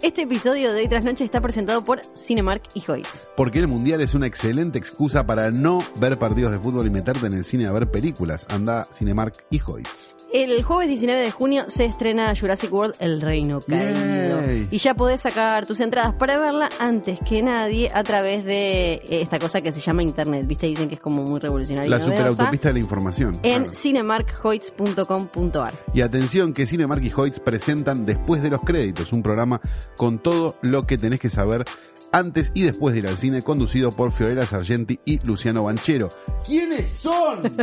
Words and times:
Este 0.00 0.22
episodio 0.22 0.72
de 0.72 0.82
Hoy 0.82 0.88
Tras 0.88 1.04
Noche 1.04 1.24
está 1.24 1.40
presentado 1.40 1.82
por 1.82 2.02
Cinemark 2.14 2.62
y 2.72 2.88
Hoyts. 2.88 3.28
Porque 3.36 3.58
el 3.58 3.66
mundial 3.66 4.00
es 4.00 4.14
una 4.14 4.28
excelente 4.28 4.78
excusa 4.78 5.26
para 5.26 5.50
no 5.50 5.82
ver 5.96 6.20
partidos 6.20 6.52
de 6.52 6.60
fútbol 6.60 6.86
y 6.86 6.90
meterte 6.90 7.26
en 7.26 7.32
el 7.32 7.44
cine 7.44 7.66
a 7.66 7.72
ver 7.72 7.90
películas. 7.90 8.46
Anda 8.48 8.86
Cinemark 8.92 9.34
y 9.50 9.60
Hoyts. 9.60 10.17
El 10.32 10.62
jueves 10.62 10.88
19 10.88 11.20
de 11.22 11.30
junio 11.30 11.64
se 11.68 11.86
estrena 11.86 12.34
Jurassic 12.38 12.70
World 12.70 12.94
El 12.98 13.22
Reino 13.22 13.62
Caído. 13.62 14.42
Yay. 14.42 14.68
Y 14.70 14.76
ya 14.76 14.92
podés 14.94 15.22
sacar 15.22 15.64
tus 15.64 15.80
entradas 15.80 16.12
para 16.14 16.38
verla 16.38 16.68
antes 16.78 17.18
que 17.26 17.42
nadie 17.42 17.90
a 17.94 18.04
través 18.04 18.44
de 18.44 19.00
esta 19.08 19.38
cosa 19.38 19.62
que 19.62 19.72
se 19.72 19.80
llama 19.80 20.02
Internet. 20.02 20.46
¿Viste? 20.46 20.66
Dicen 20.66 20.86
que 20.88 20.96
es 20.96 21.00
como 21.00 21.22
muy 21.22 21.40
revolucionaria. 21.40 21.88
La 21.88 21.98
superautopista 21.98 22.68
de 22.68 22.74
la 22.74 22.80
información. 22.80 23.40
En 23.42 23.62
Claro. 23.64 23.74
cinemarkhoyts.com.ar. 23.74 25.74
Y 25.94 26.02
atención 26.02 26.52
que 26.52 26.66
Cinemark 26.66 27.02
y 27.02 27.10
Hoyts 27.14 27.40
presentan 27.40 28.04
Después 28.04 28.42
de 28.42 28.50
los 28.50 28.60
Créditos, 28.60 29.14
un 29.14 29.22
programa 29.22 29.62
con 29.96 30.18
todo 30.18 30.56
lo 30.60 30.86
que 30.86 30.98
tenés 30.98 31.20
que 31.20 31.30
saber 31.30 31.64
antes 32.12 32.52
y 32.54 32.62
después 32.62 32.92
de 32.92 33.00
ir 33.00 33.06
al 33.06 33.16
cine, 33.16 33.42
conducido 33.42 33.92
por 33.92 34.12
Fiorella 34.12 34.46
Sargenti 34.46 34.98
y 35.04 35.18
Luciano 35.26 35.64
Banchero. 35.64 36.10
¿Quiénes 36.46 36.90
son? 36.90 37.42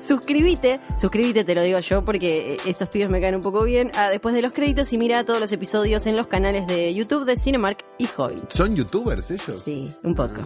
Suscríbete, 0.00 0.80
suscríbete, 0.98 1.44
te 1.44 1.54
lo 1.54 1.62
digo 1.62 1.78
yo 1.78 2.04
porque 2.04 2.58
estos 2.66 2.90
pibes 2.90 3.08
me 3.08 3.22
caen 3.22 3.36
un 3.36 3.40
poco 3.40 3.64
bien. 3.64 3.90
a 3.94 4.10
después 4.10 4.34
de 4.34 4.42
los 4.42 4.52
créditos 4.52 4.92
y 4.92 4.98
mira 4.98 5.24
todos 5.24 5.40
los 5.40 5.50
episodios 5.50 6.06
en 6.06 6.16
los 6.16 6.26
canales 6.26 6.66
de 6.66 6.92
YouTube 6.92 7.24
de 7.24 7.36
Cinemark 7.36 7.84
y 7.96 8.06
Hoyts. 8.16 8.54
¿Son 8.54 8.74
youtubers 8.74 9.30
ellos? 9.30 9.62
Sí, 9.64 9.90
un 10.02 10.14
poco. 10.14 10.42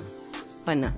Bueno. 0.64 0.94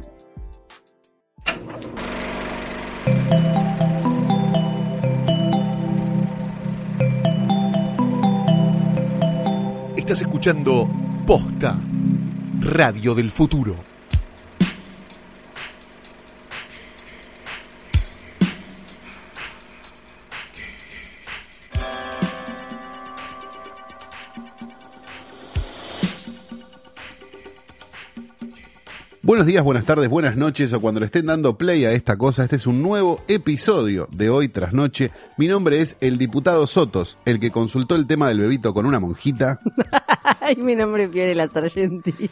Estás 9.97 10.23
escuchando 10.23 10.89
Posta, 11.25 11.79
Radio 12.63 13.15
del 13.15 13.31
Futuro. 13.31 13.90
Buenos 29.31 29.47
días, 29.47 29.63
buenas 29.63 29.85
tardes, 29.85 30.09
buenas 30.09 30.37
noches 30.37 30.73
o 30.73 30.81
cuando 30.81 30.99
le 30.99 31.07
estén 31.07 31.27
dando 31.27 31.57
play 31.57 31.85
a 31.85 31.93
esta 31.93 32.17
cosa, 32.17 32.43
este 32.43 32.57
es 32.57 32.67
un 32.67 32.83
nuevo 32.83 33.23
episodio 33.29 34.09
de 34.11 34.29
Hoy 34.29 34.49
tras 34.49 34.73
Noche. 34.73 35.13
Mi 35.37 35.47
nombre 35.47 35.81
es 35.81 35.97
el 36.01 36.19
diputado 36.19 36.67
Sotos, 36.67 37.17
el 37.25 37.39
que 37.39 37.53
consultó 37.53 37.95
el 37.95 38.09
tema 38.09 38.27
del 38.27 38.41
bebito 38.41 38.75
con 38.75 38.87
una 38.87 38.99
monjita. 38.99 39.61
Ay, 40.41 40.57
mi 40.57 40.75
nombre 40.75 41.05
es 41.05 41.13
Fiorella 41.13 41.47
Sargenti. 41.47 42.29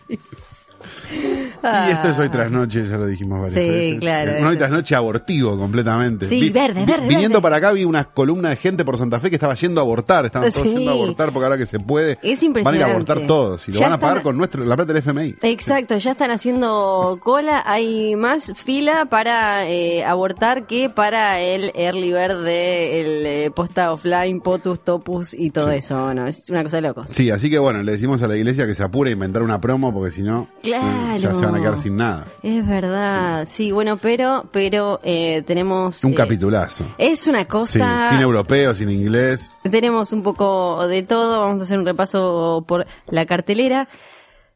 Y 1.62 1.90
esto 1.92 2.08
es 2.08 2.18
Hoy 2.18 2.28
tras 2.28 2.50
Noche, 2.50 2.86
ya 2.88 2.96
lo 2.96 3.06
dijimos 3.06 3.38
varias 3.40 3.54
Sí, 3.54 3.68
veces. 3.68 4.00
claro. 4.00 4.32
Un 4.40 4.46
Hoy 4.46 4.56
tras 4.56 4.70
Noche 4.70 4.94
abortivo 4.94 5.56
completamente. 5.58 6.26
Sí, 6.26 6.50
verde, 6.50 6.84
verde, 6.84 7.06
Viniendo 7.08 7.38
verde. 7.38 7.42
para 7.42 7.56
acá 7.56 7.72
vi 7.72 7.84
una 7.84 8.04
columna 8.04 8.50
de 8.50 8.56
gente 8.56 8.84
por 8.84 8.98
Santa 8.98 9.20
Fe 9.20 9.30
que 9.30 9.36
estaba 9.36 9.54
yendo 9.54 9.80
a 9.80 9.84
abortar, 9.84 10.26
estaban 10.26 10.50
todos 10.52 10.62
Sí. 10.66 10.74
yendo 10.74 10.90
a 10.90 10.94
abortar 10.94 11.32
porque 11.32 11.44
ahora 11.46 11.58
que 11.58 11.66
se 11.66 11.80
puede. 11.80 12.18
Es 12.22 12.22
Van 12.22 12.26
a 12.26 12.32
ir 12.32 12.42
a 12.42 12.44
impresionante. 12.46 12.84
abortar 12.84 13.26
todos 13.26 13.68
y 13.68 13.72
lo 13.72 13.78
Ya 13.80 13.86
van 13.86 13.92
a 13.94 14.00
pagar 14.00 14.16
están- 14.18 14.24
con 14.24 14.36
nuestro, 14.38 14.64
la 14.64 14.76
plata 14.76 14.92
del 14.92 15.02
FMI. 15.02 15.36
Exacto, 15.42 15.96
ya 15.98 16.10
están 16.12 16.30
haciendo 16.30 17.18
cola, 17.22 17.62
hay 17.66 18.16
más 18.16 18.52
fila 18.56 19.06
para 19.06 19.68
eh, 19.68 20.04
abortar 20.04 20.66
que 20.66 20.90
para 20.90 21.40
el 21.40 21.72
early 21.74 22.12
bird 22.12 22.42
de 22.44 23.00
el 23.00 23.26
eh, 23.26 23.50
posta 23.54 23.92
offline, 23.92 24.40
potus, 24.40 24.82
topus 24.84 25.34
y 25.34 25.50
todo 25.50 25.70
eso, 25.70 26.12
no, 26.14 26.26
es 26.26 26.44
una 26.50 26.62
cosa 26.62 26.76
de 26.76 26.82
locos. 26.82 27.08
Sí, 27.10 27.30
así 27.30 27.50
que 27.50 27.58
bueno, 27.58 27.82
le 27.82 27.92
decimos 27.92 28.22
a 28.22 28.28
la 28.28 28.36
iglesia 28.36 28.66
que 28.66 28.74
se 28.74 28.82
apure 28.82 29.10
a 29.10 29.12
inventar 29.12 29.42
una 29.42 29.60
promo 29.60 29.92
porque 29.92 30.10
si 30.10 30.22
no, 30.22 30.48
Claro. 30.62 31.16
eh, 31.16 31.18
ya 31.20 31.34
se 31.34 31.46
van 31.52 31.60
a 31.60 31.64
quedar 31.64 31.78
sin 31.78 31.96
nada. 31.96 32.26
Es 32.42 32.66
verdad, 32.66 33.46
sí, 33.48 33.72
bueno, 33.72 33.96
pero, 33.96 34.46
pero 34.52 35.00
eh, 35.02 35.42
tenemos... 35.46 36.02
Un 36.04 36.12
eh, 36.12 36.14
capitulazo. 36.14 36.84
Es 36.98 37.26
una 37.26 37.40
Sí, 37.40 37.46
cosa... 37.46 38.08
sin 38.10 38.20
europeo, 38.20 38.74
sin 38.74 38.90
inglés. 38.90 39.56
Tenemos 39.70 40.12
un 40.12 40.22
poco 40.22 40.86
de 40.88 41.02
todo, 41.02 41.40
vamos 41.40 41.60
a 41.60 41.62
hacer 41.64 41.78
un 41.78 41.86
repaso 41.86 42.64
por 42.66 42.86
la 43.08 43.26
cartelera. 43.26 43.88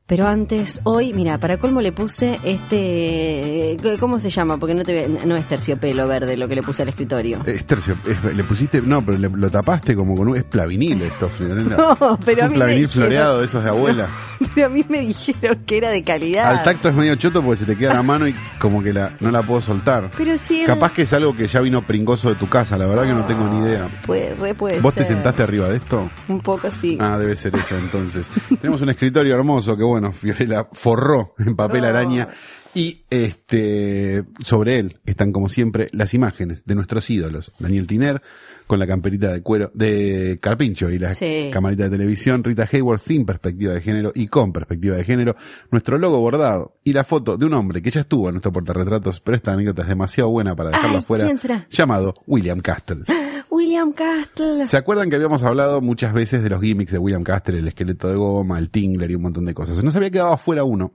Pero 0.06 0.26
antes, 0.26 0.80
hoy, 0.84 1.14
mira, 1.14 1.38
para 1.38 1.58
colmo 1.58 1.80
le 1.80 1.92
puse 1.92 2.38
este... 2.44 3.76
¿Cómo 3.98 4.18
se 4.18 4.30
llama? 4.30 4.58
Porque 4.58 4.74
no, 4.74 4.82
te, 4.84 5.08
no 5.08 5.36
es 5.36 5.46
terciopelo 5.46 6.06
verde 6.08 6.36
lo 6.36 6.48
que 6.48 6.56
le 6.56 6.62
puse 6.62 6.82
al 6.82 6.88
escritorio. 6.90 7.40
Es 7.46 7.64
tercio, 7.64 7.96
es- 8.06 8.34
le 8.36 8.44
pusiste, 8.44 8.82
no, 8.82 9.02
pero 9.04 9.16
le- 9.16 9.30
lo 9.30 9.50
tapaste 9.50 9.94
como 9.94 10.14
con 10.16 10.28
un, 10.28 10.36
es 10.36 10.44
plavinil 10.44 11.00
esto, 11.02 11.28
Fiorella. 11.28 11.76
No, 12.00 12.18
pero 12.24 12.38
Es 12.38 12.42
a 12.42 12.46
un 12.46 12.52
me 12.52 12.56
plavinil 12.58 12.82
dijeron- 12.88 12.90
floreado 13.08 13.38
de 13.40 13.46
esos 13.46 13.62
de 13.62 13.70
abuela. 13.70 14.08
Pero 14.56 14.66
a 14.66 14.70
mí 14.70 14.84
me 14.88 14.98
dijeron 15.02 15.60
que 15.64 15.76
era 15.78 15.90
de 15.90 16.02
calidad. 16.02 16.46
Al 16.50 16.64
tacto 16.64 16.88
es 16.88 16.96
medio 16.96 17.14
choto 17.14 17.42
porque 17.44 17.58
se 17.60 17.64
te 17.64 17.76
queda 17.76 17.94
la 17.94 18.02
mano 18.02 18.26
y 18.26 18.34
como 18.58 18.82
que 18.82 18.92
la, 18.92 19.12
no 19.20 19.30
la 19.30 19.40
puedo 19.44 19.60
soltar. 19.60 20.10
Pero 20.18 20.36
sí, 20.36 20.64
Capaz 20.66 20.92
que 20.92 21.02
es 21.02 21.12
algo 21.12 21.36
que 21.36 21.46
ya 21.46 21.60
vino 21.60 21.80
pringoso 21.82 22.28
de 22.28 22.34
tu 22.34 22.48
casa, 22.48 22.76
la 22.76 22.86
verdad 22.86 23.04
que 23.04 23.12
no 23.12 23.24
tengo 23.24 23.48
ni 23.48 23.64
idea. 23.64 23.86
puede, 24.04 24.34
re 24.34 24.52
puede 24.54 24.80
¿Vos 24.80 24.94
te 24.94 25.04
sentaste 25.04 25.44
arriba 25.44 25.68
de 25.68 25.76
esto? 25.76 26.10
Un 26.26 26.40
poco 26.40 26.72
sí. 26.72 26.98
Ah, 27.00 27.16
debe 27.18 27.36
ser 27.36 27.54
eso 27.54 27.76
entonces. 27.78 28.26
Tenemos 28.60 28.82
un 28.82 28.88
escritorio 28.88 29.32
hermoso 29.36 29.76
que 29.76 29.84
bueno, 29.92 30.12
Fiorella 30.12 30.68
forró 30.72 31.34
en 31.38 31.54
papel 31.56 31.84
Oh. 31.84 31.88
araña 31.88 32.28
y 32.74 33.02
este 33.10 34.24
sobre 34.42 34.78
él 34.78 34.98
están 35.04 35.30
como 35.32 35.48
siempre 35.48 35.88
las 35.92 36.14
imágenes 36.14 36.64
de 36.64 36.74
nuestros 36.74 37.08
ídolos. 37.10 37.52
Daniel 37.58 37.86
Tiner 37.86 38.22
con 38.66 38.78
la 38.78 38.86
camperita 38.86 39.30
de 39.32 39.42
cuero 39.42 39.70
de 39.74 40.38
Carpincho 40.40 40.88
y 40.90 40.98
la 40.98 41.12
Sí. 41.14 41.50
camarita 41.52 41.84
de 41.84 41.90
televisión, 41.90 42.42
Rita 42.42 42.66
Hayward 42.72 43.00
sin 43.00 43.26
perspectiva 43.26 43.74
de 43.74 43.82
género 43.82 44.12
y 44.14 44.28
con 44.28 44.52
perspectiva 44.52 44.96
de 44.96 45.04
género, 45.04 45.36
nuestro 45.70 45.98
logo 45.98 46.18
bordado 46.20 46.78
y 46.82 46.94
la 46.94 47.04
foto 47.04 47.36
de 47.36 47.44
un 47.44 47.52
hombre 47.54 47.82
que 47.82 47.90
ya 47.90 48.00
estuvo 48.00 48.28
en 48.28 48.34
nuestro 48.36 48.52
portarretratos, 48.52 49.20
pero 49.20 49.36
esta 49.36 49.52
anécdota 49.52 49.82
es 49.82 49.88
demasiado 49.88 50.30
buena 50.30 50.56
para 50.56 50.70
dejarla 50.70 50.98
Ay, 50.98 51.04
fuera, 51.04 51.66
llamado 51.68 52.14
William 52.26 52.60
Castle. 52.60 53.04
William 53.52 53.92
Castle. 53.92 54.64
¿Se 54.66 54.78
acuerdan 54.78 55.10
que 55.10 55.16
habíamos 55.16 55.42
hablado 55.42 55.82
muchas 55.82 56.14
veces 56.14 56.42
de 56.42 56.48
los 56.48 56.62
gimmicks 56.62 56.90
de 56.90 56.96
William 56.96 57.22
Castle, 57.22 57.58
el 57.58 57.68
esqueleto 57.68 58.08
de 58.08 58.14
goma, 58.14 58.58
el 58.58 58.70
Tingler 58.70 59.10
y 59.10 59.14
un 59.14 59.22
montón 59.22 59.44
de 59.44 59.52
cosas? 59.52 59.76
Se 59.76 59.82
nos 59.82 59.94
había 59.94 60.10
quedado 60.10 60.32
afuera 60.32 60.64
uno 60.64 60.94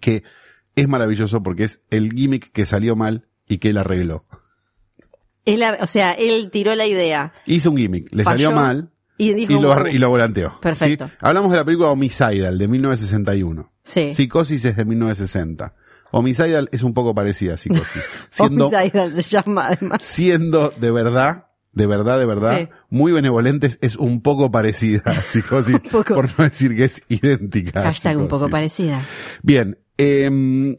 que 0.00 0.24
es 0.74 0.88
maravilloso 0.88 1.44
porque 1.44 1.64
es 1.64 1.80
el 1.90 2.12
gimmick 2.12 2.50
que 2.50 2.66
salió 2.66 2.96
mal 2.96 3.28
y 3.46 3.58
que 3.58 3.70
él 3.70 3.78
arregló. 3.78 4.24
Él 5.44 5.62
o 5.80 5.86
sea, 5.86 6.10
él 6.10 6.50
tiró 6.50 6.74
la 6.74 6.86
idea. 6.86 7.34
Hizo 7.46 7.70
un 7.70 7.76
gimmick, 7.76 8.12
le 8.12 8.24
Falló 8.24 8.50
salió 8.50 8.60
mal 8.60 8.90
y 9.16 9.32
dijo, 9.34 9.60
lo, 9.60 10.08
volanteó. 10.08 10.58
Perfecto. 10.60 11.06
¿sí? 11.06 11.14
Hablamos 11.20 11.52
de 11.52 11.58
la 11.58 11.64
película 11.64 11.90
Homicidal 11.90 12.58
de 12.58 12.66
1961. 12.66 13.72
Sí. 13.84 14.12
Psicosis 14.12 14.64
es 14.64 14.76
de 14.76 14.84
1960. 14.84 15.72
Homicidal 16.10 16.68
es 16.72 16.82
un 16.82 16.94
poco 16.94 17.14
parecida 17.14 17.54
a 17.54 17.56
Psicosis. 17.58 18.02
Siendo, 18.30 18.66
Homicidal 18.66 19.14
se 19.14 19.22
llama 19.22 19.68
además. 19.68 20.02
siendo 20.02 20.70
de 20.70 20.90
verdad, 20.90 21.49
de 21.72 21.86
verdad, 21.86 22.18
de 22.18 22.26
verdad, 22.26 22.58
Sí. 22.60 22.68
muy 22.88 23.12
benevolentes, 23.12 23.78
es 23.80 23.96
un 23.96 24.20
poco 24.22 24.50
parecida 24.50 25.02
Psicosis, 25.28 25.78
poco. 25.90 26.14
por 26.14 26.26
no 26.38 26.44
decir 26.44 26.74
que 26.74 26.84
es 26.84 27.02
idéntica. 27.08 27.82
Hashtag 27.82 28.16
un 28.18 28.24
poco 28.28 28.46
Psicosis. 28.46 28.52
parecida. 28.52 29.04
Bien, 29.42 29.78
em, 29.96 30.76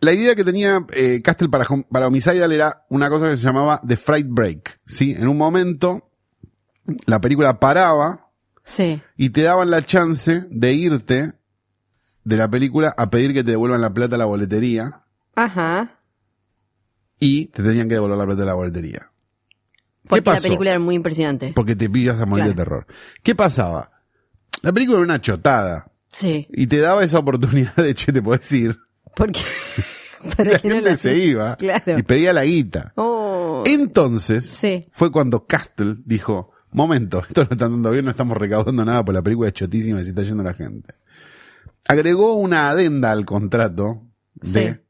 la 0.00 0.12
idea 0.12 0.34
que 0.34 0.44
tenía 0.44 0.84
eh, 0.94 1.20
Castle 1.22 1.48
para, 1.48 1.66
para 1.90 2.06
Homicidal 2.06 2.52
era 2.52 2.84
una 2.90 3.08
cosa 3.10 3.28
que 3.30 3.36
se 3.36 3.42
llamaba 3.44 3.80
The 3.86 3.96
Fright 3.96 4.26
Break, 4.28 4.80
¿sí? 4.86 5.12
En 5.18 5.28
un 5.28 5.36
momento, 5.36 6.10
la 7.06 7.20
película 7.20 7.58
paraba 7.60 8.30
Sí. 8.64 9.00
y 9.16 9.30
te 9.30 9.42
daban 9.42 9.70
la 9.70 9.82
chance 9.82 10.44
de 10.50 10.72
irte 10.72 11.32
de 12.24 12.36
la 12.36 12.48
película 12.50 12.92
a 12.96 13.08
pedir 13.10 13.32
que 13.32 13.44
te 13.44 13.52
devuelvan 13.52 13.80
la 13.80 13.92
plata 13.94 14.16
a 14.16 14.18
la 14.18 14.24
boletería 14.24 15.02
Ajá. 15.36 16.00
y 17.20 17.46
te 17.46 17.62
tenían 17.62 17.86
que 17.88 17.94
devolver 17.94 18.18
la 18.18 18.26
plata 18.26 18.42
a 18.42 18.46
la 18.46 18.54
boletería. 18.54 19.12
Porque 20.08 20.20
¿Qué 20.22 20.24
pasó? 20.24 20.36
la 20.38 20.42
película 20.42 20.70
era 20.70 20.78
muy 20.78 20.94
impresionante. 20.94 21.52
Porque 21.54 21.76
te 21.76 21.88
pillas 21.90 22.20
a 22.20 22.26
morir 22.26 22.44
Claro. 22.44 22.50
de 22.58 22.64
terror. 22.64 22.86
¿Qué 23.22 23.34
pasaba? 23.34 23.90
La 24.62 24.72
película 24.72 24.98
era 24.98 25.04
una 25.04 25.20
chotada 25.20 25.90
Sí. 26.12 26.46
y 26.50 26.66
te 26.66 26.78
daba 26.78 27.04
esa 27.04 27.18
oportunidad 27.18 27.74
de, 27.76 27.94
che, 27.94 28.12
te 28.12 28.22
podés 28.22 28.50
ir. 28.52 28.78
Porque. 29.14 29.40
Para 30.36 30.52
la 30.52 30.58
que 30.58 30.68
no 30.68 30.74
gente 30.76 30.90
la- 30.90 30.96
se 30.96 31.16
iba 31.16 31.56
Claro. 31.56 31.98
y 31.98 32.02
pedía 32.02 32.32
la 32.32 32.44
guita. 32.44 32.92
Oh. 32.96 33.62
Entonces, 33.66 34.44
Sí. 34.44 34.86
fue 34.92 35.12
cuando 35.12 35.46
Castle 35.46 35.96
dijo, 36.04 36.52
momento, 36.72 37.22
esto 37.28 37.44
no 37.44 37.48
está 37.52 37.66
andando 37.66 37.90
bien, 37.90 38.04
no 38.04 38.10
estamos 38.10 38.36
recaudando 38.36 38.84
nada 38.84 39.04
por 39.04 39.14
la 39.14 39.22
película 39.22 39.48
es 39.48 39.54
chotísima 39.54 40.00
y 40.00 40.02
se 40.04 40.08
está 40.10 40.22
yendo 40.22 40.42
la 40.42 40.54
gente. 40.54 40.94
Agregó 41.86 42.34
una 42.34 42.68
adenda 42.70 43.12
al 43.12 43.24
contrato 43.24 44.02
de 44.34 44.72
Sí. 44.74 44.80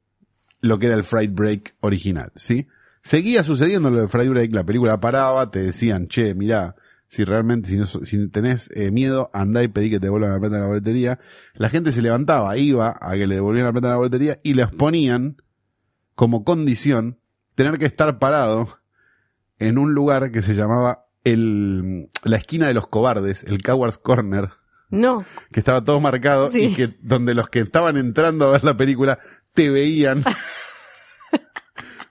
lo 0.61 0.79
que 0.79 0.87
era 0.87 0.95
el 0.95 1.05
Fright 1.05 1.33
Break 1.35 1.77
original, 1.81 2.33
¿sí? 2.35 2.67
Seguía 3.07 3.45
sucediendo 3.45 3.89
lo 3.89 3.99
del 4.01 4.09
Fright 4.09 4.29
Break, 4.31 4.53
la 4.53 4.65
película 4.65 4.99
paraba, 4.99 5.49
te 5.53 5.61
decían, 5.63 6.09
che, 6.09 6.35
mirá, 6.35 6.75
si 7.07 7.23
realmente, 7.23 7.69
si, 7.69 7.77
no 7.77 7.87
si 7.87 8.27
tenés 8.27 8.69
eh, 8.75 8.91
miedo, 8.91 9.31
andá 9.33 9.63
y 9.63 9.69
pedí 9.69 9.91
que 9.91 10.01
te 10.01 10.07
devuelvan 10.07 10.33
la 10.33 10.41
plata 10.41 10.57
de 10.57 10.61
la 10.63 10.67
boletería. 10.67 11.21
La 11.55 11.71
gente 11.71 11.93
se 11.93 12.03
levantaba, 12.03 12.57
iba 12.57 12.99
a 13.01 13.13
que 13.13 13.29
le 13.29 13.37
devolvieran 13.37 13.69
la 13.69 13.73
plata 13.75 13.87
de 13.87 13.93
la 13.93 13.99
boletería 13.99 14.41
y 14.43 14.55
les 14.55 14.73
ponían 14.73 15.37
como 16.17 16.43
condición 16.43 17.21
tener 17.55 17.79
que 17.79 17.87
estar 17.87 18.19
parado 18.19 18.69
en 19.61 19.79
un 19.79 19.93
lugar 19.95 20.33
que 20.33 20.43
se 20.43 20.55
llamaba 20.57 21.07
el, 21.23 22.09
la 22.25 22.37
esquina 22.39 22.67
de 22.67 22.75
los 22.75 22.89
cobardes, 22.89 23.45
el 23.45 23.63
Cowards 23.63 23.99
Corner, 23.99 24.49
No. 24.91 25.25
que 25.53 25.61
estaba 25.61 25.85
todo 25.85 26.01
marcado 26.01 26.51
Sí. 26.51 26.63
y 26.65 26.75
que 26.75 26.97
donde 27.03 27.35
los 27.35 27.49
que 27.51 27.61
estaban 27.61 27.97
entrando 27.99 28.49
a 28.49 28.51
ver 28.51 28.65
la 28.65 28.77
película 28.77 29.21
te 29.53 29.71
veían 29.71 30.25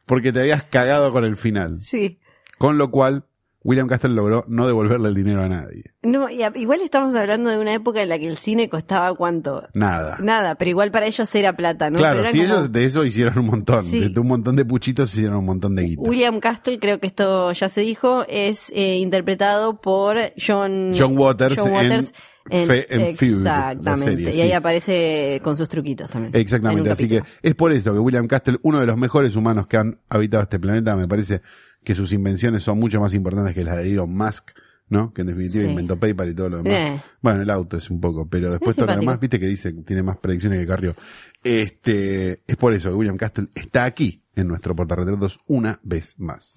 porque 0.06 0.32
te 0.32 0.40
habías 0.42 0.64
cagado 0.64 1.12
con 1.12 1.24
el 1.24 1.36
final. 1.36 1.82
Sí. 1.82 2.20
Con 2.58 2.78
lo 2.78 2.92
cual, 2.92 3.26
William 3.66 3.88
Castle 3.88 4.12
logró 4.12 4.46
no 4.48 4.68
devolverle 4.68 5.10
el 5.10 5.16
dinero 5.16 5.42
a 5.42 5.50
nadie. 5.50 5.84
No, 6.04 6.30
igual 6.30 6.82
estamos 6.82 7.16
hablando 7.16 7.50
de 7.50 7.58
una 7.58 7.74
época 7.74 8.02
en 8.02 8.10
la 8.10 8.20
que 8.20 8.28
el 8.28 8.38
cine 8.38 8.70
costaba 8.70 9.14
cuánto. 9.16 9.68
Nada. 9.74 10.18
Nada, 10.22 10.54
pero 10.54 10.70
igual 10.70 10.92
para 10.92 11.08
ellos 11.08 11.34
era 11.34 11.58
plata, 11.58 11.90
¿no? 11.90 11.98
claro, 11.98 12.24
si 12.28 12.38
como- 12.40 12.44
ellos 12.44 12.72
de 12.72 12.86
eso 12.86 13.04
hicieron 13.04 13.40
un 13.40 13.48
montón. 13.48 13.84
Sí. 13.84 14.08
De 14.08 14.20
un 14.20 14.28
montón 14.28 14.56
de 14.56 14.66
puchitos 14.66 15.12
hicieron 15.14 15.38
un 15.38 15.46
montón 15.46 15.76
de 15.76 15.82
guita. 15.84 16.02
William 16.08 16.40
Castle, 16.40 16.78
creo 16.80 17.00
que 17.00 17.08
esto 17.08 17.52
ya 17.54 17.68
se 17.68 17.82
dijo, 17.82 18.24
es 18.30 18.72
eh, 18.76 18.98
interpretado 18.98 19.82
por 19.82 20.16
John, 20.38 20.92
John 20.96 21.18
Waters 21.18 21.56
John 21.58 21.70
en 21.70 21.74
Waters 21.74 22.14
Fe- 22.48 22.86
en 22.94 23.18
Feud, 23.18 23.42
la 23.44 23.72
Exactamente. 23.72 24.04
serie, 24.12 24.30
y 24.30 24.34
sí. 24.34 24.42
ahí 24.42 24.52
aparece 24.52 25.42
con 25.44 25.56
sus 25.56 25.68
truquitos 25.68 26.12
también. 26.12 26.32
Exactamente, 26.36 26.90
En 26.90 26.94
así 26.94 27.08
que 27.08 27.24
es 27.42 27.56
por 27.56 27.72
eso 27.72 27.92
que 27.94 27.98
William 28.00 28.28
Castle, 28.28 28.60
uno 28.62 28.80
de 28.80 28.86
los 28.86 28.96
mejores 28.98 29.36
humanos 29.36 29.66
que 29.66 29.78
han 29.78 30.00
habitado 30.10 30.44
este 30.44 30.60
planeta, 30.60 30.96
me 30.96 31.08
parece 31.08 31.42
que 31.86 31.96
sus 31.96 32.12
invenciones 32.12 32.64
son 32.64 32.80
mucho 32.80 33.00
más 33.00 33.14
importantes 33.14 33.54
que 33.54 33.64
las 33.64 33.78
de 33.78 33.90
Elon 33.92 34.14
Musk, 34.16 34.52
¿no? 34.90 35.14
Que 35.14 35.22
en 35.22 35.28
definitiva 35.28 35.64
Sí. 35.64 35.70
inventó 35.70 35.98
PayPal 35.98 36.30
y 36.30 36.34
todo 36.36 36.50
lo 36.50 36.58
demás. 36.64 36.74
Eh. 36.74 37.02
Bueno, 37.22 37.42
el 37.44 37.50
auto 37.50 37.78
es 37.78 37.90
un 37.90 38.02
poco, 38.02 38.28
pero 38.28 38.50
después 38.52 38.72
Es 38.72 38.76
todo 38.84 38.88
lo 38.94 39.00
demás, 39.00 39.20
viste 39.20 39.40
que 39.40 39.48
dice 39.48 39.74
que 39.74 39.82
tiene 39.84 40.04
más 40.04 40.18
predicciones 40.18 40.60
que 40.60 40.68
Carrió. 40.68 40.96
Este, 41.44 42.42
es 42.46 42.56
por 42.58 42.74
eso 42.74 42.90
que 42.90 42.96
William 42.96 43.18
Castle 43.18 43.48
está 43.56 43.86
aquí 43.86 44.24
en 44.36 44.48
nuestro 44.50 44.76
portarretratos 44.76 45.40
una 45.48 45.80
vez 45.84 46.16
más. 46.18 46.54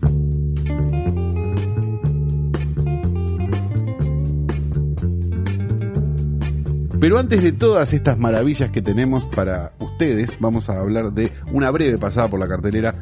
Pero 7.01 7.19
antes 7.19 7.43
de 7.45 7.53
todas 7.53 7.93
estas 7.93 8.19
maravillas 8.19 8.71
que 8.71 8.83
tenemos 8.83 9.25
para 9.27 9.73
ustedes, 9.79 10.37
vamos 10.41 10.69
a 10.69 10.81
hablar 10.81 11.13
de 11.13 11.31
una 11.53 11.71
breve 11.71 11.97
pasada 11.97 12.29
por 12.29 12.41
la 12.41 12.49
cartelera 12.49 12.93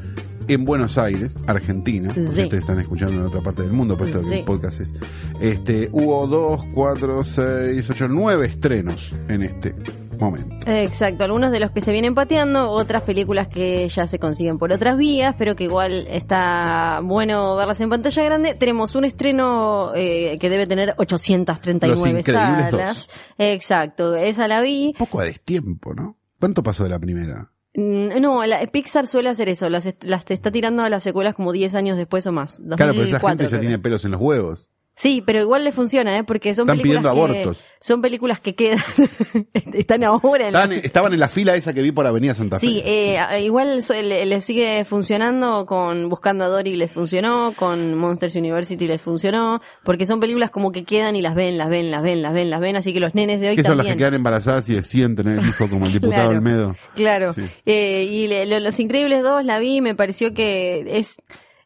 en 0.49 0.65
Buenos 0.65 0.99
Aires, 0.99 1.37
Argentina. 1.47 2.11
Sí. 2.13 2.21
Ustedes 2.21 2.55
están 2.55 2.79
escuchando 2.81 3.15
en 3.21 3.27
otra 3.27 3.41
parte 3.41 3.63
del 3.63 3.73
mundo, 3.73 3.97
puesto 3.97 4.21
que 4.21 4.27
Sí. 4.27 4.35
el 4.35 4.45
podcast 4.45 4.81
es. 4.81 4.93
Este, 5.41 5.89
hubo 5.93 6.27
dos, 6.27 6.63
cuatro, 6.75 7.23
seis, 7.25 7.89
ocho, 7.91 8.09
nueve 8.09 8.47
estrenos 8.47 9.13
en 9.29 9.43
este 9.43 9.75
momento. 10.19 10.55
Exacto, 10.67 11.25
algunos 11.25 11.51
de 11.51 11.61
los 11.61 11.71
que 11.73 11.83
se 11.83 11.93
vienen 11.93 12.15
pateando, 12.15 12.71
otras 12.71 13.03
películas 13.03 13.49
que 13.49 13.87
ya 13.89 14.07
se 14.07 14.19
consiguen 14.19 14.57
por 14.59 14.73
otras 14.73 14.97
vías, 14.97 15.35
pero 15.37 15.55
que 15.57 15.65
igual 15.65 16.07
está 16.09 17.01
bueno 17.05 17.55
verlas 17.55 17.81
en 17.83 17.91
pantalla 17.91 18.25
grande. 18.25 18.55
Tenemos 18.55 18.95
un 18.95 19.05
estreno 19.05 19.93
eh, 19.95 20.39
que 20.41 20.49
debe 20.49 20.67
tener 20.67 20.95
839 20.97 21.97
Los 21.97 22.07
Increíbles 22.29 22.71
salas. 22.71 23.09
Exacto, 23.37 24.15
esa 24.17 24.49
la 24.49 24.61
vi. 24.63 24.87
Un 24.89 24.93
poco 24.95 25.21
a 25.21 25.25
destiempo, 25.25 25.93
¿no? 25.95 26.17
¿Cuánto 26.41 26.63
pasó 26.63 26.85
de 26.85 26.91
la 26.91 26.99
primera? 26.99 27.53
Mm, 27.77 28.21
No, 28.21 28.45
la, 28.45 28.67
Pixar 28.67 29.07
suele 29.07 29.29
hacer 29.29 29.49
eso, 29.49 29.69
las, 29.69 29.87
las 30.01 30.25
te 30.25 30.35
está 30.35 30.51
tirando 30.51 30.83
a 30.83 30.89
las 30.91 31.05
secuelas 31.05 31.35
como 31.35 31.53
10 31.53 31.75
años 31.75 31.97
después 31.97 32.27
o 32.27 32.33
más. 32.33 32.57
Claro, 32.57 32.93
pero 32.93 33.05
esa 33.05 33.19
2004 33.19 33.29
gente 33.29 33.45
ya 33.45 33.49
creo 33.51 33.61
tiene 33.61 33.79
pelos 33.79 34.05
en 34.05 34.11
los 34.13 34.21
huevos. 34.21 34.71
Sí, 34.99 35.23
pero 35.27 35.41
igual 35.41 35.63
le 35.63 35.73
funciona, 35.73 36.17
¿eh? 36.17 36.25
Porque 36.25 36.55
son 36.55 36.63
Están 36.65 36.79
películas 36.79 37.13
pidiendo 37.13 37.27
que, 37.35 37.41
abortos. 37.43 37.65
son 37.83 38.01
películas 38.01 38.41
que 38.41 38.55
quedan, 38.55 38.83
están 39.75 40.03
ahora 40.05 40.47
en 40.47 40.53
la 40.55 40.61
Estaban, 40.65 40.85
estaban 40.85 41.13
en 41.13 41.21
la 41.21 41.29
fila 41.29 41.55
esa 41.55 41.75
que 41.75 41.83
vi 41.83 41.93
por 41.93 42.07
Avenida 42.07 42.35
Santa 42.35 42.59
Fe. 42.59 42.67
Sí, 42.67 42.83
eh, 42.85 43.19
igual 43.45 43.83
le, 43.89 44.25
le 44.25 44.41
sigue 44.41 44.87
funcionando 44.87 45.67
con 45.67 46.09
Buscando 46.09 46.45
a 46.45 46.49
Dory 46.49 46.77
les 46.77 46.91
funcionó, 46.93 47.53
con 47.57 47.95
Monsters 47.95 48.35
University 48.37 48.87
les 48.89 49.03
funcionó, 49.03 49.61
porque 49.85 50.07
son 50.07 50.19
películas 50.19 50.51
como 50.51 50.73
que 50.73 50.85
quedan 50.85 51.15
y 51.15 51.21
las 51.21 51.35
ven, 51.35 51.59
las 51.59 51.69
ven, 51.69 51.91
las 51.91 52.03
ven, 52.03 52.23
las 52.23 52.33
ven, 52.33 52.49
las 52.49 52.61
ven, 52.61 52.77
así 52.77 52.95
que 52.95 53.01
los 53.01 53.15
nenes 53.15 53.41
de 53.41 53.51
hoy 53.51 53.57
que 53.57 53.63
son 53.65 53.73
las 53.77 53.85
también. 53.85 53.99
que 53.99 54.01
quedan 54.01 54.15
embarazadas 54.15 54.67
y 54.71 54.75
deciden 54.77 55.15
tener 55.15 55.39
el 55.41 55.47
hijo 55.47 55.69
como 55.69 55.85
el 55.85 55.93
diputado 55.93 56.31
Claro. 56.41 56.77
Claro. 56.95 57.33
Sí. 57.35 57.43
Eh, 57.67 58.09
y 58.11 58.29
le- 58.29 58.47
lo- 58.47 58.61
Los 58.61 58.81
Increíbles 58.81 59.23
2 59.23 59.45
la 59.45 59.59
vi, 59.59 59.83
me 59.83 59.95
pareció 59.95 60.33
que 60.33 60.85
es 60.99 61.17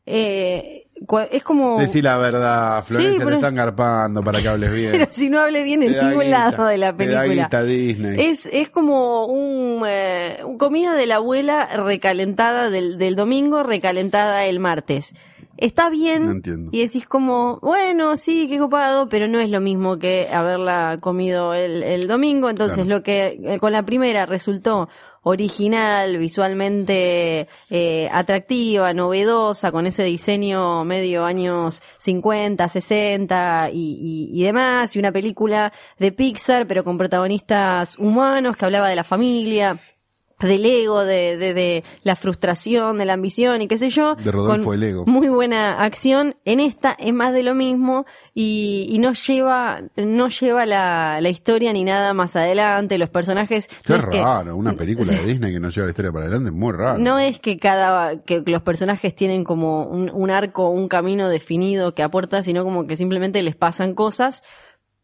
eh, 0.06 0.86
es 1.30 1.42
como 1.42 1.78
Decí 1.78 2.02
la 2.02 2.18
verdad, 2.18 2.84
Florencia, 2.84 3.12
Sí, 3.14 3.18
te 3.18 3.24
pero- 3.24 3.36
están 3.36 3.54
garpando 3.54 4.22
para 4.22 4.40
que 4.40 4.48
hables 4.48 4.72
bien. 4.72 4.92
pero 4.92 5.06
si 5.10 5.28
no 5.30 5.40
hable 5.40 5.62
bien 5.62 5.82
en 5.82 5.92
Te 5.92 5.96
da 5.96 6.08
ningún 6.08 6.24
guita, 6.24 6.50
lado 6.50 6.66
de 6.66 6.78
la 6.78 6.94
te 6.96 7.06
da 7.06 7.20
película. 7.22 7.44
guita 7.44 7.62
Disney. 7.64 8.20
Es, 8.26 8.46
es 8.52 8.68
como 8.68 9.26
un, 9.26 9.82
eh, 9.86 10.40
un 10.44 10.58
comida 10.58 10.94
de 10.94 11.06
la 11.06 11.16
abuela 11.16 11.66
recalentada 11.74 12.70
del, 12.70 12.98
del 12.98 13.16
domingo, 13.16 13.62
recalentada 13.62 14.44
el 14.46 14.58
martes. 14.60 15.14
Está 15.56 15.90
bien. 15.90 16.24
No 16.24 16.30
entiendo. 16.32 16.70
Y 16.72 16.80
decís 16.82 17.06
como, 17.06 17.58
bueno, 17.60 18.16
sí, 18.16 18.46
qué 18.48 18.58
copado, 18.58 19.08
pero 19.08 19.28
no 19.28 19.40
es 19.40 19.50
lo 19.50 19.60
mismo 19.60 19.98
que 19.98 20.28
haberla 20.32 20.98
comido 21.00 21.52
el, 21.54 21.82
el 21.82 22.08
domingo. 22.08 22.48
Entonces 22.48 22.76
Claro. 22.84 22.90
lo 22.98 23.02
que 23.02 23.38
eh, 23.44 23.58
con 23.58 23.72
la 23.72 23.82
primera 23.82 24.24
resultó 24.26 24.88
original, 25.22 26.16
visualmente 26.16 27.46
eh, 27.68 28.08
atractiva, 28.10 28.94
novedosa, 28.94 29.70
con 29.70 29.86
ese 29.86 30.02
diseño 30.04 30.84
medio 30.84 31.26
años 31.26 31.82
50, 31.98 32.66
60 32.68 33.70
y, 33.72 34.30
y, 34.32 34.40
y 34.40 34.44
demás, 34.44 34.96
y 34.96 34.98
una 34.98 35.12
película 35.12 35.72
de 35.98 36.12
Pixar, 36.12 36.66
pero 36.66 36.84
con 36.84 36.96
protagonistas 36.96 37.98
humanos 37.98 38.56
que 38.56 38.64
hablaba 38.64 38.88
de 38.88 38.96
la 38.96 39.04
familia 39.04 39.78
del 40.40 40.64
ego, 40.64 41.04
de, 41.04 41.36
de, 41.36 41.54
de 41.54 41.84
la 42.02 42.16
frustración, 42.16 42.98
de 42.98 43.04
la 43.04 43.12
ambición 43.14 43.62
y 43.62 43.68
qué 43.68 43.78
sé 43.78 43.90
yo. 43.90 44.14
De 44.16 44.30
Rodolfo 44.32 44.66
con 44.66 44.74
el 44.74 44.82
ego. 44.82 45.04
Muy 45.06 45.28
buena 45.28 45.82
acción. 45.82 46.34
En 46.44 46.60
esta 46.60 46.96
es 46.98 47.12
más 47.12 47.32
de 47.32 47.42
lo 47.42 47.54
mismo 47.54 48.06
y, 48.34 48.86
y 48.90 48.98
no 48.98 49.12
lleva, 49.12 49.82
no 49.96 50.28
lleva 50.28 50.66
la, 50.66 51.18
la 51.20 51.28
historia 51.28 51.72
ni 51.72 51.84
nada 51.84 52.14
más 52.14 52.36
adelante. 52.36 52.98
Los 52.98 53.10
personajes. 53.10 53.68
Qué 53.84 53.92
no 53.92 53.96
es 53.96 54.04
que- 54.06 54.22
raro, 54.22 54.56
una 54.56 54.72
película 54.76 55.12
de 55.12 55.24
Disney 55.24 55.52
que 55.52 55.60
no 55.60 55.68
lleva 55.68 55.86
la 55.86 55.90
historia 55.90 56.12
para 56.12 56.24
adelante, 56.26 56.50
muy 56.50 56.72
raro. 56.72 56.98
no 56.98 57.18
es 57.18 57.38
que 57.38 57.58
cada 57.58 58.16
que 58.22 58.42
los 58.46 58.62
personajes 58.62 59.14
tienen 59.14 59.44
como 59.44 59.84
un, 59.84 60.10
un 60.10 60.30
arco, 60.30 60.70
un 60.70 60.88
camino 60.88 61.28
definido 61.28 61.94
que 61.94 62.02
aporta, 62.02 62.42
sino 62.42 62.64
como 62.64 62.86
que 62.86 62.96
simplemente 62.96 63.42
les 63.42 63.56
pasan 63.56 63.94
cosas. 63.94 64.42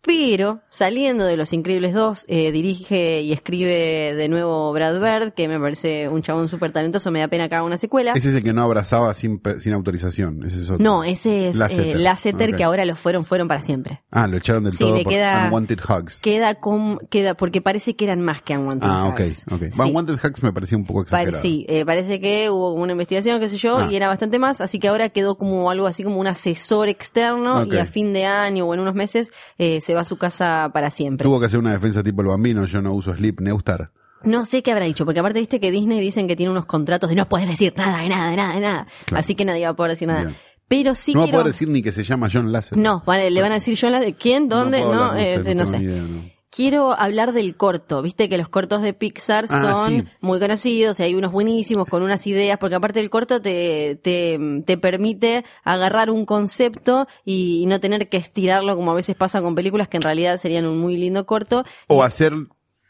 Pero 0.06 0.60
saliendo 0.68 1.24
de 1.24 1.36
Los 1.36 1.52
Increíbles 1.52 1.92
2, 1.92 2.26
eh, 2.28 2.52
dirige 2.52 3.22
y 3.22 3.32
escribe 3.32 4.14
de 4.14 4.28
nuevo 4.28 4.72
Brad 4.72 5.00
Bird, 5.00 5.32
que 5.34 5.48
me 5.48 5.58
parece 5.58 6.08
un 6.08 6.22
chabón 6.22 6.46
súper 6.48 6.70
talentoso, 6.72 7.10
me 7.10 7.18
da 7.18 7.26
pena 7.28 7.48
que 7.48 7.56
haga 7.56 7.64
una 7.64 7.76
secuela. 7.76 8.12
Ese 8.12 8.28
es 8.28 8.34
el 8.36 8.44
que 8.44 8.52
no 8.52 8.62
abrazaba 8.62 9.12
sin, 9.14 9.42
sin 9.60 9.72
autorización. 9.72 10.44
Ese 10.46 10.62
es 10.62 10.70
otro. 10.70 10.78
No, 10.84 11.02
ese 11.02 11.48
es 11.48 11.56
Lasseter. 11.56 12.50
Ok. 12.50 12.56
que 12.56 12.62
ahora 12.64 12.84
los 12.84 12.98
fueron, 12.98 13.24
fueron 13.24 13.48
para 13.48 13.62
siempre. 13.62 14.02
Ah, 14.12 14.28
lo 14.28 14.36
echaron 14.36 14.62
del 14.62 14.74
Sí, 14.74 14.78
todo 14.78 14.96
le 14.96 15.02
por 15.02 15.12
queda- 15.12 15.46
Unwanted 15.46 15.80
Hugs. 15.80 16.20
Queda 16.20 16.54
con, 16.54 16.98
queda, 17.10 17.34
porque 17.34 17.60
parece 17.60 17.96
que 17.96 18.04
eran 18.04 18.20
más 18.20 18.42
que 18.42 18.56
Unwanted 18.56 18.88
Ah, 18.88 19.06
ok, 19.06 19.20
Hugs. 19.20 19.46
ok. 19.50 19.62
Sí. 19.72 19.80
Unwanted 19.82 20.14
Hugs 20.24 20.42
me 20.44 20.52
parecía 20.52 20.78
un 20.78 20.86
poco 20.86 21.02
exagerado. 21.02 21.42
sí, 21.42 21.66
eh, 21.68 21.84
parece 21.84 22.20
que 22.20 22.48
hubo 22.48 22.70
como 22.72 22.84
una 22.84 22.92
investigación, 22.92 23.40
qué 23.40 23.48
sé 23.48 23.56
yo, 23.56 23.78
Ah. 23.78 23.88
y 23.90 23.96
era 23.96 24.06
bastante 24.06 24.38
más, 24.38 24.60
así 24.60 24.78
que 24.78 24.86
ahora 24.86 25.08
quedó 25.08 25.36
como 25.36 25.68
algo 25.70 25.86
así 25.88 26.04
como 26.04 26.20
un 26.20 26.28
asesor 26.28 26.88
externo 26.88 27.62
Ok. 27.62 27.72
y 27.74 27.78
a 27.78 27.86
fin 27.86 28.12
de 28.12 28.24
año 28.26 28.66
o 28.66 28.74
en 28.74 28.80
unos 28.80 28.94
meses 28.94 29.32
eh, 29.58 29.80
se 29.80 29.95
va 29.96 30.02
a 30.02 30.04
su 30.04 30.16
casa 30.16 30.70
para 30.72 30.90
siempre. 30.90 31.24
Tuvo 31.24 31.40
que 31.40 31.46
hacer 31.46 31.58
una 31.58 31.72
defensa 31.72 32.02
tipo 32.02 32.22
el 32.22 32.28
bambino, 32.28 32.64
yo 32.66 32.80
no 32.80 32.92
uso 32.92 33.12
Sleep 33.12 33.40
Neustar. 33.40 33.90
No 34.22 34.46
sé 34.46 34.62
qué 34.62 34.72
habrá 34.72 34.86
dicho, 34.86 35.04
porque 35.04 35.20
aparte 35.20 35.38
viste 35.38 35.60
que 35.60 35.70
Disney 35.70 36.00
dicen 36.00 36.26
que 36.26 36.36
tiene 36.36 36.50
unos 36.50 36.66
contratos 36.66 37.10
de 37.10 37.16
no 37.16 37.28
puedes 37.28 37.48
decir 37.48 37.74
nada, 37.76 38.02
de 38.02 38.08
nada, 38.08 38.30
de 38.30 38.36
nada, 38.36 38.54
de 38.54 38.60
nada. 38.60 38.86
Claro. 39.04 39.20
Así 39.20 39.34
que 39.34 39.44
nadie 39.44 39.64
va 39.64 39.70
a 39.70 39.76
poder 39.76 39.92
decir 39.92 40.08
nada. 40.08 40.24
Bien. 40.24 40.36
Pero 40.68 40.94
sí 40.94 41.12
no 41.12 41.20
va 41.20 41.24
a 41.24 41.26
quiero... 41.26 41.38
poder 41.40 41.52
decir 41.52 41.68
ni 41.68 41.82
que 41.82 41.92
se 41.92 42.02
llama 42.02 42.28
John 42.32 42.50
Lasseter. 42.50 42.78
No, 42.78 43.02
vale, 43.06 43.30
le 43.30 43.40
van 43.40 43.52
a 43.52 43.56
decir 43.56 43.76
yo 43.76 43.88
la 43.88 44.00
de 44.00 44.14
quién, 44.14 44.48
dónde, 44.48 44.80
no, 44.80 45.14
eh, 45.14 45.42
sé, 45.44 45.54
no 45.54 45.64
tengo 45.64 45.78
sé. 45.78 45.82
idea, 45.82 46.02
no. 46.02 46.35
Quiero 46.56 46.98
hablar 46.98 47.34
del 47.34 47.54
corto, 47.54 48.00
viste 48.00 48.30
que 48.30 48.38
los 48.38 48.48
cortos 48.48 48.80
de 48.80 48.94
Pixar 48.94 49.44
Ah, 49.50 49.60
son 49.60 49.90
sí. 49.92 50.04
muy 50.22 50.40
conocidos 50.40 50.98
y 50.98 51.02
hay 51.02 51.14
unos 51.14 51.30
buenísimos 51.30 51.86
con 51.86 52.02
unas 52.02 52.26
ideas, 52.26 52.56
porque 52.58 52.76
aparte 52.76 52.98
el 53.00 53.10
corto 53.10 53.42
te, 53.42 54.00
te, 54.02 54.38
te 54.64 54.78
permite 54.78 55.44
agarrar 55.64 56.08
un 56.10 56.24
concepto 56.24 57.08
y, 57.26 57.60
y 57.62 57.66
no 57.66 57.78
tener 57.78 58.08
que 58.08 58.16
estirarlo 58.16 58.74
como 58.74 58.90
a 58.90 58.94
veces 58.94 59.14
pasa 59.16 59.42
con 59.42 59.54
películas 59.54 59.88
que 59.88 59.98
en 59.98 60.02
realidad 60.02 60.38
serían 60.38 60.64
un 60.64 60.78
muy 60.80 60.96
lindo 60.96 61.26
corto. 61.26 61.62
O 61.88 62.02
hacer 62.02 62.32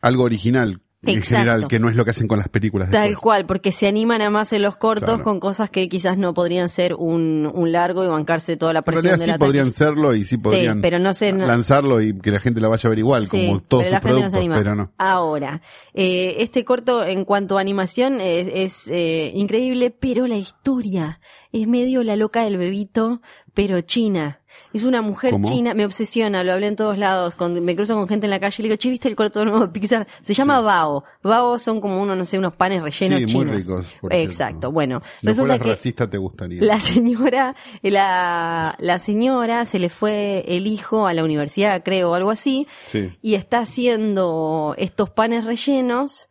algo 0.00 0.22
original, 0.22 0.80
en 1.06 1.18
Exacto. 1.18 1.36
general, 1.38 1.68
que 1.68 1.78
no 1.78 1.88
es 1.88 1.96
lo 1.96 2.04
que 2.04 2.10
hacen 2.10 2.28
con 2.28 2.38
las 2.38 2.48
películas 2.48 2.90
Tal 2.90 3.02
después. 3.08 3.20
cual, 3.22 3.46
porque 3.46 3.72
se 3.72 3.86
animan 3.86 4.22
a 4.22 4.30
más 4.30 4.52
en 4.52 4.62
los 4.62 4.76
cortos 4.76 5.06
Claro. 5.08 5.24
con 5.24 5.40
cosas 5.40 5.70
que 5.70 5.88
quizás 5.88 6.18
no 6.18 6.34
podrían 6.34 6.68
ser 6.68 6.94
un, 6.94 7.50
un 7.54 7.72
largo 7.72 8.04
y 8.04 8.08
bancarse 8.08 8.56
toda 8.56 8.72
la 8.72 8.80
En 8.80 8.84
presión 8.84 9.04
realidad 9.04 9.18
de 9.18 9.24
sí 9.24 9.30
la 9.32 9.38
podrían 9.38 9.72
serlo 9.72 10.14
y 10.14 10.24
sí 10.24 10.36
podrían 10.38 10.80
pero 10.80 10.98
no 10.98 11.14
sé- 11.14 11.32
no- 11.32 11.46
lanzarlo 11.46 12.00
y 12.00 12.18
que 12.18 12.30
la 12.30 12.40
gente 12.40 12.60
la 12.60 12.68
vaya 12.68 12.86
a 12.86 12.90
ver 12.90 12.98
igual, 12.98 13.28
Sí, 13.28 13.46
como 13.46 13.60
todos 13.60 13.84
pero 13.84 13.84
sus 13.84 13.92
la 13.92 14.00
gente 14.00 14.08
no 14.08 14.16
se 14.16 14.20
productos, 14.20 14.38
anima. 14.38 14.56
pero 14.56 14.74
no. 14.74 14.92
Ahora, 14.98 15.62
eh, 15.94 16.36
este 16.38 16.64
corto 16.64 17.04
en 17.04 17.24
cuanto 17.24 17.58
a 17.58 17.60
animación 17.60 18.20
es, 18.20 18.48
es, 18.52 18.88
eh, 18.88 19.30
increíble, 19.34 19.90
pero 19.90 20.26
la 20.26 20.36
historia 20.36 21.20
es 21.52 21.66
medio 21.68 22.02
la 22.02 22.16
loca 22.16 22.44
del 22.44 22.56
bebito, 22.58 23.20
pero 23.54 23.80
china. 23.80 24.40
Es 24.72 24.82
una 24.84 25.00
mujer 25.00 25.30
¿Cómo? 25.30 25.48
china, 25.48 25.72
me 25.74 25.86
obsesiona, 25.86 26.44
lo 26.44 26.52
hablé 26.52 26.66
en 26.66 26.76
todos 26.76 26.98
lados, 26.98 27.34
me 27.62 27.74
cruzo 27.74 27.94
con 27.94 28.06
gente 28.08 28.26
en 28.26 28.30
la 28.30 28.40
calle, 28.40 28.62
le 28.62 28.68
digo, 28.68 28.76
che, 28.76 28.90
¿viste 28.90 29.08
el 29.08 29.16
corto 29.16 29.42
nuevo 29.44 29.60
de 29.66 29.68
Pixar? 29.68 30.06
Se 30.22 30.34
llama 30.34 30.60
Bao. 30.60 31.02
Bao 31.22 31.58
son 31.58 31.80
como 31.80 32.02
unos, 32.02 32.16
no 32.16 32.24
sé, 32.26 32.38
unos 32.38 32.54
panes 32.54 32.82
rellenos 32.82 33.18
Sí, 33.20 33.24
muy 33.36 33.44
chinos. 33.46 33.64
ricos, 33.66 33.86
por 34.00 34.12
Exacto, 34.14 34.70
bueno. 34.70 35.00
No 35.22 35.30
resulta 35.30 35.58
que 35.58 35.64
racista 35.70 36.10
te 36.10 36.18
gustaría. 36.18 36.62
la 36.62 36.78
señora, 36.80 37.54
la, 37.82 38.74
la 38.78 38.98
señora 38.98 39.64
se 39.66 39.78
le 39.78 39.88
fue 39.88 40.44
el 40.46 40.66
hijo 40.66 41.06
a 41.06 41.14
la 41.14 41.24
universidad, 41.24 41.82
creo, 41.82 42.10
o 42.10 42.14
algo 42.14 42.30
así, 42.30 42.66
Sí. 42.86 43.16
y 43.22 43.34
está 43.34 43.60
haciendo 43.60 44.74
estos 44.78 45.10
panes 45.10 45.44
rellenos 45.44 46.28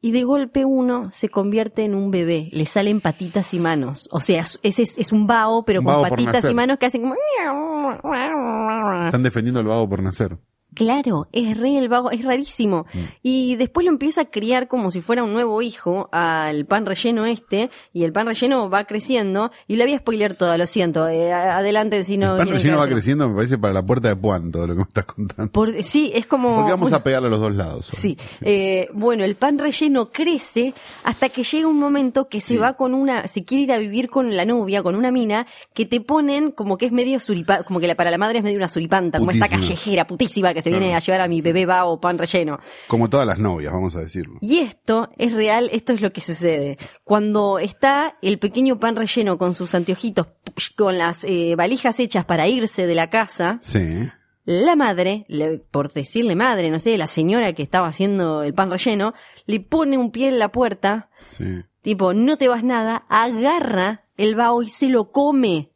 y 0.00 0.12
de 0.12 0.24
golpe 0.24 0.64
uno 0.64 1.10
se 1.12 1.28
convierte 1.28 1.84
en 1.84 1.94
un 1.94 2.10
bebé, 2.10 2.48
le 2.52 2.66
salen 2.66 3.00
patitas 3.00 3.52
y 3.54 3.60
manos. 3.60 4.08
O 4.12 4.20
sea, 4.20 4.42
es, 4.42 4.58
es, 4.62 4.96
es 4.96 5.12
un 5.12 5.26
bao, 5.26 5.64
pero 5.64 5.82
con 5.82 6.02
patitas 6.02 6.48
y 6.48 6.54
manos 6.54 6.78
que 6.78 6.86
hacen 6.86 7.02
como... 7.02 7.14
Están 9.06 9.22
defendiendo 9.22 9.60
el 9.60 9.66
vago 9.66 9.88
por 9.88 10.02
nacer. 10.02 10.38
Claro, 10.74 11.26
es 11.32 11.56
re 11.56 11.76
el 11.78 11.88
vago, 11.88 12.10
es 12.10 12.24
rarísimo. 12.24 12.86
Mm. 12.92 12.98
Y 13.22 13.56
después 13.56 13.84
lo 13.84 13.90
empieza 13.90 14.20
a 14.20 14.24
criar 14.26 14.68
como 14.68 14.90
si 14.90 15.00
fuera 15.00 15.24
un 15.24 15.32
nuevo 15.32 15.60
hijo 15.62 16.08
al 16.12 16.66
pan 16.66 16.86
relleno 16.86 17.26
este, 17.26 17.70
y 17.92 18.04
el 18.04 18.12
pan 18.12 18.26
relleno 18.26 18.70
va 18.70 18.84
creciendo, 18.84 19.50
y 19.66 19.76
le 19.76 19.84
voy 19.84 19.94
a 19.94 19.98
spoiler 19.98 20.34
todo, 20.34 20.56
lo 20.56 20.66
siento, 20.66 21.08
eh, 21.08 21.32
adelante 21.32 22.04
si 22.04 22.16
no... 22.16 22.32
el 22.32 22.38
pan 22.38 22.48
relleno 22.50 22.78
va 22.78 22.86
creciendo, 22.86 23.28
me 23.28 23.34
parece, 23.34 23.58
para 23.58 23.72
la 23.74 23.82
puerta 23.82 24.08
de 24.08 24.16
Puan, 24.16 24.52
todo 24.52 24.66
lo 24.68 24.74
que 24.74 24.78
me 24.78 24.84
estás 24.84 25.04
contando. 25.04 25.50
Por- 25.50 25.82
sí, 25.82 26.12
es 26.14 26.26
como... 26.26 26.48
Porque 26.56 26.70
vamos 26.70 26.90
bueno, 26.90 26.96
a 26.96 27.02
pegarle 27.02 27.26
a 27.28 27.30
los 27.30 27.40
dos 27.40 27.54
lados. 27.56 27.86
Sí, 27.90 28.16
eh, 28.42 28.88
bueno, 28.92 29.24
el 29.24 29.34
pan 29.34 29.58
relleno 29.58 30.10
crece 30.12 30.74
hasta 31.02 31.28
que 31.28 31.42
llega 31.44 31.66
un 31.66 31.78
momento 31.78 32.28
que 32.28 32.40
se 32.40 32.48
Sí. 32.54 32.56
va 32.56 32.74
con 32.74 32.94
una, 32.94 33.26
se 33.28 33.44
quiere 33.44 33.64
ir 33.64 33.72
a 33.72 33.78
vivir 33.78 34.08
con 34.08 34.34
la 34.36 34.44
novia, 34.44 34.82
con 34.82 34.94
una 34.94 35.10
mina, 35.10 35.46
que 35.74 35.86
te 35.86 36.00
ponen 36.00 36.50
como 36.50 36.78
que 36.78 36.86
es 36.86 36.92
medio 36.92 37.18
suripanta, 37.20 37.64
como 37.64 37.80
que 37.80 37.86
la- 37.86 37.94
para 37.96 38.10
la 38.10 38.18
madre 38.18 38.38
es 38.38 38.44
medio 38.44 38.56
una 38.58 38.68
suripanta, 38.68 39.18
como 39.18 39.30
esta 39.32 39.48
callejera 39.48 40.06
putísima 40.06 40.54
que 40.58 40.62
se 40.62 40.70
viene 40.70 40.94
a 40.94 40.98
llevar 41.00 41.20
a 41.22 41.28
mi 41.28 41.40
bebé 41.40 41.66
va 41.66 41.84
o 41.86 42.00
pan 42.00 42.18
relleno. 42.18 42.58
Como 42.86 43.08
todas 43.08 43.26
las 43.26 43.38
novias, 43.38 43.72
vamos 43.72 43.94
a 43.96 44.00
decirlo. 44.00 44.38
Y 44.40 44.58
esto 44.58 45.10
es 45.16 45.32
real, 45.32 45.68
esto 45.72 45.92
es 45.92 46.00
lo 46.00 46.12
que 46.12 46.20
sucede. 46.20 46.78
Cuando 47.04 47.58
está 47.58 48.16
el 48.22 48.38
pequeño 48.38 48.78
pan 48.78 48.96
relleno 48.96 49.38
con 49.38 49.54
sus 49.54 49.74
anteojitos, 49.74 50.26
con 50.76 50.98
las 50.98 51.24
eh, 51.24 51.54
valijas 51.56 51.98
hechas 52.00 52.24
para 52.24 52.48
irse 52.48 52.86
de 52.86 52.94
la 52.94 53.10
casa, 53.10 53.58
Sí. 53.62 54.08
la 54.44 54.76
madre, 54.76 55.24
le- 55.28 55.58
por 55.58 55.92
decirle 55.92 56.34
madre, 56.34 56.70
no 56.70 56.78
sé, 56.78 56.96
la 56.98 57.06
señora 57.06 57.52
que 57.52 57.62
estaba 57.62 57.86
haciendo 57.88 58.42
el 58.42 58.54
pan 58.54 58.70
relleno, 58.70 59.14
le 59.46 59.60
pone 59.60 59.98
un 59.98 60.10
pie 60.10 60.28
en 60.28 60.38
la 60.38 60.50
puerta, 60.50 61.10
Sí. 61.36 61.62
tipo, 61.82 62.14
no 62.14 62.36
te 62.36 62.48
vas 62.48 62.64
nada, 62.64 63.04
agarra 63.08 64.04
el 64.16 64.34
bao 64.34 64.62
y 64.62 64.68
se 64.68 64.88
lo 64.88 65.10
come. 65.12 65.70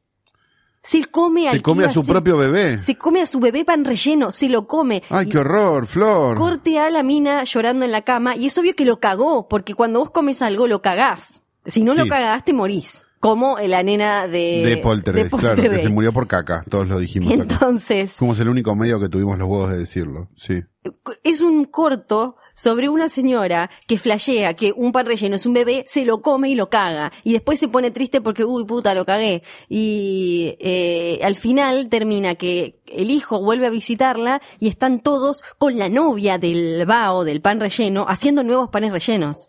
Se 0.82 1.04
come 1.06 1.48
al 1.48 1.56
Se 1.56 1.62
come 1.62 1.84
a 1.84 1.92
su 1.92 2.04
propio 2.04 2.36
bebé. 2.36 2.80
Se 2.80 2.96
come 2.96 3.20
a 3.20 3.26
su 3.26 3.38
bebé 3.38 3.64
pan 3.64 3.84
relleno, 3.84 4.32
se 4.32 4.48
lo 4.48 4.66
come. 4.66 5.02
Ay, 5.10 5.26
qué 5.26 5.38
horror, 5.38 5.86
Flor. 5.86 6.36
Corte 6.36 6.78
a 6.78 6.90
la 6.90 7.02
mina 7.02 7.44
llorando 7.44 7.84
en 7.84 7.92
la 7.92 8.02
cama 8.02 8.36
y 8.36 8.46
es 8.46 8.58
obvio 8.58 8.74
que 8.74 8.84
lo 8.84 8.98
cagó, 8.98 9.48
porque 9.48 9.74
cuando 9.74 10.00
vos 10.00 10.10
comes 10.10 10.42
algo 10.42 10.66
lo 10.66 10.82
cagás. 10.82 11.42
Si 11.64 11.82
no 11.82 11.94
lo 11.94 12.08
cagás 12.08 12.44
te 12.44 12.52
morís. 12.52 13.04
Como 13.20 13.56
la 13.60 13.84
nena 13.84 14.26
de... 14.26 14.64
de 14.66 14.76
Poltergeist, 14.78 15.32
claro, 15.36 15.62
que 15.62 15.78
se 15.78 15.88
murió 15.88 16.12
por 16.12 16.26
caca, 16.26 16.64
todos 16.68 16.88
lo 16.88 16.98
dijimos 16.98 17.32
acá. 17.34 17.42
Entonces, 17.42 18.14
Fuimos 18.14 18.40
el 18.40 18.48
único 18.48 18.74
medio 18.74 18.98
que 18.98 19.08
tuvimos 19.08 19.38
los 19.38 19.48
huevos 19.48 19.70
de 19.70 19.78
decirlo, 19.78 20.28
sí. 20.34 20.64
es 21.22 21.40
un 21.40 21.66
corto 21.66 22.34
sobre 22.54 22.88
una 22.88 23.08
señora 23.08 23.70
que 23.86 23.98
flashea 23.98 24.54
que 24.54 24.72
un 24.74 24.92
pan 24.92 25.06
relleno 25.06 25.36
es 25.36 25.46
un 25.46 25.54
bebé, 25.54 25.84
se 25.86 26.04
lo 26.04 26.22
come 26.22 26.50
y 26.50 26.54
lo 26.54 26.70
caga. 26.70 27.12
Y 27.24 27.32
después 27.32 27.58
se 27.58 27.68
pone 27.68 27.90
triste 27.90 28.20
porque, 28.20 28.44
uy, 28.44 28.64
puta, 28.64 28.94
lo 28.94 29.04
cagué. 29.04 29.42
Y 29.68 30.56
eh, 30.60 31.20
al 31.22 31.36
final 31.36 31.88
termina 31.88 32.34
que 32.34 32.80
el 32.86 33.10
hijo 33.10 33.40
vuelve 33.40 33.66
a 33.66 33.70
visitarla 33.70 34.42
y 34.58 34.68
están 34.68 35.00
todos 35.00 35.42
con 35.58 35.78
la 35.78 35.88
novia 35.88 36.38
del 36.38 36.84
bao, 36.86 37.24
del 37.24 37.40
pan 37.40 37.60
relleno, 37.60 38.06
haciendo 38.08 38.44
nuevos 38.44 38.68
panes 38.70 38.92
rellenos. 38.92 39.48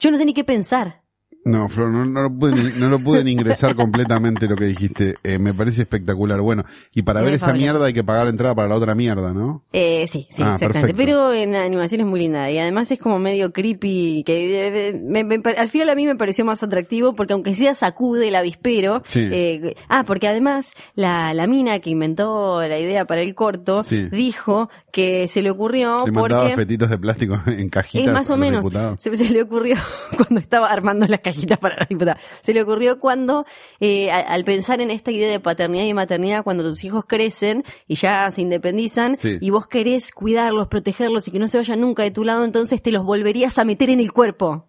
Yo 0.00 0.10
no 0.10 0.18
sé 0.18 0.24
ni 0.24 0.34
qué 0.34 0.44
pensar. 0.44 1.03
No, 1.44 1.68
Flor, 1.68 1.90
no, 1.90 2.04
no 2.04 2.22
lo 2.22 2.30
pude, 2.32 2.72
no 2.78 2.88
lo 2.88 2.98
pude 2.98 3.28
ingresar 3.30 3.74
completamente 3.76 4.46
lo 4.48 4.56
que 4.56 4.64
dijiste. 4.64 5.16
Eh, 5.22 5.38
me 5.38 5.52
parece 5.54 5.82
espectacular. 5.82 6.40
Bueno, 6.40 6.64
y 6.94 7.02
para 7.02 7.22
ver 7.22 7.34
esa 7.34 7.52
mierda 7.52 7.86
hay 7.86 7.92
que 7.92 8.02
pagar 8.04 8.28
entrada 8.28 8.54
para 8.54 8.68
la 8.68 8.76
otra 8.76 8.94
mierda, 8.94 9.32
¿no? 9.32 9.62
Eh, 9.72 10.06
sí, 10.10 10.26
sí, 10.30 10.42
Ah, 10.42 10.54
exactamente. 10.54 10.68
perfecto. 10.80 10.96
Pero 10.96 11.32
en 11.34 11.52
la 11.52 11.64
animación 11.64 12.00
es 12.00 12.06
muy 12.06 12.20
linda 12.20 12.50
y 12.50 12.58
además 12.58 12.90
es 12.90 12.98
como 12.98 13.18
medio 13.18 13.52
creepy. 13.52 14.22
Que 14.24 14.88
eh, 14.90 15.00
me- 15.02 15.24
me- 15.24 15.40
al 15.56 15.68
final 15.68 15.90
a 15.90 15.94
mí 15.94 16.06
me 16.06 16.16
pareció 16.16 16.44
más 16.44 16.62
atractivo 16.62 17.14
porque 17.14 17.32
aunque 17.34 17.54
sea 17.54 17.74
sacude 17.74 18.28
el 18.28 18.36
avispero. 18.36 19.02
Sí. 19.06 19.28
eh, 19.30 19.74
ah, 19.88 20.04
porque 20.06 20.28
además 20.28 20.72
la, 20.94 21.34
la 21.34 21.46
mina 21.46 21.78
que 21.80 21.90
inventó 21.90 22.60
la 22.66 22.78
idea 22.78 23.04
para 23.06 23.20
el 23.20 23.34
corto 23.34 23.82
Sí. 23.84 24.08
dijo 24.10 24.70
que 24.92 25.28
se 25.28 25.42
le 25.42 25.50
ocurrió 25.50 26.04
Le 26.06 26.12
mandaba 26.12 26.42
porque 26.44 26.56
fetitos 26.56 26.88
de 26.90 26.98
plástico 26.98 27.38
en 27.46 27.68
cajitas 27.68 28.12
más 28.14 28.30
o 28.30 28.36
menos. 28.36 28.66
Se, 28.98 29.14
se 29.16 29.30
le 29.30 29.42
ocurrió 29.42 29.76
cuando 30.16 30.40
estaba 30.40 30.68
armando 30.70 31.06
las 31.06 31.20
para 31.60 31.76
la. 31.76 32.18
Se 32.42 32.52
le 32.54 32.62
ocurrió 32.62 32.98
cuando, 33.00 33.46
eh, 33.80 34.10
al 34.10 34.44
pensar 34.44 34.80
en 34.80 34.90
esta 34.90 35.10
idea 35.10 35.28
de 35.30 35.40
paternidad 35.40 35.84
y 35.84 35.94
maternidad, 35.94 36.44
cuando 36.44 36.64
tus 36.64 36.84
hijos 36.84 37.04
crecen 37.06 37.64
y 37.86 37.96
ya 37.96 38.30
se 38.30 38.42
independizan 38.42 39.16
Sí. 39.16 39.38
y 39.40 39.50
vos 39.50 39.66
querés 39.66 40.12
cuidarlos, 40.12 40.68
protegerlos 40.68 41.28
y 41.28 41.30
que 41.30 41.38
no 41.38 41.48
se 41.48 41.58
vayan 41.58 41.80
nunca 41.80 42.02
de 42.02 42.10
tu 42.10 42.24
lado, 42.24 42.44
entonces 42.44 42.82
te 42.82 42.92
los 42.92 43.04
volverías 43.04 43.58
a 43.58 43.64
meter 43.64 43.90
en 43.90 44.00
el 44.00 44.12
cuerpo. 44.12 44.64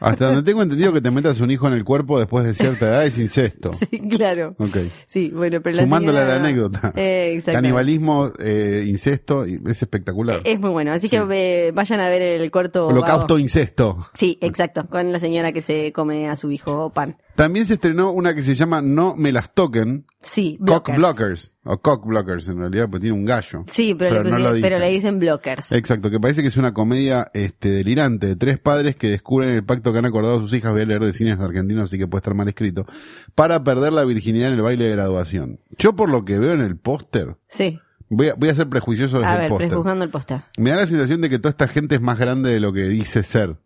Hasta 0.00 0.26
donde 0.26 0.42
tengo 0.42 0.62
entendido 0.62 0.92
que 0.92 1.00
te 1.00 1.10
metas 1.10 1.40
un 1.40 1.50
hijo 1.50 1.66
en 1.68 1.74
el 1.74 1.84
cuerpo 1.84 2.18
después 2.18 2.44
de 2.44 2.54
cierta 2.54 2.86
edad 2.86 3.04
es 3.06 3.18
incesto. 3.18 3.72
Sí, 3.74 3.86
claro. 4.08 4.54
Ok. 4.58 4.76
Sí, 5.06 5.30
bueno, 5.30 5.60
pero 5.62 5.76
la 5.76 5.82
Sumándole 5.82 6.18
a 6.18 6.22
señora- 6.22 6.34
la 6.34 6.40
anécdota. 6.48 6.92
Eh. 6.96 7.42
Canibalismo, 7.44 8.30
eh, 8.38 8.84
incesto, 8.86 9.44
es 9.44 9.82
espectacular. 9.82 10.40
Es 10.44 10.60
muy 10.60 10.70
bueno, 10.70 10.92
así 10.92 11.08
que 11.08 11.22
eh, 11.30 11.72
vayan 11.74 12.00
a 12.00 12.08
ver 12.08 12.22
el 12.22 12.50
corto. 12.50 12.88
Holocausto, 12.88 13.34
vago. 13.34 13.38
incesto. 13.38 14.06
Sí, 14.14 14.38
exacto, 14.40 14.86
con 14.88 15.12
la 15.12 15.20
señora 15.20 15.52
que 15.52 15.62
se 15.62 15.92
come 15.92 16.28
a 16.28 16.36
su 16.36 16.50
hijo 16.50 16.90
pan. 16.90 17.16
También 17.36 17.66
se 17.66 17.74
estrenó 17.74 18.10
una 18.12 18.34
que 18.34 18.42
se 18.42 18.54
llama 18.54 18.80
No 18.82 19.14
me 19.14 19.30
las 19.30 19.52
toquen, 19.54 20.06
Sí, 20.22 20.58
Cock 20.66 20.96
blockers. 20.96 21.52
O 21.64 21.78
Cock 21.80 22.04
Blockers 22.06 22.48
en 22.48 22.58
realidad, 22.58 22.88
porque 22.90 23.02
tiene 23.02 23.14
un 23.16 23.24
gallo. 23.24 23.64
Sí, 23.70 23.94
pero, 23.96 24.22
le, 24.24 24.30
no 24.30 24.38
lo 24.38 24.44
pero 24.52 24.54
dicen. 24.56 24.80
le 24.80 24.90
dicen 24.90 25.18
blockers. 25.20 25.70
Exacto, 25.72 26.10
que 26.10 26.18
parece 26.18 26.42
que 26.42 26.48
es 26.48 26.56
una 26.56 26.72
comedia 26.74 27.30
este, 27.34 27.68
delirante 27.70 28.26
de 28.26 28.36
tres 28.36 28.58
padres 28.58 28.96
que 28.96 29.08
descubren 29.10 29.50
el 29.50 29.64
pacto 29.64 29.92
que 29.92 29.98
han 30.00 30.06
acordado 30.06 30.40
sus 30.40 30.52
hijas, 30.54 30.72
voy 30.72 30.80
a 30.80 30.86
leer 30.86 31.04
de 31.04 31.12
cines 31.12 31.38
argentinos, 31.38 31.84
así 31.84 31.98
que 31.98 32.08
puede 32.08 32.20
estar 32.20 32.34
mal 32.34 32.48
escrito, 32.48 32.86
para 33.34 33.62
perder 33.62 33.92
la 33.92 34.04
virginidad 34.04 34.48
en 34.48 34.54
el 34.54 34.62
baile 34.62 34.84
de 34.86 34.90
graduación. 34.92 35.60
Yo 35.78 35.94
por 35.94 36.08
lo 36.10 36.24
que 36.24 36.38
veo 36.38 36.54
en 36.54 36.62
el 36.62 36.76
póster, 36.78 37.36
Sí. 37.48 37.78
voy 38.08 38.28
a, 38.28 38.34
voy 38.34 38.48
a 38.48 38.54
ser 38.54 38.68
prejuicioso 38.68 39.18
desde 39.18 39.28
A 39.30 39.34
el 39.34 39.40
ver, 39.42 39.48
póster. 39.50 39.68
prejuzgando 39.68 40.04
el 40.04 40.10
póster. 40.10 40.42
Me 40.58 40.70
da 40.70 40.76
la 40.76 40.86
sensación 40.86 41.20
de 41.20 41.28
que 41.30 41.38
toda 41.38 41.50
esta 41.50 41.68
gente 41.68 41.94
es 41.96 42.00
más 42.00 42.18
grande 42.18 42.50
de 42.50 42.60
lo 42.60 42.72
que 42.72 42.84
dice 42.88 43.22
ser. 43.22 43.58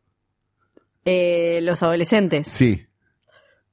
Eh, 1.05 1.61
los 1.63 1.83
adolescentes. 1.83 2.47
Sí, 2.49 2.87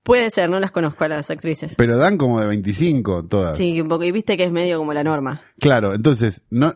Puede 0.07 0.31
ser, 0.31 0.49
no 0.49 0.59
las 0.59 0.71
conozco 0.71 1.03
a 1.03 1.09
las 1.09 1.29
actrices. 1.29 1.75
pero 1.77 1.97
dan 1.97 2.17
como 2.17 2.39
de 2.39 2.47
25 2.47 3.25
todas. 3.27 3.57
Sí, 3.57 3.79
un 3.81 3.89
poco. 3.89 4.05
Y 4.05 4.11
viste 4.11 4.37
que 4.37 4.45
es 4.45 4.51
medio 4.51 4.77
como 4.79 4.93
la 4.93 5.03
norma. 5.03 5.41
Claro, 5.59 5.93
entonces, 5.93 6.43
no, 6.49 6.75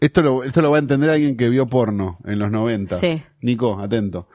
esto 0.00 0.22
lo, 0.22 0.44
esto 0.44 0.62
lo 0.62 0.70
va 0.70 0.76
a 0.76 0.80
entender 0.80 1.10
alguien 1.10 1.36
que 1.36 1.48
vio 1.48 1.66
porno 1.66 2.18
en 2.24 2.38
los 2.38 2.50
90. 2.52 2.94
Sí. 2.94 3.20
Nico, 3.40 3.80
atento. 3.80 4.28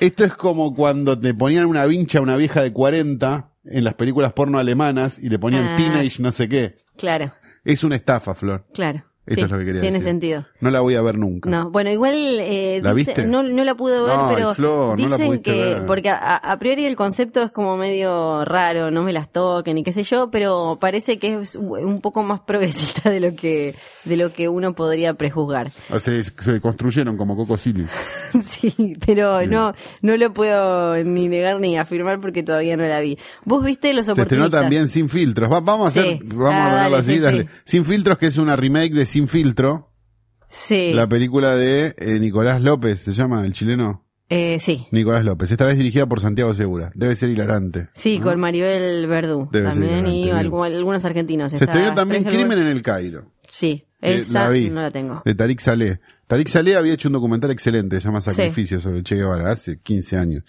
Esto 0.00 0.24
es 0.24 0.34
como 0.34 0.74
cuando 0.74 1.18
te 1.18 1.32
ponían 1.32 1.64
una 1.64 1.86
vincha 1.86 2.18
a 2.18 2.22
una 2.22 2.36
vieja 2.36 2.60
de 2.62 2.72
40 2.74 3.52
en 3.64 3.84
las 3.84 3.94
películas 3.94 4.32
porno 4.34 4.58
alemanas 4.58 5.18
y 5.18 5.30
le 5.30 5.38
ponían 5.38 5.64
Ah. 5.68 5.76
teenage 5.76 6.22
no 6.22 6.30
sé 6.30 6.48
qué. 6.48 6.76
Claro, 6.98 7.32
Es 7.64 7.84
una 7.84 7.96
estafa, 7.96 8.34
Flor. 8.34 8.66
claro. 8.74 9.04
Esto 9.28 9.34
Sí, 9.34 9.40
es 9.42 9.50
lo 9.50 9.58
que 9.58 9.64
quería 9.64 9.80
Tiene 9.80 9.98
decir. 9.98 10.08
sentido. 10.10 10.46
No 10.60 10.70
la 10.70 10.80
voy 10.80 10.94
a 10.94 11.02
ver 11.02 11.18
nunca. 11.18 11.48
No, 11.50 11.70
bueno, 11.70 11.90
igual 11.90 12.14
eh, 12.16 12.80
¿La 12.82 12.94
dice- 12.94 13.12
viste? 13.12 13.26
no, 13.26 13.42
no 13.42 13.64
la 13.64 13.74
pude 13.76 14.00
ver, 14.00 14.16
pero 14.34 14.54
Flor, 14.54 14.98
no 14.98 15.08
la 15.08 15.16
dicen 15.16 15.40
que, 15.42 15.52
ver. 15.52 15.86
porque 15.86 16.08
a, 16.10 16.36
a 16.36 16.58
priori 16.58 16.86
el 16.86 16.96
concepto 16.96 17.42
es 17.42 17.50
como 17.50 17.76
medio 17.76 18.44
raro, 18.44 18.90
no 18.90 19.02
me 19.02 19.12
las 19.12 19.30
toquen 19.30 19.78
y 19.78 19.82
qué 19.84 19.92
sé 19.92 20.02
yo, 20.02 20.30
pero 20.30 20.78
parece 20.80 21.18
que 21.18 21.40
es 21.42 21.56
un 21.56 22.00
poco 22.00 22.22
más 22.22 22.40
progresista 22.46 23.10
de 23.10 23.20
lo 23.20 23.34
que, 23.36 23.74
de 24.04 24.16
lo 24.16 24.32
que 24.32 24.48
uno 24.48 24.74
podría 24.74 25.14
prejuzgar. 25.14 25.72
O 25.90 26.00
sea, 26.00 26.22
se, 26.22 26.60
construyeron 26.60 27.16
como 27.16 27.36
Coco 27.36 27.56
Silly. 27.58 27.86
Sí, 28.42 28.96
pero 29.06 29.46
no, 29.46 29.74
no 30.02 30.16
lo 30.16 30.32
puedo 30.32 31.02
ni 31.04 31.28
negar 31.28 31.60
ni 31.60 31.78
afirmar 31.78 32.20
porque 32.20 32.42
todavía 32.42 32.76
no 32.76 32.84
la 32.84 33.00
vi. 33.00 33.18
¿Vos 33.44 33.64
viste 33.64 33.92
los 33.94 34.06
Se 34.06 34.12
estrenó 34.12 34.44
oportunistas? 34.44 34.60
también 34.62 34.88
Sin 34.88 35.08
Filtros. 35.08 35.50
Va- 35.50 35.60
vamos 35.60 35.86
a 35.86 35.88
hacer, 35.88 36.18
Sí. 36.18 36.20
vamos 36.24 36.50
Ah, 36.52 36.70
a 36.70 36.74
dale, 36.84 36.96
así, 36.98 37.12
sí, 37.14 37.18
dale. 37.20 37.48
Sin 37.64 37.84
Filtros, 37.84 38.18
que 38.18 38.26
es 38.26 38.36
una 38.36 38.54
remake 38.56 38.92
de 38.92 39.06
Sin 39.18 39.26
Filtro, 39.26 39.90
Sí, 40.48 40.92
la 40.94 41.08
película 41.08 41.56
de 41.56 41.92
eh, 41.98 42.20
Nicolás 42.20 42.62
López, 42.62 43.00
se 43.00 43.12
llama 43.12 43.44
el 43.44 43.52
chileno. 43.52 44.06
eh, 44.28 44.58
sí. 44.60 44.86
Nicolás 44.92 45.24
López, 45.24 45.50
esta 45.50 45.66
vez 45.66 45.76
dirigida 45.76 46.06
por 46.06 46.20
Santiago 46.20 46.54
Segura. 46.54 46.92
Debe 46.94 47.16
ser 47.16 47.30
hilarante. 47.30 47.88
Sí, 47.96 48.20
con 48.20 48.38
Maribel 48.38 49.08
Verdú 49.08 49.48
Debe 49.50 49.72
ser 49.72 49.80
también 49.88 50.06
y 50.06 50.30
algunos 50.30 51.04
argentinos. 51.04 51.50
Se 51.50 51.64
estrenó 51.64 51.96
también 51.96 52.22
Crimen 52.22 52.60
en 52.60 52.68
el 52.68 52.80
Cairo. 52.80 53.32
Sí, 53.48 53.88
que 54.00 54.18
esa 54.18 54.44
la 54.44 54.50
vi, 54.50 54.70
no 54.70 54.82
la 54.82 54.92
tengo. 54.92 55.20
De 55.24 55.34
Tarik 55.34 55.58
Saleh. 55.58 55.98
Tarik 56.28 56.46
Saleh 56.46 56.76
había 56.76 56.92
hecho 56.92 57.08
un 57.08 57.14
documental 57.14 57.50
excelente, 57.50 57.96
se 57.96 58.06
llama 58.06 58.20
Sacrificio, 58.20 58.80
sobre 58.80 58.98
el 58.98 59.02
Che 59.02 59.16
Guevara, 59.16 59.50
hace 59.50 59.80
15 59.80 60.16
años. 60.16 60.44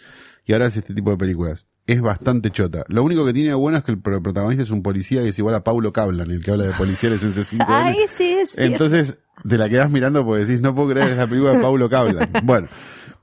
Y 0.46 0.54
ahora 0.54 0.68
hace 0.68 0.78
este 0.80 0.94
tipo 0.94 1.10
de 1.10 1.18
películas. 1.18 1.66
Es 1.94 2.02
bastante 2.02 2.52
chota. 2.52 2.84
Lo 2.88 3.04
único 3.04 3.26
que 3.26 3.34
tiene 3.34 3.50
de 3.50 3.56
bueno 3.56 3.78
es 3.78 3.84
que 3.84 3.92
el 3.92 4.00
pro- 4.00 4.22
protagonista 4.22 4.64
es 4.64 4.70
un 4.72 4.82
policía 4.84 5.22
que 5.22 5.30
es 5.30 5.40
igual 5.40 5.56
a 5.56 5.64
Paulo 5.64 5.92
Cablan, 5.94 6.30
el 6.32 6.44
que 6.44 6.52
habla 6.52 6.66
de 6.66 6.74
policiales 6.74 7.24
en 7.24 7.34
C5N. 7.34 7.66
Ay, 7.68 7.96
sí, 8.14 8.32
es. 8.42 8.58
Entonces, 8.58 9.20
te 9.48 9.58
la 9.58 9.70
quedás 9.70 9.90
mirando 9.92 10.26
porque 10.26 10.46
decís, 10.46 10.62
no 10.62 10.76
puedo 10.76 10.90
creer 10.90 11.08
que 11.08 11.12
es 11.14 11.18
la 11.18 11.28
película 11.28 11.54
de 11.54 11.60
Paulo 11.62 11.90
Cablan. 11.90 12.30
Bueno, 12.44 12.68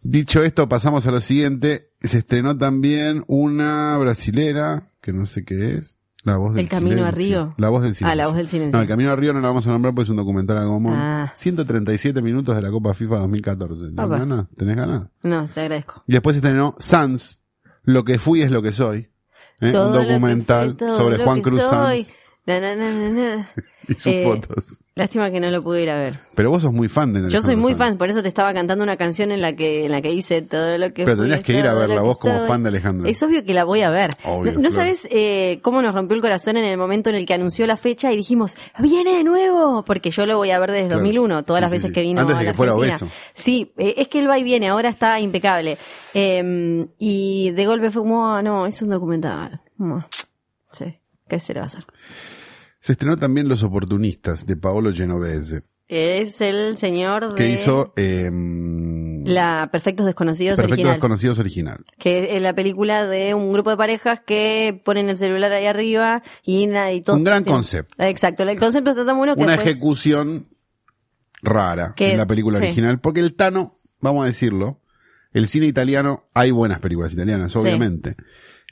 dicho 0.02 0.42
esto, 0.42 0.68
pasamos 0.68 1.06
a 1.06 1.11
lo 1.11 1.20
siguiente. 1.20 1.90
Se 2.02 2.18
estrenó 2.18 2.56
también 2.56 3.25
una 3.26 3.96
brasilera, 3.99 4.90
que 5.00 5.12
no 5.12 5.26
sé 5.26 5.44
qué 5.44 5.75
es. 5.75 5.96
La 6.23 6.38
voz 6.38 6.54
del 6.54 6.64
El 6.64 6.68
camino 6.68 7.04
a 7.04 7.12
silencio. 7.12 7.44
Río. 7.44 7.54
La 7.56 7.68
voz 7.68 7.82
del 7.85 7.94
silencio. 7.94 8.12
Ah, 8.12 8.16
la 8.16 8.26
voz 8.26 8.37
del 8.37 8.49
silencio. 8.49 8.76
No, 8.76 8.82
el 8.82 8.88
camino 8.88 9.12
a 9.12 9.16
Río 9.16 9.32
no 9.32 9.40
la 9.40 9.46
vamos 9.46 9.64
a 9.68 9.70
nombrar 9.70 9.94
porque 9.94 10.06
es 10.06 10.11
un 10.11 10.16
documental 10.16 10.58
algo 10.58 10.73
común. 10.73 10.92
Ah. 10.96 11.30
137 11.37 12.20
minutos 12.20 12.56
de 12.56 12.62
la 12.62 12.70
Copa 12.73 12.94
FIFA 12.94 13.18
2014. 13.18 13.80
¿Tenés 13.90 14.04
Opa. 14.04 14.18
ganas? 14.18 14.46
¿Tenés 14.56 14.75
ganas? 14.76 15.06
No, 15.23 15.46
te 15.49 15.61
agradezco. 15.61 16.02
Y 16.08 16.12
después 16.14 16.35
se 16.35 16.38
estrenó 16.38 16.75
Sans, 16.80 17.38
Lo 17.86 18.04
que 18.04 18.18
fui 18.18 18.42
es 18.42 18.50
lo 18.50 18.60
que 18.60 18.72
soy. 18.72 19.10
¿eh? 19.60 19.68
Un 19.68 19.92
documental 19.94 20.76
sobre 20.78 21.16
Juan 21.16 21.40
Cruz 21.40 21.60
soy. 21.60 22.02
Sanz 22.02 22.14
na, 22.46 22.60
na, 22.60 22.74
na. 22.76 23.48
y 23.88 23.94
sus 23.94 24.06
Eh, 24.12 24.24
fotos. 24.24 24.80
Lástima 24.94 25.30
que 25.30 25.40
no 25.40 25.50
lo 25.50 25.62
pude 25.62 25.82
ir 25.82 25.90
a 25.90 25.98
ver. 25.98 26.18
Pero 26.34 26.48
vos 26.50 26.62
sos 26.62 26.72
muy 26.72 26.88
fan 26.88 27.12
de 27.12 27.28
Yo 27.30 27.42
soy 27.42 27.54
muy 27.54 27.72
Sanz. 27.72 27.78
fan, 27.78 27.98
por 27.98 28.08
eso 28.08 28.22
te 28.22 28.28
estaba 28.28 28.54
cantando 28.54 28.82
una 28.82 28.96
canción 28.96 29.30
en 29.30 29.42
la 29.42 29.54
que 29.54 29.84
en 29.84 29.92
la 29.92 30.00
que 30.00 30.08
dice 30.10 30.40
todo 30.40 30.78
lo 30.78 30.86
que 30.94 31.04
Pero 31.04 31.08
fui, 31.16 31.24
tendrías 31.24 31.44
que 31.44 31.52
ir 31.58 31.66
a 31.66 31.74
verla 31.74 32.00
vos 32.00 32.18
como 32.18 32.46
fan 32.46 32.62
de 32.62 32.70
Alejandro. 32.70 33.06
Es 33.06 33.22
obvio 33.22 33.44
que 33.44 33.52
la 33.52 33.64
voy 33.64 33.82
a 33.82 33.90
ver. 33.90 34.10
Obvio, 34.24 34.52
¿No, 34.52 34.60
no 34.60 34.72
sabes 34.72 35.06
eh, 35.10 35.58
cómo 35.62 35.82
nos 35.82 35.94
rompió 35.94 36.14
el 36.16 36.22
corazón 36.22 36.56
en 36.56 36.64
el 36.64 36.78
momento 36.78 37.10
en 37.10 37.16
el 37.16 37.26
que 37.26 37.34
anunció 37.34 37.66
la 37.66 37.76
fecha 37.76 38.10
y 38.10 38.16
dijimos, 38.16 38.56
viene 38.78 39.16
de 39.16 39.22
nuevo? 39.24 39.84
Porque 39.84 40.10
yo 40.10 40.24
lo 40.24 40.38
voy 40.38 40.50
a 40.50 40.58
ver 40.58 40.70
desde 40.70 40.86
Claro. 40.86 41.00
2001, 41.00 41.42
todas 41.44 41.60
Sí, 41.60 41.62
las 41.64 41.70
veces 41.72 41.88
sí. 41.88 41.92
que 41.92 42.00
vino 42.02 42.20
Antes 42.22 42.36
de 42.36 42.40
a 42.40 42.44
la 42.46 42.50
que 42.52 42.56
fuera 42.56 42.72
Argentina. 42.72 42.96
obeso. 42.96 43.14
Sí, 43.34 43.72
eh, 43.76 43.94
es 43.98 44.08
que 44.08 44.18
él 44.20 44.30
va 44.30 44.38
y 44.38 44.44
viene, 44.44 44.68
ahora 44.68 44.88
está 44.88 45.20
impecable. 45.20 45.76
Eh, 46.14 46.86
y 46.98 47.50
de 47.50 47.66
golpe 47.66 47.90
fue 47.90 48.00
como, 48.00 48.26
"Ah, 48.34 48.40
no, 48.40 48.66
es 48.66 48.80
un 48.80 48.88
documental. 48.88 49.60
Sí, 50.72 50.98
¿qué 51.28 51.38
se 51.38 51.52
le 51.52 51.60
va 51.60 51.64
a 51.64 51.66
hacer? 51.66 51.84
Se 52.86 52.92
estrenó 52.92 53.16
también 53.18 53.48
Los 53.48 53.64
Oportunistas 53.64 54.46
de 54.46 54.56
Paolo 54.56 54.92
Genovese, 54.92 55.64
Es 55.88 56.40
el 56.40 56.76
señor 56.78 57.30
de 57.30 57.34
que 57.34 57.50
hizo 57.50 57.92
eh, 57.96 58.30
la 59.24 59.68
Perfectos 59.72 60.06
Desconocidos 60.06 60.54
Perfectos 60.54 60.74
original. 60.74 60.92
Desconocidos 60.94 61.38
original. 61.40 61.78
que 61.98 62.36
es 62.36 62.40
la 62.40 62.54
película 62.54 63.04
de 63.04 63.34
un 63.34 63.52
grupo 63.52 63.70
de 63.70 63.76
parejas 63.76 64.20
que 64.24 64.80
ponen 64.84 65.08
el 65.08 65.18
celular 65.18 65.50
ahí 65.50 65.66
arriba 65.66 66.22
y 66.44 66.68
nadie 66.68 67.02
todo 67.02 67.16
Un 67.16 67.24
gran 67.24 67.42
tiene- 67.42 67.56
concepto. 67.56 67.92
Exacto, 67.98 68.44
el 68.44 68.56
concepto 68.56 68.90
está 68.90 69.04
tan 69.04 69.16
bueno 69.16 69.34
que 69.34 69.42
Una 69.42 69.54
después- 69.56 69.72
ejecución 69.74 70.46
rara 71.42 71.92
Que- 71.96 72.12
en 72.12 72.18
la 72.18 72.26
película 72.26 72.58
sí. 72.60 72.66
original, 72.66 73.00
porque 73.00 73.18
el 73.18 73.34
Tano, 73.34 73.80
vamos 74.00 74.22
a 74.22 74.26
decirlo, 74.28 74.80
el 75.32 75.48
cine 75.48 75.66
italiano, 75.66 76.28
hay 76.34 76.52
buenas 76.52 76.78
películas 76.78 77.12
italianas, 77.12 77.50
Sí. 77.50 77.58
obviamente. 77.58 78.14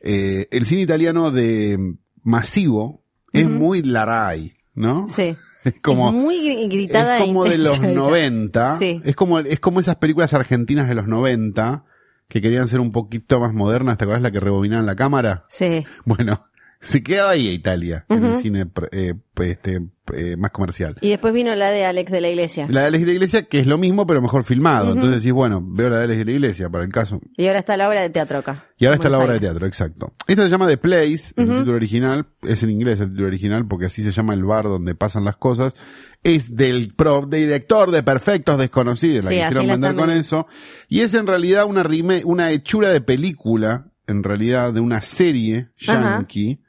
Eh, 0.03 0.47
el 0.53 0.67
cine 0.67 0.83
italiano 0.83 1.33
de 1.33 1.97
masivo 2.23 3.04
es 3.35 3.49
muy 3.51 3.83
Larai, 3.83 4.55
¿no? 4.75 5.07
sí, 5.09 5.37
Es 5.65 5.81
como, 5.81 6.09
es 6.11 6.15
muy 6.15 6.37
gri- 6.47 6.69
gritada 6.71 7.17
es 7.17 7.23
e 7.23 7.27
como 7.27 7.45
de 7.45 7.57
los 7.59 7.77
intensa 7.77 7.93
esa. 7.93 8.01
90. 8.11 8.77
Sí. 8.79 9.01
Es 9.05 9.17
como, 9.17 9.39
es 9.39 9.61
como 9.61 9.81
esas 9.81 9.97
películas 9.97 10.35
argentinas 10.35 10.89
de 10.89 10.95
los 10.95 11.07
90 11.07 11.85
que 12.29 12.41
querían 12.43 12.69
ser 12.69 12.81
un 12.81 12.93
poquito 12.93 13.41
más 13.41 13.53
modernas. 13.55 13.97
¿Te 13.99 14.05
acuerdas 14.05 14.23
la 14.23 14.31
que 14.31 14.41
rebobinaban 14.41 14.85
la 14.87 14.95
cámara? 14.97 15.45
Sí, 15.49 15.85
Bueno, 16.05 16.41
se 16.85 17.03
quedaba 17.03 17.31
ahí 17.31 17.49
Italia, 17.49 18.05
en 18.09 18.25
el 18.25 18.37
cine 18.37 18.67
eh, 18.93 19.15
este, 19.41 19.81
eh, 20.13 20.37
más 20.37 20.51
comercial. 20.51 20.97
y 21.01 21.09
después 21.09 21.33
vino 21.33 21.55
la 21.55 21.71
de 21.71 21.85
Alex 21.85 22.13
de 22.13 22.21
la 22.21 22.29
Iglesia. 22.29 22.67
La 22.69 22.83
de 22.83 22.87
Alex 22.89 23.01
de 23.01 23.07
la 23.07 23.13
Iglesia, 23.15 23.43
que 23.45 23.59
es 23.59 23.67
lo 23.67 23.79
mismo, 23.79 24.07
pero 24.07 24.21
mejor 24.21 24.45
filmado. 24.45 24.93
Entonces 24.93 25.23
decís, 25.23 25.33
bueno, 25.33 25.63
veo 25.65 25.89
la 25.89 25.99
de 25.99 26.05
Alex 26.05 26.19
de 26.19 26.25
la 26.27 26.31
Iglesia, 26.33 26.69
para 26.69 26.85
el 26.85 26.93
caso. 26.93 27.21
Y 27.37 27.47
ahora 27.47 27.59
está 27.59 27.77
la 27.77 27.89
obra 27.89 28.03
de 28.03 28.11
teatro 28.11 28.39
acá. 28.39 28.67
Y 28.79 28.85
ahora 28.85 28.97
está 28.97 29.09
la 29.09 29.19
obra 29.19 29.33
de 29.33 29.41
teatro, 29.41 29.67
exacto. 29.67 30.13
Esta 30.27 30.45
se 30.45 30.51
llama 30.51 30.69
The 30.69 30.77
Place, 30.77 31.33
el 31.37 31.49
título 31.49 31.75
original, 31.75 32.27
es 32.43 32.63
en 32.63 32.71
inglés 32.71 33.01
el 33.01 33.11
título 33.11 33.29
original, 33.29 33.67
porque 33.67 33.87
así 33.87 34.03
se 34.03 34.13
llama 34.13 34.35
el 34.35 34.45
bar 34.45 34.65
donde 34.65 34.95
pasan 34.95 35.25
las 35.25 35.37
cosas. 35.37 35.75
Es 36.23 36.55
del 36.55 36.95
pro, 36.95 37.27
director 37.27 37.91
de 37.91 38.03
Perfectos 38.03 38.59
Desconocidos, 38.59 39.25
la 39.25 39.31
Sí, 39.31 39.37
quisieron 39.37 39.71
están 39.71 39.97
con 39.97 40.11
eso. 40.11 40.47
Y 40.89 41.01
es 41.01 41.15
en 41.15 41.27
realidad 41.27 41.65
una 41.65 41.83
rime, 41.83 42.23
una 42.25 42.51
hechura 42.51 42.93
de 42.93 43.01
película, 43.01 43.87
en 44.07 44.23
realidad, 44.23 44.73
de 44.73 44.81
una 44.81 45.01
serie 45.01 45.71
yankee, 45.79 46.61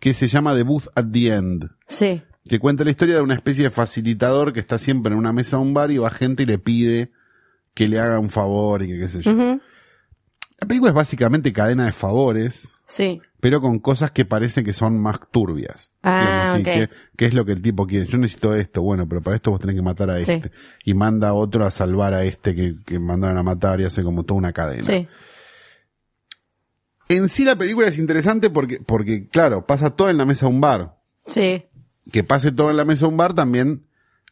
que 0.00 0.12
se 0.14 0.26
llama 0.28 0.54
The 0.54 0.62
Booth 0.64 0.86
at 0.96 1.06
the 1.12 1.28
End. 1.34 1.70
Sí, 1.86 2.22
Que 2.48 2.58
cuenta 2.58 2.82
la 2.84 2.90
historia 2.90 3.14
de 3.16 3.20
una 3.20 3.34
especie 3.34 3.64
de 3.64 3.70
facilitador 3.70 4.52
que 4.52 4.60
está 4.60 4.78
siempre 4.78 5.12
en 5.12 5.18
una 5.18 5.32
mesa 5.32 5.56
a 5.56 5.60
un 5.60 5.72
bar 5.74 5.90
y 5.92 5.98
va 5.98 6.10
gente 6.10 6.42
y 6.42 6.46
le 6.46 6.58
pide 6.58 7.12
que 7.74 7.86
le 7.86 8.00
haga 8.00 8.18
un 8.18 8.30
favor 8.30 8.82
y 8.82 8.88
que 8.88 8.98
qué 8.98 9.08
sé 9.08 9.22
yo. 9.22 9.32
La 9.32 10.66
película 10.66 10.90
es 10.90 10.94
básicamente 10.96 11.52
cadena 11.52 11.86
de 11.86 11.92
favores, 11.92 12.68
sí. 12.86 13.20
pero 13.40 13.60
con 13.62 13.78
cosas 13.78 14.10
que 14.10 14.24
parecen 14.26 14.64
que 14.64 14.72
son 14.74 15.00
más 15.00 15.18
turbias. 15.30 15.90
Ah, 16.02 16.52
¿sí? 16.56 16.60
ok. 16.62 16.64
¿Qué, 16.66 16.90
qué 17.16 17.26
es 17.26 17.34
lo 17.34 17.44
que 17.46 17.52
el 17.52 17.62
tipo 17.62 17.86
quiere? 17.86 18.06
Yo 18.06 18.18
necesito 18.18 18.54
esto, 18.54 18.82
bueno, 18.82 19.08
pero 19.08 19.22
para 19.22 19.36
esto 19.36 19.50
vos 19.50 19.60
tenés 19.60 19.76
que 19.76 19.82
matar 19.82 20.10
a 20.10 20.20
Sí. 20.20 20.32
este. 20.32 20.50
Y 20.84 20.92
manda 20.94 21.28
a 21.28 21.34
otro 21.34 21.64
a 21.64 21.70
salvar 21.70 22.12
a 22.14 22.24
este 22.24 22.54
que, 22.54 22.74
que 22.84 22.98
mandaron 22.98 23.38
a 23.38 23.42
matar 23.42 23.80
y 23.80 23.84
hace 23.84 24.02
como 24.02 24.24
toda 24.24 24.36
una 24.38 24.52
cadena. 24.52 24.84
Sí. 24.84 25.06
En 27.10 27.28
sí 27.28 27.44
la 27.44 27.56
película 27.56 27.88
es 27.88 27.98
interesante 27.98 28.50
porque, 28.50 28.80
porque, 28.80 29.26
claro, 29.28 29.66
pasa 29.66 29.90
todo 29.90 30.08
en 30.10 30.16
la 30.16 30.24
mesa 30.24 30.46
de 30.46 30.52
un 30.52 30.60
bar. 30.60 30.96
Sí. 31.26 31.64
Que 32.12 32.24
pase 32.24 32.52
todo 32.52 32.70
en 32.70 32.76
la 32.76 32.84
mesa 32.84 33.06
de 33.06 33.10
un 33.10 33.16
bar 33.16 33.34
también 33.34 33.84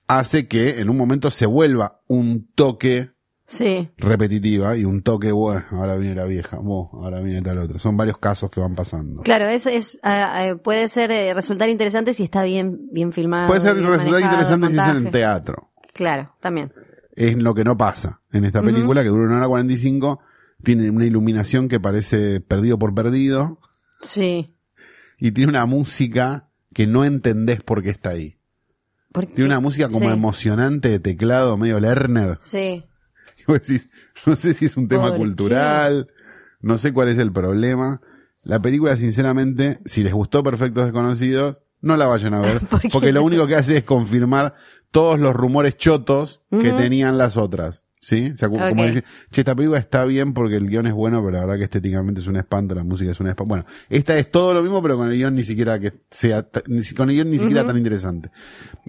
hace 0.07 0.47
que 0.47 0.79
en 0.81 0.89
un 0.89 0.97
momento 0.97 1.31
se 1.31 1.47
vuelva 1.47 2.01
un 2.07 2.49
toque 2.55 3.11
Sí. 3.47 3.91
repetitiva 3.97 4.77
y 4.77 4.85
un 4.85 5.03
toque, 5.03 5.33
bueno, 5.33 5.65
ahora 5.71 5.97
viene 5.97 6.15
la 6.15 6.25
vieja, 6.27 6.59
ahora 6.59 7.21
viene 7.21 7.41
tal 7.43 7.59
otro. 7.59 7.79
Son 7.79 7.97
varios 7.97 8.19
casos 8.19 8.51
que 8.51 8.61
van 8.61 8.75
pasando. 8.75 9.23
Claro, 9.23 9.47
eso 9.47 9.71
es, 9.71 9.99
ah, 10.03 10.55
puede 10.63 10.89
ser 10.89 11.11
eh, 11.11 11.33
resultar 11.35 11.69
interesante 11.71 12.13
si 12.15 12.23
está 12.25 12.43
bien, 12.45 12.89
bien 12.93 13.13
filmado. 13.13 13.49
Puede 13.49 13.63
ser 13.63 13.75
resultar 13.77 14.21
interesante 14.21 14.69
si 14.69 14.79
es 14.79 14.87
en 14.87 14.97
el 14.99 15.11
teatro. 15.11 15.71
Claro, 15.95 16.35
también. 16.41 16.73
Es 17.17 17.37
lo 17.39 17.55
que 17.55 17.65
no 17.65 17.77
pasa 17.77 18.21
en 18.33 18.45
esta 18.45 18.63
película, 18.63 19.03
que 19.03 19.09
dura 19.09 19.25
una 19.25 19.39
hora 19.39 19.49
45, 19.49 20.21
tiene 20.63 20.91
una 20.91 21.05
iluminación 21.05 21.69
que 21.69 21.81
parece 21.81 22.41
perdido 22.41 22.79
por 22.79 22.95
perdido 22.95 23.61
Sí. 24.03 24.55
y 25.19 25.31
tiene 25.33 25.51
una 25.51 25.67
música 25.67 26.49
que 26.75 26.87
no 26.87 27.05
entendés 27.05 27.61
por 27.63 27.83
qué 27.83 27.91
está 27.91 28.11
ahí. 28.11 28.39
Porque- 29.13 29.35
Tiene 29.35 29.47
una 29.47 29.61
música 29.61 29.89
como 29.89 30.07
sí. 30.09 30.13
emocionante 30.15 30.89
de 30.91 30.99
teclado, 31.01 31.57
medio 31.57 31.81
Lerner. 31.81 32.39
Sí. 32.41 32.85
Y 33.39 33.45
vos 33.47 33.61
decís, 33.61 33.89
no 34.27 34.35
sé 34.35 34.53
si 34.53 34.65
es 34.65 34.77
un 34.77 34.89
tema 34.89 35.15
cultural, 35.17 36.09
no 36.61 36.77
sé 36.77 36.93
cuál 36.93 37.09
es 37.09 37.19
el 37.19 37.31
problema. 37.33 38.01
La 38.43 38.61
película, 38.61 38.97
sinceramente, 38.97 39.79
si 39.85 40.03
les 40.03 40.13
gustó 40.13 40.43
Perfectos 40.43 40.85
Desconocidos, 40.87 41.59
no 41.81 41.97
la 41.97 42.07
vayan 42.07 42.35
a 42.35 42.41
ver, 42.41 42.61
porque 42.93 43.13
lo 43.13 43.23
único 43.23 43.47
que 43.47 43.55
hace 43.55 43.77
es 43.77 43.85
confirmar 43.85 44.55
todos 44.91 45.21
los 45.21 45.37
rumores 45.37 45.77
chotos 45.77 46.43
que 46.51 46.73
tenían 46.73 47.17
las 47.17 47.37
otras. 47.37 47.85
¿Sí? 48.01 48.31
O 48.33 48.37
sea, 48.37 48.49
como, 48.49 48.69
como 48.69 48.83
Ok. 48.83 48.89
decir, 48.89 49.05
che, 49.31 49.41
esta 49.41 49.55
película 49.55 49.79
está 49.79 50.05
bien 50.05 50.33
porque 50.35 50.57
el 50.57 50.69
guion 50.69 50.87
es 50.87 50.93
bueno, 50.95 51.19
pero 51.21 51.33
la 51.33 51.41
verdad 51.41 51.57
que 51.59 51.65
estéticamente 51.65 52.21
es 52.21 52.27
un 52.27 52.37
espanto, 52.37 52.75
la 52.75 52.85
música 52.85 53.11
es 53.11 53.19
un 53.21 53.27
espanto. 53.27 53.49
Bueno, 53.49 53.65
esta 53.91 54.17
es 54.17 54.31
todo 54.31 54.55
lo 54.55 54.63
mismo, 54.63 54.81
pero 54.83 54.97
con 54.97 55.11
el 55.11 55.17
guion 55.17 55.35
ni 55.35 55.43
siquiera 55.43 55.79
que 55.81 55.93
sea, 56.11 56.47
con 56.97 57.11
el 57.11 57.17
guion 57.17 57.31
ni 57.31 57.39
siquiera 57.39 57.65
tan 57.67 57.77
interesante. 57.77 58.31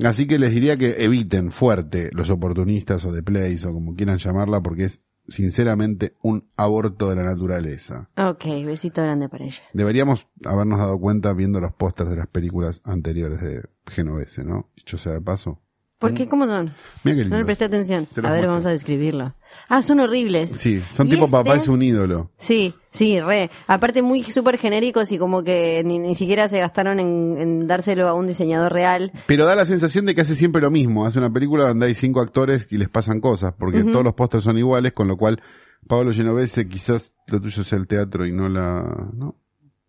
Así 0.04 0.28
que 0.28 0.38
les 0.39 0.52
diría 0.52 0.78
que 0.78 1.04
eviten 1.04 1.52
fuerte 1.52 2.12
los 2.13 2.30
oportunistas 2.30 3.04
o 3.06 3.12
de 3.12 3.24
plays 3.24 3.65
o 3.65 3.74
como 3.74 3.95
quieran 3.95 4.17
llamarla, 4.19 4.62
porque 4.62 4.84
es 4.86 5.00
sinceramente 5.28 6.15
un 6.22 6.48
aborto 6.58 7.10
de 7.10 7.15
la 7.15 7.24
naturaleza. 7.24 8.10
Ok, 8.17 8.45
besito 8.65 9.02
grande 9.04 9.30
para 9.30 9.45
ella. 9.45 9.62
Deberíamos 9.74 10.28
habernos 10.45 10.80
dado 10.80 11.00
cuenta 11.00 11.34
viendo 11.34 11.60
los 11.60 11.72
pósters 11.74 12.10
de 12.12 12.17
las 12.17 12.28
películas 12.28 12.82
anteriores 12.84 13.41
de 13.41 13.62
Genovese, 13.88 14.43
¿no? 14.43 14.69
Dicho 14.76 14.98
sea 14.98 15.13
de 15.13 15.22
paso. 15.22 15.60
¿Por 15.99 16.13
qué? 16.13 16.29
¿Cómo 16.29 16.45
son? 16.47 16.73
Mira 17.03 17.17
qué 17.17 17.25
No 17.25 17.38
le 17.38 17.43
presté 17.45 17.65
atención. 17.65 18.07
A 18.15 18.21
ver, 18.21 18.29
muestro. 18.29 18.47
vamos 18.49 18.65
a 18.65 18.69
describirlo. 18.69 19.35
Ah, 19.67 19.81
son 19.81 19.99
horribles. 19.99 20.49
Sí, 20.51 20.81
son 20.89 21.07
¿Y 21.07 21.09
tipo 21.12 21.25
este? 21.25 21.31
papá 21.31 21.55
es 21.55 21.67
un 21.67 21.81
ídolo. 21.81 22.31
Sí, 22.38 22.73
sí, 22.93 23.19
re. 23.19 23.49
Aparte 23.67 24.01
muy 24.01 24.23
súper 24.23 24.57
genéricos 24.57 25.12
y 25.12 25.17
como 25.17 25.43
que 25.43 25.83
ni, 25.85 25.99
ni 25.99 26.15
siquiera 26.15 26.47
se 26.47 26.59
gastaron 26.59 27.01
en, 27.01 27.35
en 27.38 27.67
dárselo 27.67 28.07
a 28.07 28.13
un 28.13 28.27
diseñador 28.27 28.71
real. 28.71 29.12
Pero 29.27 29.45
da 29.45 29.55
la 29.55 29.65
sensación 29.65 30.05
de 30.05 30.15
que 30.15 30.21
hace 30.21 30.35
siempre 30.35 30.62
lo 30.62 30.71
mismo. 30.71 31.05
Hace 31.05 31.19
una 31.19 31.33
película 31.33 31.67
donde 31.67 31.88
hay 31.88 31.95
cinco 31.95 32.21
actores 32.21 32.65
y 32.69 32.77
les 32.77 32.88
pasan 32.88 33.19
cosas, 33.19 33.53
porque 33.59 33.83
todos 33.83 34.03
los 34.05 34.13
pósters 34.13 34.45
son 34.45 34.57
iguales, 34.57 34.93
con 34.93 35.09
lo 35.09 35.17
cual 35.17 35.41
Pablo 35.85 36.13
Genovese 36.13 36.67
quizás 36.69 37.12
lo 37.27 37.41
tuyo 37.41 37.63
sea 37.65 37.77
el 37.77 37.88
teatro 37.88 38.25
y 38.25 38.31
no 38.31 38.47
la, 38.47 38.83
¿no? 39.13 39.35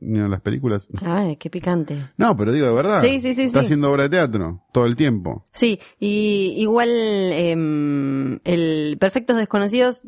Ni 0.01 0.19
no 0.19 0.29
las 0.29 0.41
películas. 0.41 0.89
Ay, 1.03 1.37
qué 1.37 1.51
picante. 1.51 2.09
No, 2.17 2.37
pero 2.37 2.53
digo 2.53 2.67
de 2.67 2.73
verdad. 2.73 3.01
Sí, 3.01 3.21
sí, 3.21 3.35
sí, 3.35 3.43
Está 3.45 3.61
sí. 3.61 3.67
haciendo 3.67 3.91
obra 3.91 4.05
de 4.05 4.09
teatro 4.09 4.63
todo 4.73 4.87
el 4.87 4.97
tiempo. 4.97 5.45
Sí, 5.53 5.79
y 5.99 6.55
igual 6.57 6.89
em, 6.91 8.39
el 8.45 8.97
Perfectos 8.99 9.37
Desconocidos 9.37 10.03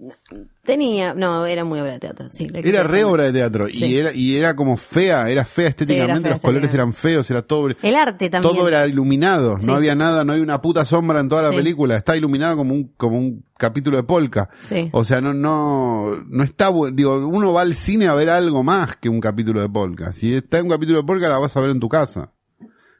Tenía, 0.64 1.12
no, 1.14 1.44
era 1.44 1.64
muy 1.64 1.80
obra 1.80 1.94
de 1.94 1.98
teatro, 1.98 2.28
sí. 2.30 2.46
Era 2.54 2.84
re 2.84 3.02
obra 3.02 3.24
de 3.24 3.32
teatro 3.32 3.68
Sí. 3.68 3.84
y 3.84 3.96
era 3.98 4.12
y 4.14 4.36
era 4.36 4.54
como 4.54 4.76
fea, 4.76 5.28
era 5.28 5.44
fea 5.44 5.66
estéticamente, 5.66 6.22
fea 6.22 6.32
los 6.34 6.40
colores 6.40 6.72
eran 6.72 6.92
feos, 6.92 7.28
era 7.32 7.42
todo 7.42 7.66
El 7.82 7.94
arte 7.96 8.30
también. 8.30 8.54
todo 8.54 8.68
era 8.68 8.86
iluminado, 8.86 9.58
Sí. 9.58 9.66
no 9.66 9.74
había 9.74 9.96
nada, 9.96 10.22
no 10.22 10.34
hay 10.34 10.40
una 10.40 10.62
puta 10.62 10.84
sombra 10.84 11.18
en 11.18 11.28
toda 11.28 11.42
la 11.42 11.50
película, 11.50 11.96
está 11.96 12.16
iluminado 12.16 12.58
como 12.58 12.74
un 12.74 12.92
como 12.96 13.18
un 13.18 13.44
capítulo 13.58 13.96
de 13.96 14.04
polka. 14.04 14.50
Sí. 14.60 14.88
O 14.92 15.04
sea, 15.04 15.20
no 15.20 15.34
no 15.34 16.22
no 16.28 16.44
está 16.44 16.70
digo, 16.92 17.16
uno 17.26 17.52
va 17.52 17.62
al 17.62 17.74
cine 17.74 18.06
a 18.06 18.14
ver 18.14 18.30
algo 18.30 18.62
más 18.62 18.94
que 18.94 19.08
un 19.08 19.18
capítulo 19.18 19.60
de 19.60 19.68
polka. 19.68 20.12
Si 20.12 20.32
está 20.32 20.58
en 20.58 20.66
un 20.66 20.70
capítulo 20.70 20.98
de 20.98 21.04
polka 21.04 21.28
la 21.28 21.38
vas 21.38 21.56
a 21.56 21.60
ver 21.60 21.70
en 21.70 21.80
tu 21.80 21.88
casa. 21.88 22.30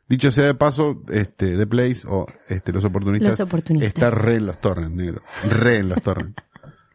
Dicho 0.08 0.32
sea 0.32 0.44
de 0.46 0.54
paso, 0.54 1.04
este, 1.10 1.56
The 1.56 1.66
Place 1.68 2.00
o 2.08 2.26
este, 2.48 2.72
Los 2.72 2.84
Oportunistas, 2.84 3.30
Los 3.38 3.40
Oportunistas. 3.40 3.88
está 3.94 4.10
re 4.10 4.34
en 4.34 4.46
los 4.46 4.60
torrents, 4.60 4.90
negro. 4.96 5.22
Re 5.48 5.78
en 5.78 5.88
los 5.90 6.02
torrents. 6.02 6.42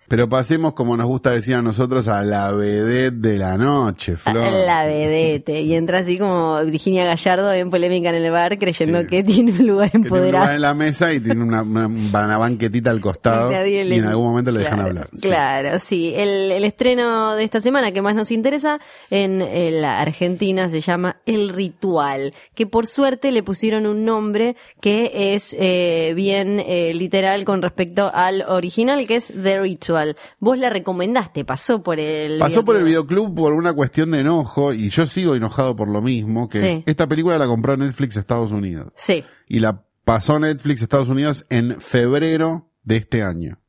Pero 0.07 0.29
pasemos, 0.29 0.73
como 0.73 0.95
nos 0.95 1.05
gusta 1.07 1.31
decir 1.31 1.55
a 1.55 1.61
nosotros, 1.61 2.07
a 2.07 2.23
la 2.23 2.51
vedette 2.53 3.15
de 3.15 3.37
la 3.37 3.57
noche, 3.57 4.15
Flor. 4.15 4.37
La 4.65 4.85
vedete. 4.85 5.61
Y 5.61 5.73
entra 5.75 5.99
así 5.99 6.17
como 6.17 6.63
Virginia 6.63 7.03
Gallardo 7.05 7.51
en 7.51 7.69
polémica 7.69 8.09
en 8.09 8.15
el 8.15 8.31
bar, 8.31 8.57
creyendo 8.57 9.01
Sí. 9.01 9.07
que 9.07 9.23
tiene 9.23 9.51
un 9.51 9.67
lugar 9.67 9.91
que 9.91 9.99
tiene 9.99 10.09
un 10.11 10.13
lugar 10.13 10.31
empoderado. 10.33 10.51
en 10.53 10.61
la 10.61 10.73
mesa 10.73 11.11
y 11.11 11.19
tiene 11.19 11.43
una, 11.43 11.61
una, 11.63 11.87
una 11.87 12.37
banquetita 12.37 12.89
al 12.89 13.01
costado 13.01 13.51
Nadie 13.51 13.83
y 13.83 13.89
le- 13.89 13.95
en 13.97 14.05
algún 14.05 14.27
momento 14.29 14.51
le 14.51 14.59
dejan 14.59 14.79
hablar. 14.79 15.09
Sí. 15.13 15.27
Claro, 15.27 15.77
sí. 15.79 16.13
El, 16.15 16.51
el 16.53 16.63
estreno 16.63 17.35
de 17.35 17.43
esta 17.43 17.59
semana 17.59 17.91
que 17.91 18.01
más 18.01 18.15
nos 18.15 18.31
interesa 18.31 18.79
en, 19.09 19.39
la 19.81 19.99
Argentina 19.99 20.69
se 20.69 20.79
llama 20.79 21.17
El 21.25 21.49
Ritual, 21.49 22.33
que 22.55 22.65
por 22.65 22.87
suerte 22.87 23.31
le 23.31 23.43
pusieron 23.43 23.85
un 23.85 24.05
nombre 24.05 24.55
que 24.79 25.33
es 25.33 25.53
eh, 25.59 26.13
bien 26.15 26.61
eh, 26.65 26.93
literal 26.93 27.43
con 27.43 27.61
respecto 27.61 28.09
al 28.13 28.43
original, 28.47 29.05
que 29.05 29.17
es 29.17 29.33
The 29.33 29.59
Ritual. 29.59 29.96
Vos 30.39 30.57
la 30.57 30.69
recomendaste, 30.69 31.45
pasó 31.45 31.81
por 31.83 31.99
el... 31.99 32.39
Pasó 32.39 32.63
por 32.65 32.75
el 32.75 32.83
videoclub. 32.83 33.33
por 33.35 33.53
una 33.53 33.73
cuestión 33.73 34.11
de 34.11 34.19
enojo 34.19 34.73
y 34.73 34.89
yo 34.89 35.07
sigo 35.07 35.35
enojado 35.35 35.75
por 35.75 35.87
lo 35.89 36.01
mismo, 36.01 36.47
que 36.49 36.59
Sí. 36.59 36.65
es, 36.67 36.83
esta 36.85 37.07
película 37.07 37.37
la 37.37 37.47
compró 37.47 37.75
Netflix 37.77 38.17
Estados 38.17 38.51
Unidos 38.51 38.91
Sí. 38.95 39.23
y 39.47 39.59
la 39.59 39.83
pasó 40.03 40.39
Netflix 40.39 40.81
Estados 40.81 41.09
Unidos 41.09 41.45
en 41.49 41.79
febrero 41.81 42.69
de 42.83 42.97
este 42.97 43.23
año. 43.23 43.59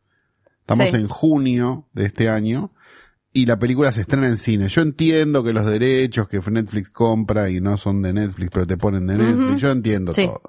Estamos 0.61 0.91
Sí. 0.91 0.97
en 0.97 1.09
junio 1.09 1.89
de 1.95 2.07
este 2.07 2.29
año 2.29 2.73
y 3.33 3.47
la 3.47 3.59
película 3.59 3.91
se 3.93 4.03
estrena 4.03 4.27
en 4.29 4.37
cine. 4.37 4.69
Yo 4.69 4.83
entiendo 4.83 5.43
que 5.43 5.53
los 5.53 5.67
derechos 5.67 6.29
que 6.29 6.41
Netflix 6.51 6.91
compra 6.91 7.51
y 7.51 7.61
no 7.61 7.77
son 7.77 8.03
de 8.03 8.13
Netflix, 8.13 8.51
pero 8.53 8.67
te 8.67 8.77
ponen 8.77 9.07
de 9.07 9.17
Netflix. 9.17 9.61
Yo 9.61 9.71
entiendo 9.71 10.13
Sí. 10.13 10.27
todo. 10.27 10.43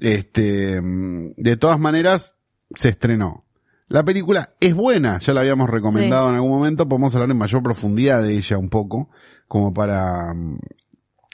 Este, 0.00 0.80
mm, 0.80 1.32
de 1.36 1.56
todas 1.56 1.78
maneras, 1.80 2.36
se 2.74 2.90
estrenó. 2.90 3.44
La 3.90 4.04
película 4.04 4.50
es 4.60 4.72
buena, 4.72 5.18
ya 5.18 5.34
la 5.34 5.40
habíamos 5.40 5.68
recomendado 5.68 6.28
en 6.28 6.36
algún 6.36 6.52
momento, 6.52 6.88
podemos 6.88 7.12
hablar 7.16 7.28
en 7.28 7.36
mayor 7.36 7.60
profundidad 7.60 8.22
de 8.22 8.34
ella 8.34 8.56
un 8.56 8.68
poco, 8.68 9.10
como 9.48 9.74
para, 9.74 10.32
mm, 10.32 10.60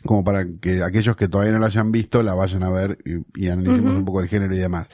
como 0.07 0.25
para 0.25 0.47
que 0.59 0.83
aquellos 0.83 1.17
que 1.17 1.29
todavía 1.29 1.53
no 1.53 1.59
la 1.59 1.67
hayan 1.67 1.93
visto 1.93 2.23
la 2.23 2.33
vayan 2.33 2.63
a 2.63 2.71
ver 2.71 2.97
y, 3.05 3.45
y 3.45 3.51
analicemos 3.51 3.95
un 3.95 4.07
poco 4.07 4.23
el 4.23 4.29
género 4.29 4.55
y 4.55 4.59
demás. 4.59 4.89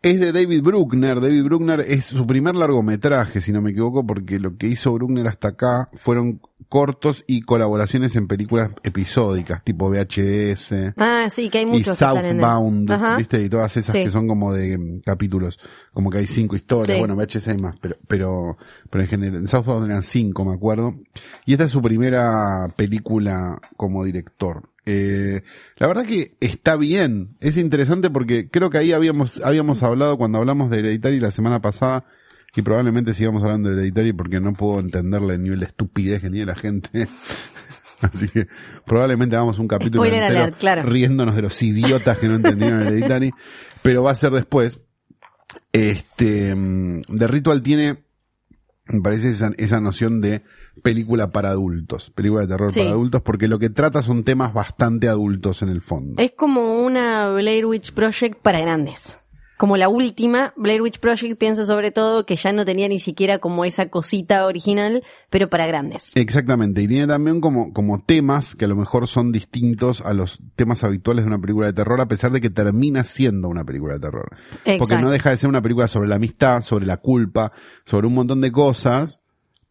Es 0.00 0.20
de 0.20 0.30
David 0.30 0.62
Bruckner. 0.62 1.20
David 1.20 1.42
Bruckner 1.44 1.80
es 1.80 2.04
su 2.06 2.24
primer 2.24 2.54
largometraje, 2.54 3.40
si 3.40 3.50
no 3.52 3.60
me 3.60 3.70
equivoco, 3.70 4.06
porque 4.06 4.38
lo 4.38 4.56
que 4.56 4.68
hizo 4.68 4.92
Bruckner 4.92 5.26
hasta 5.26 5.48
acá 5.48 5.88
fueron 5.96 6.40
cortos 6.68 7.24
y 7.26 7.40
colaboraciones 7.40 8.14
en 8.14 8.28
películas 8.28 8.70
episódicas, 8.84 9.64
tipo 9.64 9.88
VHS 9.90 10.92
Ah, 10.98 11.28
sí, 11.32 11.48
que 11.50 11.58
hay 11.58 11.64
y 11.64 11.66
muchos 11.66 11.98
de- 11.98 12.06
Southbound. 12.06 13.16
¿viste? 13.16 13.42
Y 13.42 13.48
todas 13.48 13.76
esas 13.76 13.92
Sí. 13.92 14.04
que 14.04 14.10
son 14.10 14.28
como 14.28 14.52
de 14.52 14.78
mm, 14.78 15.00
capítulos, 15.00 15.58
como 15.92 16.10
que 16.10 16.18
hay 16.18 16.26
cinco 16.28 16.54
historias, 16.54 16.94
Sí. 16.96 16.98
bueno, 17.00 17.16
VHS 17.16 17.48
hay 17.50 17.58
más, 17.58 17.74
pero, 17.80 17.96
pero, 18.06 18.56
pero 18.90 19.02
en 19.02 19.08
general, 19.08 19.36
en 19.36 19.48
Southbound 19.48 19.86
eran 19.90 20.02
cinco, 20.04 20.44
me 20.44 20.54
acuerdo. 20.54 20.94
Y 21.44 21.52
esta 21.52 21.64
es 21.64 21.70
su 21.72 21.82
primera 21.82 22.68
película 22.76 23.60
como 23.76 24.04
director. 24.04 24.68
Eh, 24.90 25.42
la 25.76 25.86
verdad 25.86 26.06
que 26.06 26.34
está 26.40 26.76
bien, 26.76 27.36
es 27.40 27.58
interesante 27.58 28.08
porque 28.08 28.48
creo 28.48 28.70
que 28.70 28.78
ahí 28.78 28.92
habíamos, 28.92 29.38
habíamos 29.44 29.82
hablado 29.82 30.16
cuando 30.16 30.38
hablamos 30.38 30.70
de 30.70 30.78
Hereditary 30.78 31.20
la 31.20 31.30
semana 31.30 31.60
pasada, 31.60 32.06
y 32.56 32.62
probablemente 32.62 33.12
sigamos 33.12 33.42
hablando 33.42 33.68
de 33.68 33.74
Hereditary 33.74 34.14
porque 34.14 34.40
no 34.40 34.54
puedo 34.54 34.80
entenderle 34.80 35.34
el 35.34 35.42
nivel 35.42 35.60
de 35.60 35.66
estupidez 35.66 36.22
que 36.22 36.30
tiene 36.30 36.46
la 36.46 36.54
gente. 36.54 37.06
Así 38.00 38.28
que 38.28 38.48
probablemente 38.86 39.36
hagamos 39.36 39.58
un 39.58 39.68
capítulo 39.68 40.06
entero 40.06 40.56
claro. 40.58 40.84
riéndonos 40.84 41.36
de 41.36 41.42
los 41.42 41.62
idiotas 41.62 42.16
que 42.16 42.28
no 42.28 42.36
entendieron 42.36 42.80
Hereditary, 42.80 43.32
pero 43.82 44.02
va 44.02 44.12
a 44.12 44.14
ser 44.14 44.32
después. 44.32 44.80
Este, 45.70 46.54
mm, 46.54 47.02
The 47.18 47.26
Ritual 47.28 47.62
tiene, 47.62 48.04
me 48.88 49.00
parece 49.00 49.30
esa, 49.30 49.50
esa 49.58 49.80
noción 49.80 50.20
de 50.20 50.42
película 50.82 51.30
para 51.30 51.50
adultos, 51.50 52.10
película 52.14 52.42
de 52.42 52.48
terror 52.48 52.72
Sí. 52.72 52.80
para 52.80 52.90
adultos, 52.92 53.22
porque 53.22 53.48
lo 53.48 53.58
que 53.58 53.70
trata 53.70 54.02
son 54.02 54.24
temas 54.24 54.52
bastante 54.52 55.08
adultos 55.08 55.62
en 55.62 55.68
el 55.68 55.80
fondo. 55.82 56.20
Es 56.22 56.32
como 56.32 56.82
una 56.84 57.30
Blair 57.30 57.66
Witch 57.66 57.92
Project 57.92 58.40
para 58.40 58.60
grandes. 58.60 59.18
Como 59.58 59.76
la 59.76 59.88
última, 59.88 60.54
Blair 60.56 60.80
Witch 60.80 61.00
Project 61.00 61.36
pienso 61.36 61.66
sobre 61.66 61.90
todo 61.90 62.24
que 62.24 62.36
ya 62.36 62.52
no 62.52 62.64
tenía 62.64 62.86
ni 62.86 63.00
siquiera 63.00 63.40
como 63.40 63.64
esa 63.64 63.90
cosita 63.90 64.46
original, 64.46 65.02
pero 65.30 65.50
para 65.50 65.66
grandes. 65.66 66.12
Exactamente, 66.14 66.80
y 66.80 66.86
tiene 66.86 67.08
también 67.08 67.40
como, 67.40 67.72
como 67.72 68.00
temas 68.00 68.54
que 68.54 68.66
a 68.66 68.68
lo 68.68 68.76
mejor 68.76 69.08
son 69.08 69.32
distintos 69.32 70.00
a 70.00 70.14
los 70.14 70.38
temas 70.54 70.84
habituales 70.84 71.24
de 71.24 71.28
una 71.28 71.40
película 71.40 71.66
de 71.66 71.72
terror, 71.72 72.00
a 72.00 72.06
pesar 72.06 72.30
de 72.30 72.40
que 72.40 72.50
termina 72.50 73.02
siendo 73.02 73.48
una 73.48 73.64
película 73.64 73.94
de 73.94 74.00
terror. 74.00 74.28
Porque 74.30 74.74
Exacto. 74.76 75.00
no 75.00 75.10
deja 75.10 75.30
de 75.30 75.36
ser 75.36 75.48
una 75.48 75.60
película 75.60 75.88
sobre 75.88 76.08
la 76.08 76.14
amistad, 76.14 76.62
sobre 76.62 76.86
la 76.86 76.98
culpa, 76.98 77.50
sobre 77.84 78.06
un 78.06 78.14
montón 78.14 78.40
de 78.40 78.52
cosas, 78.52 79.17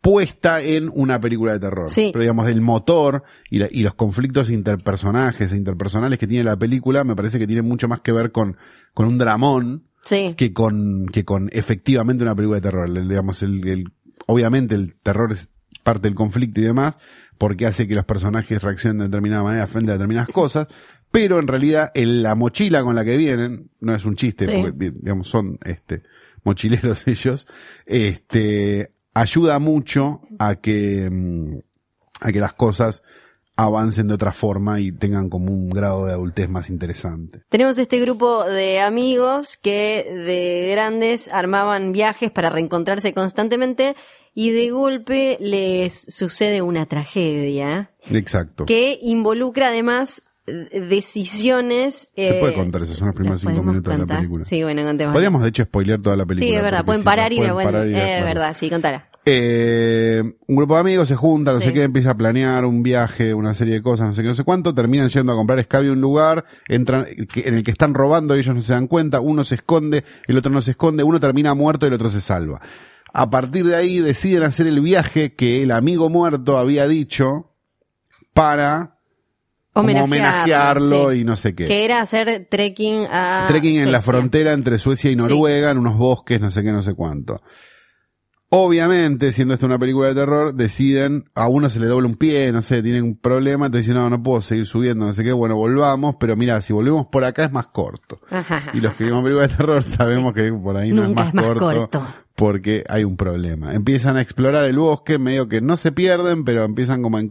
puesta 0.02 0.62
en 0.62 0.90
una 0.94 1.20
película 1.20 1.54
de 1.54 1.60
terror. 1.60 1.90
Sí. 1.90 2.10
Pero 2.14 2.22
digamos, 2.22 2.48
el 2.48 2.62
motor 2.62 3.24
y, 3.50 3.60
la- 3.60 3.68
y 3.70 3.84
los 3.84 3.94
conflictos 3.96 4.50
interpersonajes 4.50 5.52
e 5.52 5.58
interpersonales 5.58 6.18
que 6.20 6.28
tiene 6.28 6.44
la 6.44 6.56
película, 6.58 7.04
me 7.04 7.16
parece 7.16 7.40
que 7.40 7.48
tiene 7.48 7.62
mucho 7.62 7.88
más 7.88 8.02
que 8.02 8.12
ver 8.12 8.32
con, 8.32 8.58
con 8.94 9.08
un 9.08 9.18
dramón, 9.18 9.84
Sí. 10.04 10.36
que 10.38 10.54
con, 10.54 11.08
que 11.08 11.26
con 11.26 11.50
efectivamente 11.52 12.24
una 12.24 12.36
película 12.36 12.58
de 12.58 12.62
terror. 12.62 12.88
El- 12.88 13.08
Digamos, 13.10 13.44
el, 13.44 13.68
el- 13.68 13.92
obviamente 14.28 14.76
el 14.76 14.96
terror 14.96 15.32
es 15.34 15.50
parte 15.84 16.08
del 16.08 16.16
conflicto 16.16 16.62
y 16.62 16.64
demás, 16.64 16.98
porque 17.38 17.66
hace 17.66 17.88
que 17.88 17.96
los 17.96 18.06
personajes 18.06 18.62
reaccionen 18.62 19.00
de 19.00 19.06
determinada 19.06 19.44
manera 19.44 19.68
frente 19.68 19.92
a 19.92 19.96
determinadas 19.96 20.30
cosas, 20.30 20.68
pero 21.12 21.40
en 21.40 21.48
realidad 21.48 21.92
en 21.94 22.24
la 22.24 22.36
mochila 22.36 22.84
con 22.84 22.96
la 22.96 23.04
que 23.06 23.18
vienen, 23.18 23.70
no 23.80 23.94
es 23.96 24.06
un 24.06 24.16
chiste, 24.16 24.46
Sí. 24.46 24.54
porque 24.62 24.92
digamos, 24.92 25.28
son 25.30 25.58
este 25.64 26.04
mochileros 26.44 27.08
ellos, 27.08 27.48
este 27.86 28.92
ayuda 29.20 29.60
mucho 29.60 30.22
a 30.40 30.56
que 30.56 31.10
mm, 31.10 31.60
a 32.22 32.32
que 32.32 32.40
las 32.40 32.54
cosas 32.54 33.04
avancen 33.56 34.08
de 34.08 34.14
otra 34.14 34.32
forma 34.32 34.80
y 34.80 34.92
tengan 34.92 35.30
como 35.30 35.52
un 35.52 35.70
grado 35.70 36.06
de 36.06 36.14
adultez 36.14 36.48
más 36.48 36.70
interesante. 36.70 37.42
Tenemos 37.50 37.78
este 37.80 38.00
grupo 38.00 38.44
de 38.44 38.80
amigos 38.82 39.58
que 39.58 40.06
de 40.14 40.70
grandes 40.72 41.28
armaban 41.30 41.92
viajes 41.92 42.30
para 42.30 42.52
reencontrarse 42.52 43.14
constantemente 43.16 43.96
y 44.36 44.52
de 44.52 44.70
golpe 44.70 45.38
les 45.42 46.06
sucede 46.08 46.62
una 46.62 46.86
tragedia 46.86 47.92
Exacto. 48.12 48.68
que 48.68 49.00
involucra 49.02 49.70
además 49.70 50.22
eh, 50.48 50.80
decisiones. 50.80 52.10
Se 52.16 52.38
eh, 52.38 52.40
puede 52.40 52.54
contar 52.54 52.82
eso, 52.82 52.94
son 52.96 53.08
los 53.08 53.16
primeros 53.16 53.44
¿las 53.44 53.54
cinco 53.54 53.64
minutos 53.64 53.94
de 53.94 54.00
la 54.00 54.06
película. 54.08 54.46
Sí, 54.46 54.64
bueno, 54.64 54.84
contemos. 54.84 55.14
Podríamos 55.14 55.44
de 55.44 55.50
hecho 55.50 55.64
spoilear 55.64 56.02
toda 56.02 56.16
la 56.16 56.26
película. 56.26 56.50
Sí, 56.50 56.56
es 56.56 56.64
verdad, 56.64 56.86
pueden 56.86 57.04
parar 57.04 57.34
y, 57.34 57.38
pueden 57.38 57.54
bueno, 57.54 57.72
parar 57.72 57.88
y 57.88 57.94
es 57.94 58.24
verdad, 58.24 58.56
sí, 58.56 58.70
contala. 58.70 59.10
Eh, 59.30 60.24
un 60.48 60.56
grupo 60.56 60.76
de 60.76 60.80
amigos 60.80 61.10
se 61.10 61.16
junta, 61.16 61.52
no 61.52 61.60
Sí. 61.60 61.66
sé 61.66 61.74
qué, 61.74 61.84
empieza 61.84 62.12
a 62.12 62.16
planear 62.18 62.64
un 62.64 62.82
viaje, 62.82 63.34
una 63.34 63.54
serie 63.54 63.74
de 63.74 63.82
cosas, 63.82 64.08
no 64.08 64.14
sé 64.14 64.22
qué, 64.22 64.30
no 64.30 64.34
sé 64.34 64.46
cuánto, 64.46 64.74
terminan 64.74 65.10
yendo 65.10 65.34
a 65.34 65.36
comprar 65.36 65.60
escabio 65.60 65.90
a 65.90 65.94
un 65.96 66.00
lugar, 66.02 66.46
entran, 66.70 67.06
en 67.10 67.54
el 67.56 67.64
que 67.64 67.72
están 67.72 67.94
robando, 67.94 68.36
ellos 68.36 68.56
no 68.56 68.62
se 68.62 68.72
dan 68.72 68.88
cuenta, 68.88 69.20
uno 69.20 69.44
se 69.44 69.56
esconde, 69.56 70.06
el 70.28 70.38
otro 70.38 70.50
no 70.50 70.62
se 70.62 70.72
esconde, 70.72 71.04
uno 71.04 71.20
termina 71.20 71.54
muerto 71.56 71.86
y 71.86 71.90
el 71.90 71.96
otro 71.96 72.10
se 72.10 72.22
salva. 72.22 72.62
A 73.12 73.30
partir 73.30 73.66
de 73.66 73.76
ahí 73.76 74.00
deciden 74.00 74.44
hacer 74.44 74.66
el 74.66 74.80
viaje 74.80 75.34
que 75.36 75.62
el 75.62 75.72
amigo 75.72 76.10
muerto 76.10 76.58
había 76.58 76.88
dicho 76.88 77.52
para 78.34 78.97
homenajearlo 79.80 81.12
sí. 81.12 81.20
y 81.20 81.24
no 81.24 81.38
sé 81.38 81.56
qué. 81.56 81.68
Que 81.68 81.86
era 81.86 82.02
hacer 82.02 82.48
trekking 82.50 83.06
a. 83.10 83.46
trekking 83.48 83.78
en 83.78 83.92
la 83.92 84.02
frontera 84.02 84.54
entre 84.54 84.78
Suecia 84.80 85.12
y 85.12 85.16
Noruega, 85.16 85.72
en 85.72 85.78
unos 85.78 85.98
bosques, 85.98 86.40
no 86.40 86.52
sé 86.52 86.64
qué, 86.64 86.72
no 86.72 86.84
sé 86.84 86.94
cuánto. 86.94 87.42
Obviamente, 88.50 89.34
siendo 89.34 89.56
esto 89.56 89.66
una 89.66 89.78
película 89.78 90.08
de 90.08 90.16
terror, 90.16 90.54
deciden, 90.54 91.26
a 91.36 91.50
uno 91.50 91.70
se 91.70 91.82
le 91.82 91.88
dobla 91.88 92.08
un 92.08 92.16
pie, 92.16 92.50
no 92.54 92.62
sé, 92.62 92.82
tienen 92.82 93.04
un 93.04 93.18
problema, 93.18 93.66
entonces 93.66 93.88
dicen, 93.88 94.02
no, 94.02 94.10
no 94.10 94.24
puedo 94.24 94.42
seguir 94.42 94.66
subiendo, 94.66 95.06
no 95.06 95.12
sé 95.12 95.26
qué, 95.26 95.34
bueno, 95.34 95.58
volvamos, 95.58 96.16
pero 96.18 96.38
mira, 96.38 96.62
si 96.62 96.72
volvemos 96.72 97.08
por 97.08 97.26
acá 97.26 97.44
es 97.44 97.52
más 97.52 97.68
corto. 97.68 98.22
Ajá. 98.30 98.64
Y 98.74 98.80
los 98.80 98.94
que 98.94 99.04
vimos 99.04 99.22
películas 99.22 99.50
de 99.52 99.58
terror 99.58 99.84
sabemos 99.84 100.34
que 100.34 100.54
por 100.54 100.78
ahí 100.78 100.94
no 100.94 101.04
es 101.04 101.10
más, 101.14 101.28
es 101.28 101.34
más 101.34 101.46
corto, 101.46 101.60
corto. 101.66 102.08
Porque 102.38 102.84
hay 102.88 103.04
un 103.04 103.18
problema. 103.18 103.74
Empiezan 103.74 104.16
a 104.16 104.22
explorar 104.22 104.66
el 104.66 104.78
bosque, 104.78 105.18
medio 105.18 105.50
que 105.50 105.60
no 105.60 105.76
se 105.76 105.92
pierden, 105.92 106.46
pero 106.46 106.66
empiezan 106.66 107.02
como 107.02 107.18
a, 107.18 107.22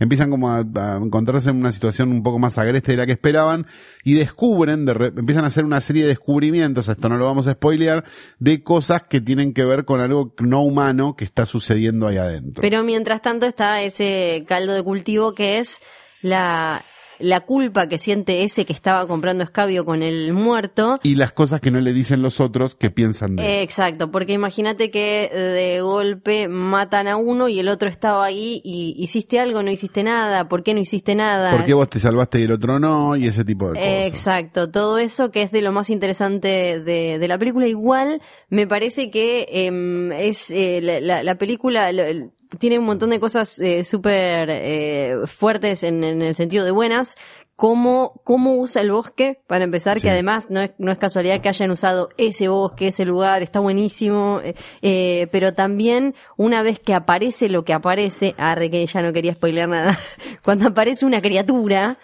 empiezan 0.00 0.30
como 0.30 0.50
a, 0.50 0.64
encontrarse 1.00 1.50
en 1.50 1.58
una 1.58 1.70
situación 1.70 2.10
un 2.10 2.24
poco 2.24 2.40
más 2.40 2.58
agreste 2.58 2.90
de 2.90 2.98
la 2.98 3.06
que 3.06 3.12
esperaban 3.12 3.68
y 4.02 4.14
descubren, 4.14 4.84
de 4.84 5.12
empiezan 5.16 5.44
a 5.44 5.46
hacer 5.46 5.64
una 5.64 5.80
serie 5.80 6.02
de 6.02 6.08
descubrimientos, 6.08 6.88
esto 6.88 7.08
no 7.08 7.16
lo 7.16 7.24
vamos 7.24 7.46
a 7.46 7.52
spoilear, 7.52 8.04
de 8.40 8.64
cosas 8.64 9.04
que 9.04 9.20
tienen 9.20 9.54
que 9.54 9.64
ver 9.64 9.84
con 9.84 10.00
algo 10.00 10.34
no 10.40 10.62
humano 10.62 11.14
que 11.14 11.24
está 11.24 11.46
sucediendo 11.46 12.08
ahí 12.08 12.16
adentro. 12.16 12.60
Pero 12.60 12.82
mientras 12.82 13.22
tanto 13.22 13.46
está 13.46 13.80
ese 13.82 14.44
caldo 14.48 14.72
de 14.72 14.82
cultivo 14.82 15.36
que 15.36 15.58
es 15.58 15.78
la, 16.20 16.82
la 17.18 17.40
culpa 17.40 17.88
que 17.88 17.98
siente 17.98 18.44
ese 18.44 18.64
que 18.64 18.72
estaba 18.72 19.06
comprando 19.06 19.44
escabio 19.44 19.84
con 19.84 20.02
el 20.02 20.32
muerto. 20.32 21.00
y 21.02 21.14
las 21.16 21.32
cosas 21.32 21.60
que 21.60 21.70
no 21.70 21.80
le 21.80 21.92
dicen 21.92 22.22
los 22.22 22.40
otros 22.40 22.74
que 22.74 22.90
piensan 22.90 23.36
de 23.36 23.44
él. 23.58 23.62
Exacto, 23.62 24.10
porque 24.10 24.32
imagínate 24.32 24.90
que 24.90 25.30
de 25.32 25.80
golpe 25.80 26.48
matan 26.48 27.08
a 27.08 27.16
uno 27.16 27.48
y 27.48 27.58
el 27.60 27.68
otro 27.68 27.88
estaba 27.88 28.24
ahí 28.24 28.60
y 28.64 28.94
hiciste 28.98 29.40
algo, 29.40 29.62
no 29.62 29.70
hiciste 29.70 30.02
nada, 30.02 30.48
¿por 30.48 30.62
qué 30.62 30.74
no 30.74 30.80
hiciste 30.80 31.14
nada? 31.14 31.50
¿Por 31.50 31.64
qué 31.64 31.74
vos 31.74 31.88
te 31.90 32.00
salvaste 32.00 32.40
y 32.40 32.44
el 32.44 32.52
otro 32.52 32.78
no? 32.78 33.16
Y 33.16 33.26
ese 33.26 33.44
tipo 33.44 33.68
de 33.72 33.74
cosas. 33.78 33.88
Exacto, 34.06 34.70
todo 34.70 34.98
eso 34.98 35.30
que 35.30 35.42
es 35.42 35.52
de 35.52 35.62
lo 35.62 35.72
más 35.72 35.90
interesante 35.90 36.80
de, 36.80 37.18
de 37.18 37.28
la 37.28 37.38
película. 37.38 37.66
Igual 37.66 38.20
me 38.48 38.66
parece 38.66 39.10
que 39.10 39.46
em, 39.50 40.12
es 40.12 40.50
eh, 40.50 40.80
la, 40.82 41.00
la- 41.00 41.22
la 41.22 41.34
película 41.36 41.90
el- 41.90 42.30
tiene 42.58 42.78
un 42.78 42.84
montón 42.86 43.10
de 43.10 43.20
cosas 43.20 43.58
eh, 43.60 43.84
súper 43.84 44.48
eh, 44.50 45.16
fuertes 45.26 45.82
en, 45.82 46.02
en 46.04 46.22
el 46.22 46.34
sentido 46.34 46.64
de 46.64 46.70
buenas. 46.70 47.16
Cómo, 47.56 48.20
cómo 48.22 48.54
usa 48.54 48.82
el 48.82 48.92
bosque, 48.92 49.40
para 49.48 49.64
empezar, 49.64 49.96
Sí. 49.96 50.02
que 50.04 50.10
además 50.10 50.46
no 50.48 50.60
es, 50.60 50.70
no 50.78 50.92
es 50.92 50.98
casualidad 50.98 51.40
que 51.40 51.48
hayan 51.48 51.72
usado 51.72 52.08
ese 52.16 52.46
bosque, 52.46 52.86
ese 52.86 53.04
lugar, 53.04 53.42
está 53.42 53.58
buenísimo, 53.58 54.40
eh, 54.44 54.54
eh, 54.80 55.26
pero 55.32 55.52
también 55.54 56.14
una 56.36 56.62
vez 56.62 56.78
que 56.78 56.94
aparece 56.94 57.48
lo 57.48 57.64
que 57.64 57.72
aparece, 57.72 58.36
arre 58.38 58.70
que 58.70 58.86
ya 58.86 59.02
no 59.02 59.12
quería 59.12 59.34
spoilear 59.34 59.68
nada, 59.68 59.98
cuando 60.44 60.68
aparece 60.68 61.04
una 61.04 61.20
criatura, 61.20 61.98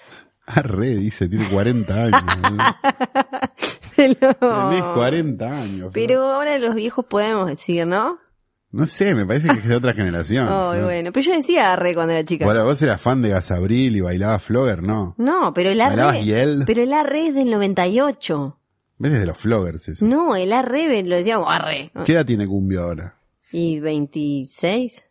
Arre, 0.46 0.96
dice, 0.96 1.26
tiene 1.28 1.48
40 1.48 1.94
años. 1.94 2.22
Tenés 3.96 4.18
40 4.94 5.46
años. 5.62 5.90
pero 5.94 6.20
ahora 6.32 6.58
los 6.58 6.74
viejos 6.74 7.04
podemos 7.06 7.46
decir, 7.48 7.86
¿no? 7.86 8.18
No 8.74 8.86
sé, 8.86 9.14
me 9.14 9.24
parece 9.24 9.46
que 9.46 9.54
es 9.54 9.68
de 9.68 9.76
otra 9.76 9.92
generación. 9.94 10.48
Ay, 10.50 10.80
¿no? 10.80 10.86
bueno, 10.86 11.12
pero 11.12 11.24
yo 11.26 11.36
decía 11.36 11.72
arre 11.72 11.94
cuando 11.94 12.12
era 12.12 12.24
chica. 12.24 12.44
Ahora, 12.44 12.64
vos 12.64 12.82
eras 12.82 13.00
fan 13.00 13.22
de 13.22 13.28
Gasabril 13.28 13.94
y 13.94 14.00
bailabas 14.00 14.42
Flogger, 14.42 14.82
¿no? 14.82 15.14
No, 15.16 15.54
pero 15.54 15.70
el 15.70 15.78
¿Bailabas 15.78 16.16
arre, 16.16 16.24
Yel? 16.24 16.64
pero 16.66 16.82
el 16.82 16.92
arre 16.92 17.28
es 17.28 17.34
del 17.36 17.50
98. 17.50 18.58
¿Ves 18.98 19.12
desde 19.12 19.26
los 19.26 19.38
Floggers 19.38 19.88
eso? 19.88 20.04
No, 20.04 20.34
el 20.34 20.52
arre 20.52 21.04
lo 21.04 21.14
decíamos 21.14 21.46
arre. 21.48 21.92
¿Qué 22.04 22.14
edad 22.14 22.26
tiene 22.26 22.48
Cumbia 22.48 22.80
ahora? 22.80 23.16
¿Y 23.52 23.78
26? 23.78 25.04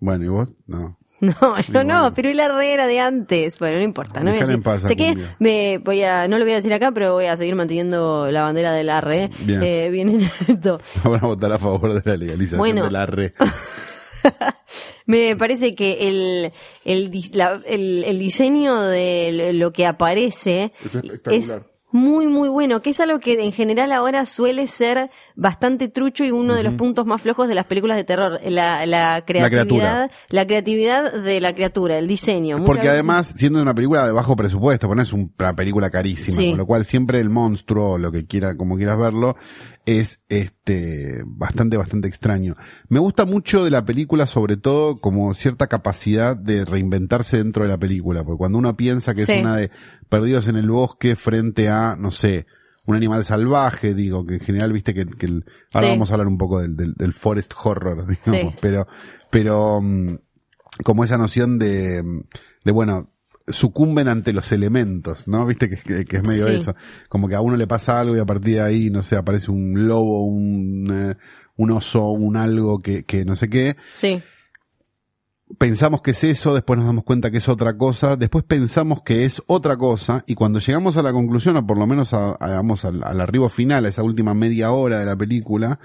Bueno, 0.00 0.24
¿y 0.24 0.28
vos? 0.28 0.48
No. 0.66 0.98
No, 1.20 1.32
yo 1.32 1.72
bueno. 1.72 2.02
no, 2.02 2.14
pero 2.14 2.28
el 2.28 2.40
arre 2.40 2.72
era 2.74 2.86
de 2.86 2.98
antes. 3.00 3.58
Bueno, 3.58 3.78
no 3.78 3.82
importa, 3.84 4.20
no 4.20 4.30
voy 4.32 4.40
a 4.40 4.44
decir. 4.46 4.62
paz 4.62 4.82
sé 4.82 4.96
que 4.96 5.16
me 5.38 5.78
voy 5.78 6.02
a, 6.02 6.26
no 6.28 6.38
lo 6.38 6.44
voy 6.44 6.52
a 6.52 6.56
decir 6.56 6.72
acá, 6.74 6.90
pero 6.92 7.14
voy 7.14 7.26
a 7.26 7.36
seguir 7.36 7.54
manteniendo 7.54 8.30
la 8.30 8.42
bandera 8.42 8.72
del 8.72 8.90
arre. 8.90 9.30
Bien. 9.40 9.62
Eh, 9.62 9.88
bien 9.90 10.08
en 10.10 10.28
alto. 10.48 10.80
Van 11.04 11.14
a 11.24 11.26
votar 11.26 11.52
a 11.52 11.58
favor 11.58 11.94
de 11.94 12.10
la 12.10 12.16
legalización 12.16 12.58
Bueno. 12.58 12.84
de 12.84 12.90
la 12.90 13.06
re. 13.06 13.32
Me 15.06 15.36
parece 15.36 15.74
que 15.74 16.08
el, 16.08 16.52
el, 16.84 17.10
dis- 17.10 17.34
la- 17.34 17.60
el, 17.66 18.04
el 18.04 18.18
diseño 18.18 18.80
de 18.80 19.52
lo 19.54 19.72
que 19.72 19.86
aparece 19.86 20.72
Es 20.84 20.94
espectacular. 20.94 21.66
Muy, 21.94 22.26
muy 22.26 22.48
bueno, 22.48 22.82
que 22.82 22.90
es 22.90 22.98
algo 22.98 23.20
que 23.20 23.40
en 23.40 23.52
general 23.52 23.92
ahora 23.92 24.26
suele 24.26 24.66
ser 24.66 25.10
bastante 25.36 25.86
trucho 25.86 26.24
y 26.24 26.32
uno 26.32 26.56
de 26.56 26.64
los 26.64 26.74
puntos 26.74 27.06
más 27.06 27.22
flojos 27.22 27.46
de 27.46 27.54
las 27.54 27.66
películas 27.66 27.96
de 27.96 28.02
terror, 28.02 28.40
la, 28.44 28.84
la 28.84 29.22
creatividad, 29.24 30.10
la, 30.28 30.44
creatividad 30.44 31.12
de 31.12 31.40
la 31.40 31.54
criatura, 31.54 31.96
el 31.96 32.08
diseño. 32.08 32.64
Porque 32.64 32.80
veces- 32.80 32.94
además, 32.94 33.34
siendo 33.36 33.62
una 33.62 33.74
película 33.76 34.04
de 34.06 34.10
bajo 34.10 34.34
presupuesto, 34.34 34.92
no 34.92 35.02
es 35.02 35.12
una 35.12 35.54
película 35.54 35.88
carísima, 35.88 36.36
Sí. 36.36 36.48
con 36.50 36.58
lo 36.58 36.66
cual 36.66 36.84
siempre 36.84 37.20
el 37.20 37.30
monstruo, 37.30 37.96
lo 37.96 38.10
que 38.10 38.26
quiera, 38.26 38.56
como 38.56 38.76
quieras 38.76 38.98
verlo, 38.98 39.36
es 39.86 40.20
este 40.28 41.22
bastante, 41.26 41.76
bastante 41.76 42.08
extraño. 42.08 42.56
Me 42.88 42.98
gusta 42.98 43.24
mucho 43.24 43.64
de 43.64 43.70
la 43.70 43.84
película, 43.84 44.26
sobre 44.26 44.56
todo, 44.56 44.98
como 45.00 45.34
cierta 45.34 45.66
capacidad 45.66 46.36
de 46.36 46.64
reinventarse 46.64 47.36
dentro 47.38 47.64
de 47.64 47.68
la 47.68 47.78
película, 47.78 48.24
porque 48.24 48.38
cuando 48.38 48.58
uno 48.58 48.76
piensa 48.76 49.14
que 49.14 49.26
Sí. 49.26 49.32
es 49.32 49.40
una 49.42 49.56
de 49.56 49.70
perdidos 50.08 50.48
en 50.48 50.56
el 50.56 50.70
bosque 50.70 51.16
frente 51.16 51.68
a, 51.68 51.96
no 51.96 52.10
sé, 52.10 52.46
un 52.86 52.96
animal 52.96 53.24
salvaje, 53.24 53.94
digo, 53.94 54.26
que 54.26 54.34
en 54.34 54.40
general 54.40 54.72
viste 54.72 54.92
que, 54.94 55.06
que 55.06 55.26
el- 55.26 55.44
ahora 55.72 55.86
Sí. 55.88 55.92
vamos 55.92 56.10
a 56.10 56.14
hablar 56.14 56.28
un 56.28 56.38
poco 56.38 56.60
del, 56.60 56.76
del, 56.76 56.94
del 56.94 57.12
forest 57.12 57.52
horror, 57.62 58.06
digamos, 58.24 58.52
Sí. 58.52 58.58
pero, 58.60 58.86
pero, 59.30 59.80
mm, 59.82 60.16
como 60.82 61.04
esa 61.04 61.16
noción 61.18 61.58
de, 61.58 62.02
de 62.64 62.72
bueno, 62.72 63.10
sucumben 63.48 64.08
ante 64.08 64.32
los 64.32 64.50
elementos, 64.52 65.28
¿no? 65.28 65.44
Viste 65.46 65.68
que, 65.68 65.76
que- 65.76 66.04
que 66.04 66.16
es 66.16 66.22
medio 66.26 66.48
Sí. 66.48 66.54
eso. 66.54 66.74
Como 67.08 67.28
que 67.28 67.34
a 67.34 67.40
uno 67.40 67.56
le 67.56 67.66
pasa 67.66 68.00
algo 68.00 68.16
y 68.16 68.20
a 68.20 68.24
partir 68.24 68.54
de 68.56 68.60
ahí, 68.62 68.90
no 68.90 69.02
sé, 69.02 69.16
aparece 69.16 69.50
un 69.50 69.86
lobo, 69.86 70.24
un, 70.24 70.90
eh, 70.92 71.14
un 71.56 71.70
oso, 71.70 72.08
un 72.10 72.36
algo 72.36 72.78
que, 72.78 73.04
que 73.04 73.24
no 73.24 73.36
sé 73.36 73.48
qué. 73.50 73.76
Sí, 73.94 74.22
Pensamos 75.58 76.00
que 76.00 76.12
es 76.12 76.24
eso, 76.24 76.52
después 76.54 76.78
nos 76.78 76.86
damos 76.86 77.04
cuenta 77.04 77.30
que 77.30 77.36
es 77.36 77.48
otra 77.48 77.76
cosa, 77.76 78.16
después 78.16 78.44
pensamos 78.44 79.02
que 79.02 79.24
es 79.24 79.40
otra 79.46 79.76
cosa 79.76 80.24
y 80.26 80.34
cuando 80.34 80.58
llegamos 80.58 80.96
a 80.96 81.02
la 81.02 81.12
conclusión, 81.12 81.56
o 81.56 81.66
por 81.66 81.78
lo 81.78 81.86
menos 81.86 82.12
a, 82.14 82.32
al, 82.32 83.04
al 83.04 83.20
arribo 83.20 83.48
final, 83.50 83.84
a 83.84 83.88
esa 83.90 84.02
última 84.02 84.32
media 84.34 84.72
hora 84.72 84.98
de 84.98 85.04
la 85.04 85.14
película, 85.16 85.78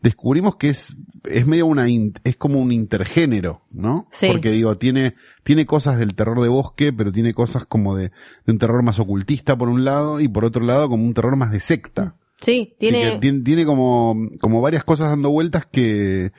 descubrimos 0.00 0.56
que 0.56 0.70
es, 0.70 0.96
es 1.24 1.46
medio 1.46 1.66
una, 1.66 1.86
es 1.88 2.36
como 2.36 2.60
un 2.60 2.72
intergénero, 2.72 3.62
¿no? 3.70 4.08
Sí. 4.10 4.28
Porque 4.30 4.50
digo, 4.50 4.76
tiene, 4.76 5.14
tiene 5.42 5.66
cosas 5.66 5.98
del 5.98 6.14
terror 6.14 6.40
de 6.40 6.48
bosque, 6.48 6.92
pero 6.92 7.12
tiene 7.12 7.34
cosas 7.34 7.66
como 7.66 7.96
de, 7.96 8.10
de 8.46 8.52
un 8.52 8.58
terror 8.58 8.82
más 8.82 8.98
ocultista 8.98 9.56
por 9.56 9.68
un 9.68 9.84
lado 9.84 10.20
y 10.20 10.28
por 10.28 10.44
otro 10.44 10.64
lado 10.64 10.88
como 10.88 11.04
un 11.04 11.14
terror 11.14 11.36
más 11.36 11.50
de 11.50 11.60
secta. 11.60 12.16
sí, 12.40 12.74
tiene, 12.78 13.12
que 13.12 13.18
tiene, 13.18 13.40
tiene 13.40 13.66
como, 13.66 14.16
como 14.40 14.60
varias 14.60 14.84
cosas 14.84 15.10
dando 15.10 15.30
vueltas 15.30 15.66
que, 15.66 16.32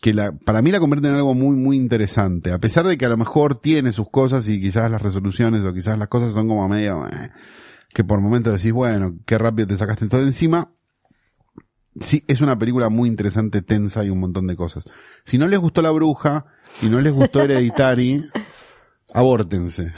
que 0.00 0.14
la, 0.14 0.32
para 0.32 0.62
mí 0.62 0.70
la 0.70 0.80
convierten 0.80 1.12
en 1.12 1.16
algo 1.16 1.34
muy, 1.34 1.56
muy 1.56 1.76
interesante. 1.76 2.52
A 2.52 2.58
pesar 2.58 2.86
de 2.86 2.98
que 2.98 3.06
a 3.06 3.08
lo 3.08 3.16
mejor 3.16 3.56
tiene 3.56 3.92
sus 3.92 4.10
cosas 4.10 4.48
y 4.48 4.60
quizás 4.60 4.90
las 4.90 5.02
resoluciones 5.02 5.64
o 5.64 5.72
quizás 5.72 5.98
las 5.98 6.08
cosas 6.08 6.32
son 6.32 6.48
como 6.48 6.68
medio, 6.68 7.06
eh, 7.06 7.30
que 7.92 8.04
por 8.04 8.20
momentos 8.20 8.52
decís, 8.52 8.72
bueno, 8.72 9.18
qué 9.24 9.38
rápido 9.38 9.68
te 9.68 9.76
sacaste 9.76 10.08
todo 10.08 10.22
encima. 10.22 10.70
Sí, 12.00 12.24
es 12.28 12.40
una 12.40 12.58
película 12.58 12.88
muy 12.88 13.08
interesante, 13.08 13.62
tensa 13.62 14.04
y 14.04 14.10
un 14.10 14.20
montón 14.20 14.46
de 14.46 14.56
cosas. 14.56 14.84
Si 15.24 15.38
no 15.38 15.48
les 15.48 15.58
gustó 15.58 15.82
La 15.82 15.90
Bruja 15.90 16.46
y 16.82 16.86
no 16.86 17.00
les 17.00 17.12
gustó 17.12 17.40
Hereditary, 17.40 18.28
abórtense. 19.14 19.92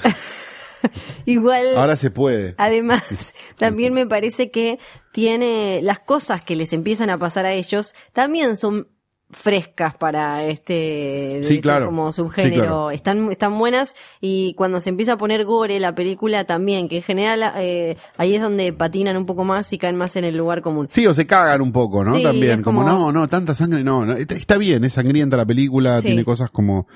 igual. 1.24 1.76
Ahora 1.76 1.96
se 1.96 2.10
puede. 2.10 2.54
Además, 2.58 3.34
también 3.56 3.94
me 3.94 4.06
parece 4.06 4.50
que 4.50 4.78
tiene 5.12 5.80
las 5.82 6.00
cosas 6.00 6.42
que 6.42 6.56
les 6.56 6.72
empiezan 6.72 7.10
a 7.10 7.18
pasar 7.18 7.44
a 7.46 7.52
ellos, 7.52 7.94
también 8.12 8.56
son 8.56 8.88
frescas 9.30 9.94
para 9.94 10.44
este, 10.44 11.40
Sí, 11.42 11.54
este 11.54 11.60
claro. 11.60 11.86
como 11.86 12.10
Sí, 12.12 12.16
subgénero. 12.16 12.54
claro. 12.62 12.90
Están, 12.90 13.30
están 13.30 13.58
buenas 13.58 13.94
y 14.20 14.54
cuando 14.54 14.80
se 14.80 14.88
empieza 14.88 15.12
a 15.12 15.16
poner 15.18 15.44
gore 15.44 15.78
la 15.80 15.94
película 15.94 16.44
también, 16.44 16.88
que 16.88 16.96
en 16.96 17.02
general 17.02 17.52
eh, 17.56 17.96
ahí 18.16 18.34
es 18.34 18.40
donde 18.40 18.72
patinan 18.72 19.16
un 19.18 19.26
poco 19.26 19.44
más 19.44 19.70
y 19.72 19.78
caen 19.78 19.96
más 19.96 20.16
en 20.16 20.24
el 20.24 20.36
lugar 20.36 20.62
común. 20.62 20.88
Sí, 20.90 21.06
o 21.06 21.12
se 21.12 21.26
cagan 21.26 21.60
un 21.60 21.72
poco, 21.72 22.04
¿no? 22.04 22.14
Sí, 22.16 22.22
También, 22.22 22.62
como, 22.62 22.80
como- 22.82 22.90
no, 22.92 23.12
no, 23.12 23.28
tanta 23.28 23.54
sangre, 23.54 23.84
no, 23.84 24.06
no. 24.06 24.14
Está, 24.14 24.56
bien, 24.56 24.82
es 24.84 24.94
sangrienta 24.94 25.36
la 25.36 25.44
película, 25.46 26.00
tiene 26.00 26.24
cosas 26.24 26.50
como 26.50 26.86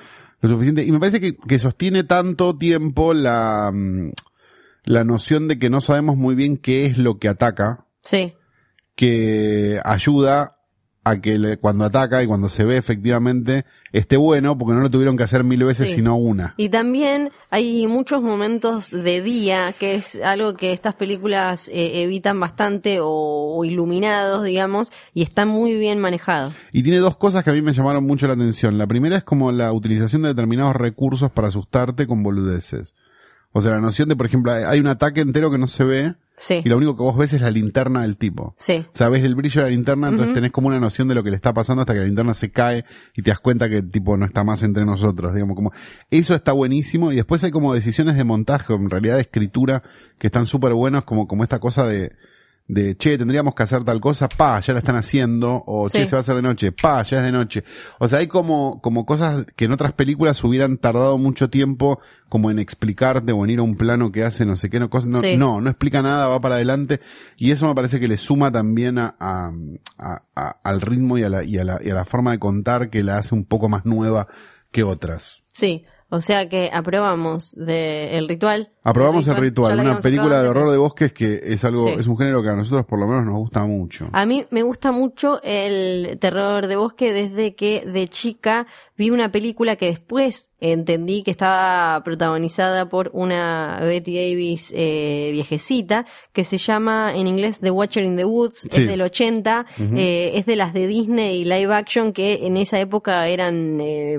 lo 0.40 0.48
suficiente. 0.48 0.84
Y 0.84 0.90
me 0.92 0.98
parece 1.00 1.20
que, 1.20 1.36
que 1.36 1.58
sostiene 1.58 2.02
tanto 2.04 2.56
tiempo 2.56 3.12
la, 3.14 3.70
mm, 3.72 4.10
la 4.84 5.04
noción 5.04 5.48
de 5.48 5.58
que 5.58 5.68
no 5.70 5.80
sabemos 5.82 6.16
muy 6.16 6.34
bien 6.34 6.56
qué 6.56 6.86
es 6.86 6.96
lo 6.98 7.18
que 7.18 7.28
ataca, 7.28 7.84
Sí, 8.02 8.32
que 8.96 9.80
ayuda 9.84 10.56
a 11.04 11.20
que 11.20 11.36
le- 11.38 11.56
cuando 11.56 11.84
ataca 11.84 12.22
y 12.22 12.26
cuando 12.28 12.48
se 12.48 12.64
ve 12.64 12.76
efectivamente 12.76 13.64
esté 13.92 14.16
bueno, 14.16 14.56
porque 14.56 14.74
no 14.74 14.80
lo 14.80 14.90
tuvieron 14.90 15.16
que 15.16 15.24
hacer 15.24 15.42
mil 15.42 15.64
veces, 15.64 15.90
Sí. 15.90 15.96
sino 15.96 16.16
una. 16.16 16.54
Y 16.56 16.68
también 16.68 17.30
hay 17.50 17.86
muchos 17.88 18.22
momentos 18.22 18.90
de 18.90 19.20
día, 19.20 19.74
que 19.78 19.96
es 19.96 20.18
algo 20.22 20.54
que 20.54 20.72
estas 20.72 20.94
películas 20.94 21.68
eh, 21.68 22.02
evitan 22.04 22.38
bastante 22.38 23.00
o, 23.00 23.08
o 23.08 23.64
iluminados, 23.64 24.44
digamos, 24.44 24.92
y 25.12 25.22
están 25.22 25.48
muy 25.48 25.74
bien 25.76 25.98
manejados. 25.98 26.54
Y 26.72 26.82
tiene 26.84 26.98
dos 26.98 27.16
cosas 27.16 27.42
que 27.42 27.50
a 27.50 27.52
mí 27.52 27.62
me 27.62 27.72
llamaron 27.72 28.04
mucho 28.06 28.28
la 28.28 28.34
atención. 28.34 28.78
La 28.78 28.86
primera 28.86 29.16
es 29.16 29.24
como 29.24 29.50
la 29.50 29.72
utilización 29.72 30.22
de 30.22 30.28
determinados 30.28 30.76
recursos 30.76 31.30
para 31.32 31.48
asustarte 31.48 32.06
con 32.06 32.22
boludeces. 32.22 32.94
O 33.50 33.60
sea, 33.60 33.72
la 33.72 33.80
noción 33.80 34.08
de, 34.08 34.16
por 34.16 34.26
ejemplo, 34.26 34.52
hay 34.52 34.78
un 34.80 34.86
ataque 34.86 35.20
entero 35.20 35.50
que 35.50 35.58
no 35.58 35.66
se 35.66 35.84
ve 35.84 36.14
Sí, 36.42 36.60
y 36.64 36.68
lo 36.68 36.76
único 36.76 36.96
que 36.96 37.04
vos 37.04 37.16
ves 37.16 37.32
es 37.34 37.40
la 37.40 37.52
linterna 37.52 38.02
del 38.02 38.16
tipo. 38.16 38.56
sí, 38.58 38.84
O 38.92 38.96
sea, 38.96 39.08
ves 39.08 39.22
el 39.22 39.36
brillo 39.36 39.60
de 39.60 39.68
la 39.68 39.70
linterna, 39.70 40.08
entonces 40.08 40.34
tenés 40.34 40.50
como 40.50 40.66
una 40.66 40.80
noción 40.80 41.06
de 41.06 41.14
lo 41.14 41.22
que 41.22 41.30
le 41.30 41.36
está 41.36 41.54
pasando 41.54 41.82
hasta 41.82 41.92
que 41.92 42.00
la 42.00 42.06
linterna 42.06 42.34
se 42.34 42.50
cae 42.50 42.84
y 43.14 43.22
te 43.22 43.30
das 43.30 43.38
cuenta 43.38 43.68
que 43.68 43.76
el 43.76 43.90
tipo 43.92 44.16
no 44.16 44.26
está 44.26 44.42
más 44.42 44.64
entre 44.64 44.84
nosotros, 44.84 45.32
digamos, 45.34 45.54
como, 45.54 45.70
eso 46.10 46.34
está 46.34 46.50
buenísimo. 46.50 47.12
Y 47.12 47.14
después 47.14 47.44
hay 47.44 47.52
como 47.52 47.72
decisiones 47.72 48.16
de 48.16 48.24
montaje, 48.24 48.72
o 48.72 48.76
en 48.76 48.90
realidad 48.90 49.14
de 49.14 49.20
escritura, 49.20 49.84
que 50.18 50.26
están 50.26 50.48
súper 50.48 50.74
buenos, 50.74 51.04
como, 51.04 51.28
como 51.28 51.44
esta 51.44 51.60
cosa 51.60 51.86
de, 51.86 52.10
de, 52.68 52.96
che, 52.96 53.18
tendríamos 53.18 53.54
que 53.54 53.64
hacer 53.64 53.84
tal 53.84 54.00
cosa, 54.00 54.28
pa, 54.28 54.58
ya 54.60 54.72
la 54.72 54.78
están 54.78 54.96
haciendo, 54.96 55.62
o 55.66 55.88
che, 55.88 56.02
Sí. 56.02 56.06
se 56.06 56.12
va 56.12 56.18
a 56.18 56.20
hacer 56.20 56.36
de 56.36 56.42
noche, 56.42 56.72
pa, 56.72 57.02
ya 57.02 57.18
es 57.18 57.24
de 57.24 57.32
noche. 57.32 57.64
O 57.98 58.08
sea, 58.08 58.20
hay 58.20 58.28
como, 58.28 58.80
como 58.80 59.04
cosas 59.04 59.44
que 59.56 59.66
en 59.66 59.72
otras 59.72 59.92
películas 59.92 60.42
hubieran 60.44 60.78
tardado 60.78 61.18
mucho 61.18 61.50
tiempo 61.50 62.00
como 62.28 62.50
en 62.50 62.58
explicarte 62.58 63.32
o 63.32 63.44
en 63.44 63.50
ir 63.50 63.58
a 63.58 63.62
un 63.62 63.76
plano 63.76 64.10
que 64.10 64.24
hace 64.24 64.46
no 64.46 64.56
sé 64.56 64.70
qué, 64.70 64.80
no, 64.80 64.88
cosas, 64.88 65.08
no, 65.10 65.18
Sí. 65.18 65.36
no, 65.36 65.60
no 65.60 65.68
explica 65.68 66.00
nada, 66.02 66.28
va 66.28 66.40
para 66.40 66.54
adelante, 66.54 67.00
y 67.36 67.50
eso 67.50 67.66
me 67.66 67.74
parece 67.74 68.00
que 68.00 68.08
le 68.08 68.16
suma 68.16 68.50
también 68.50 68.98
a, 68.98 69.16
a- 69.20 69.52
a- 69.98 70.22
a- 70.34 70.56
al 70.64 70.80
ritmo 70.80 71.18
y 71.18 71.24
a, 71.24 71.28
la, 71.28 71.44
y, 71.44 71.58
a 71.58 71.64
la, 71.64 71.78
y 71.84 71.90
a 71.90 71.94
la 71.94 72.04
forma 72.06 72.30
de 72.30 72.38
contar 72.38 72.88
que 72.90 73.02
la 73.02 73.18
hace 73.18 73.34
un 73.34 73.44
poco 73.44 73.68
más 73.68 73.84
nueva 73.84 74.28
que 74.70 74.82
otras. 74.82 75.42
Sí, 75.52 75.84
o 76.12 76.20
sea 76.20 76.48
que 76.48 76.70
aprobamos 76.72 77.52
de 77.56 78.16
el 78.18 78.28
ritual. 78.28 78.68
Aprobamos 78.84 79.26
el 79.28 79.36
ritual, 79.36 79.78
una 79.78 79.98
película 80.00 80.42
de 80.42 80.48
horror 80.48 80.70
de 80.70 80.76
bosques 80.76 81.12
que 81.12 81.40
es 81.44 81.64
algo, 81.64 81.86
Sí. 81.86 81.94
es 82.00 82.06
un 82.08 82.18
género 82.18 82.42
que 82.42 82.48
a 82.50 82.56
nosotros 82.56 82.84
por 82.84 82.98
lo 82.98 83.06
menos 83.06 83.24
nos 83.24 83.36
gusta 83.36 83.64
mucho. 83.64 84.08
A 84.12 84.26
mí 84.26 84.44
me 84.50 84.62
gusta 84.62 84.90
mucho 84.92 85.40
el 85.42 86.18
terror 86.20 86.66
de 86.66 86.76
bosque 86.76 87.12
desde 87.12 87.54
que 87.54 87.84
de 87.86 88.08
chica 88.08 88.66
vi 88.96 89.10
una 89.10 89.30
película 89.32 89.76
que 89.76 89.86
después 89.86 90.50
entendí 90.60 91.22
que 91.22 91.30
estaba 91.30 92.02
protagonizada 92.04 92.88
por 92.88 93.10
una 93.14 93.78
Betty 93.82 94.14
Davis 94.16 94.72
eh, 94.76 95.30
viejecita 95.32 96.04
que 96.32 96.44
se 96.44 96.58
llama 96.58 97.12
en 97.14 97.26
inglés 97.28 97.58
The 97.60 97.70
Watcher 97.70 98.04
in 98.04 98.16
the 98.16 98.24
Woods, 98.24 98.66
Sí. 98.70 98.82
es 98.82 98.88
del 98.88 99.00
80, 99.02 99.64
eh, 99.96 100.32
es 100.34 100.44
de 100.46 100.56
las 100.56 100.72
de 100.74 100.86
Disney 100.88 101.44
live 101.44 101.72
action 101.74 102.12
que 102.12 102.46
en 102.46 102.56
esa 102.56 102.78
época 102.80 103.26
eran, 103.28 103.80
eh, 103.80 104.18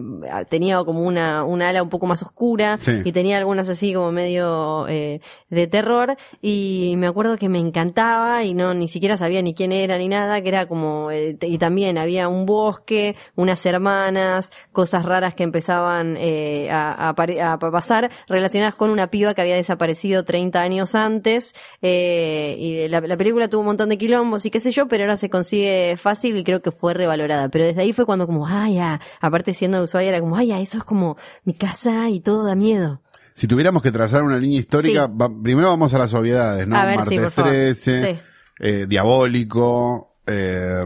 tenía 0.49 0.81
como 0.85 1.01
una, 1.03 1.43
una 1.43 1.69
ala 1.69 1.82
un 1.83 1.89
poco 1.89 2.07
más 2.07 2.21
oscura 2.23 2.77
Sí. 2.81 3.01
y 3.05 3.11
tenía 3.11 3.37
algunas 3.37 3.69
así 3.69 3.93
como 3.93 4.11
medio 4.11 4.87
eh, 4.87 5.21
de 5.49 5.67
terror. 5.67 6.15
Y 6.41 6.95
me 6.97 7.07
acuerdo 7.07 7.37
que 7.37 7.49
me 7.49 7.59
encantaba 7.59 8.43
y 8.43 8.53
no 8.53 8.73
ni 8.73 8.87
siquiera 8.87 9.17
sabía 9.17 9.41
ni 9.41 9.53
quién 9.53 9.71
era 9.71 9.97
ni 9.97 10.07
nada 10.07 10.41
que 10.41 10.49
era 10.49 10.67
como 10.67 11.11
eh, 11.11 11.37
y 11.41 11.57
también 11.57 11.97
había 11.97 12.27
un 12.27 12.45
bosque 12.45 13.15
unas 13.35 13.65
hermanas 13.65 14.51
cosas 14.71 15.05
raras 15.05 15.33
que 15.35 15.43
empezaban 15.43 16.15
eh, 16.19 16.69
a, 16.71 17.09
a 17.09 17.59
pasar 17.59 18.09
relacionadas 18.27 18.75
con 18.75 18.89
una 18.89 19.07
piba 19.07 19.33
que 19.33 19.41
había 19.41 19.55
desaparecido 19.55 20.23
30 20.25 20.61
años 20.61 20.95
antes 20.95 21.53
eh, 21.81 22.55
y 22.59 22.87
la, 22.87 23.01
la 23.01 23.17
película 23.17 23.47
tuvo 23.49 23.61
un 23.61 23.67
montón 23.67 23.89
de 23.89 23.97
quilombos 23.97 24.45
y 24.45 24.51
qué 24.51 24.59
sé 24.59 24.71
yo 24.71 24.87
pero 24.87 25.03
ahora 25.03 25.17
se 25.17 25.29
consigue 25.29 25.95
fácil 25.97 26.37
y 26.37 26.43
creo 26.43 26.61
que 26.61 26.71
fue 26.71 26.93
revalorada. 26.93 27.49
Pero 27.49 27.65
desde 27.65 27.81
ahí 27.81 27.93
fue 27.93 28.05
cuando 28.05 28.25
como 28.25 28.47
ay 28.47 28.79
aparte 29.19 29.53
siendo 29.53 29.77
de 29.77 29.83
Ushuaia 29.83 30.09
era 30.09 30.19
como 30.19 30.35
ay 30.37 30.47
ya 30.47 30.59
eso 30.59 30.77
es 30.77 30.83
como 30.83 31.17
mi 31.43 31.53
casa 31.53 31.72
y 32.09 32.19
todo 32.19 32.45
da 32.45 32.55
miedo 32.55 33.01
Si 33.35 33.47
tuviéramos 33.47 33.81
que 33.81 33.91
trazar 33.91 34.23
una 34.23 34.37
línea 34.37 34.59
histórica, 34.59 35.05
Sí. 35.07 35.11
va- 35.19 35.29
primero 35.41 35.67
vamos 35.69 35.93
a 35.93 35.97
las 35.99 36.13
obviedades, 36.13 36.67
¿no? 36.67 36.75
A 36.75 36.85
ver, 36.85 36.93
sí, 36.93 36.97
Martes 36.99 37.19
favor. 37.31 37.51
13, 37.51 38.13
Sí. 38.13 38.19
eh, 38.59 38.85
Diabólico, 38.87 40.17
eh, 40.27 40.83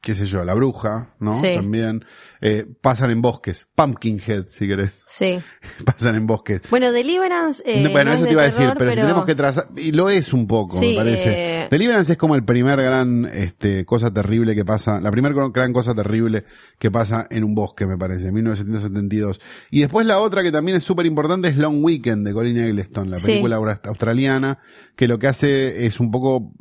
qué 0.00 0.14
sé 0.14 0.26
yo, 0.26 0.44
La 0.44 0.54
Bruja, 0.54 1.14
¿no? 1.18 1.40
Sí. 1.40 1.54
También. 1.56 2.04
Eh, 2.40 2.66
pasan 2.80 3.10
en 3.10 3.20
bosques. 3.20 3.66
Pumpkinhead, 3.74 4.46
si 4.48 4.68
querés. 4.68 5.02
sí 5.08 5.40
pasan 5.84 6.14
en 6.14 6.26
bosques. 6.26 6.62
Bueno, 6.70 6.92
Deliverance. 6.92 7.62
Eh, 7.66 7.82
No, 7.82 7.90
bueno, 7.90 8.10
no 8.10 8.16
eso 8.16 8.24
es 8.24 8.28
te 8.28 8.32
iba 8.32 8.42
a 8.42 8.44
de 8.44 8.50
decir, 8.50 8.72
pero, 8.78 8.90
si 8.90 8.96
tenemos 8.96 9.24
que 9.24 9.34
trazar, 9.34 9.68
y 9.76 9.90
lo 9.92 10.08
es 10.08 10.32
un 10.32 10.46
poco, 10.46 10.78
Sí, 10.78 10.90
me 10.90 10.96
parece. 10.96 11.62
eh, 11.64 11.68
Deliverance 11.70 12.12
es 12.12 12.18
como 12.18 12.34
el 12.36 12.44
primer 12.44 12.80
gran, 12.80 13.24
este, 13.26 13.84
cosa 13.84 14.12
terrible 14.12 14.54
que 14.54 14.64
pasa, 14.64 15.00
la 15.00 15.10
primera 15.10 15.34
gran 15.52 15.72
cosa 15.72 15.94
terrible 15.94 16.44
que 16.78 16.90
pasa 16.90 17.26
en 17.30 17.42
un 17.44 17.54
bosque, 17.54 17.86
me 17.86 17.98
parece, 17.98 18.30
1972. 18.30 19.40
Y 19.70 19.80
después 19.80 20.06
la 20.06 20.20
otra 20.20 20.42
que 20.42 20.52
también 20.52 20.76
es 20.76 20.84
súper 20.84 21.06
importante 21.06 21.48
es 21.48 21.56
Long 21.56 21.84
Weekend 21.84 22.26
de 22.26 22.32
Colin 22.32 22.58
Eggleston, 22.58 23.10
la 23.10 23.18
película 23.18 23.56
australiana, 23.84 24.58
que 24.94 25.08
lo 25.08 25.18
que 25.18 25.26
hace 25.26 25.86
es 25.86 25.98
un 25.98 26.10
poco 26.10 26.52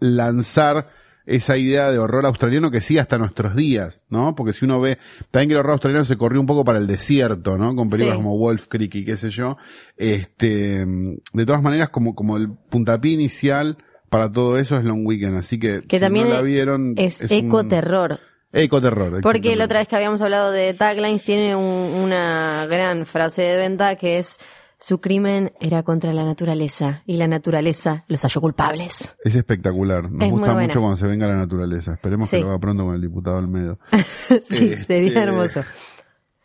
lanzar 0.00 0.88
esa 1.26 1.56
idea 1.56 1.90
de 1.90 1.98
horror 1.98 2.26
australiano 2.26 2.70
que 2.70 2.80
sigue 2.80 3.00
hasta 3.00 3.16
nuestros 3.18 3.56
días, 3.56 4.04
¿no? 4.10 4.34
Porque 4.34 4.52
si 4.52 4.64
uno 4.64 4.80
ve, 4.80 4.98
también 5.30 5.48
que 5.48 5.54
el 5.54 5.60
horror 5.60 5.72
australiano 5.72 6.04
se 6.04 6.16
corrió 6.18 6.40
un 6.40 6.46
poco 6.46 6.64
para 6.64 6.78
el 6.78 6.86
desierto, 6.86 7.56
¿no? 7.56 7.74
Con 7.74 7.88
películas 7.88 8.16
Sí. 8.18 8.22
como 8.22 8.36
Wolf 8.38 8.66
Creek 8.68 8.94
y 8.96 9.04
qué 9.04 9.16
sé 9.16 9.30
yo. 9.30 9.56
Este, 9.96 10.84
de 10.86 11.46
todas 11.46 11.62
maneras, 11.62 11.88
como, 11.88 12.14
como 12.14 12.36
el 12.36 12.50
puntapié 12.70 13.12
inicial 13.12 13.78
para 14.10 14.30
todo 14.30 14.58
eso 14.58 14.76
es 14.76 14.84
Long 14.84 15.06
Weekend, 15.06 15.36
así 15.36 15.58
que, 15.58 15.80
Que 15.88 15.96
si 15.96 16.00
también 16.00 16.28
no 16.28 16.34
la 16.34 16.42
vieron, 16.42 16.94
es, 16.96 17.22
un- 17.22 17.32
ecoterror. 17.32 18.20
Ecoterror. 18.52 19.20
Porque 19.20 19.56
la 19.56 19.64
otra 19.64 19.80
vez 19.80 19.88
que 19.88 19.96
habíamos 19.96 20.20
hablado 20.22 20.52
de 20.52 20.74
taglines 20.74 21.24
tiene 21.24 21.56
un- 21.56 21.64
una 22.04 22.66
gran 22.70 23.04
frase 23.06 23.42
de 23.42 23.56
venta 23.56 23.96
que 23.96 24.18
es 24.18 24.38
su 24.86 25.00
crimen 25.00 25.52
era 25.60 25.82
contra 25.82 26.12
la 26.12 26.24
naturaleza 26.26 27.02
y 27.06 27.16
la 27.16 27.26
naturaleza 27.26 28.04
los 28.08 28.20
halló 28.22 28.40
culpables. 28.42 29.16
Es 29.24 29.34
espectacular. 29.34 30.10
Nos 30.10 30.22
Es 30.24 30.30
gusta 30.30 30.52
mucho 30.54 30.80
cuando 30.80 30.96
se 30.98 31.06
venga 31.06 31.26
la 31.26 31.36
naturaleza. 31.36 31.94
Esperemos 31.94 32.28
Sí. 32.28 32.36
que 32.36 32.42
lo 32.42 32.50
haga 32.50 32.58
pronto 32.58 32.84
con 32.84 32.94
el 32.94 33.00
diputado 33.00 33.38
Almedo. 33.38 33.78
sí, 34.50 34.72
Este- 34.72 34.84
sería 34.84 35.22
hermoso. 35.22 35.62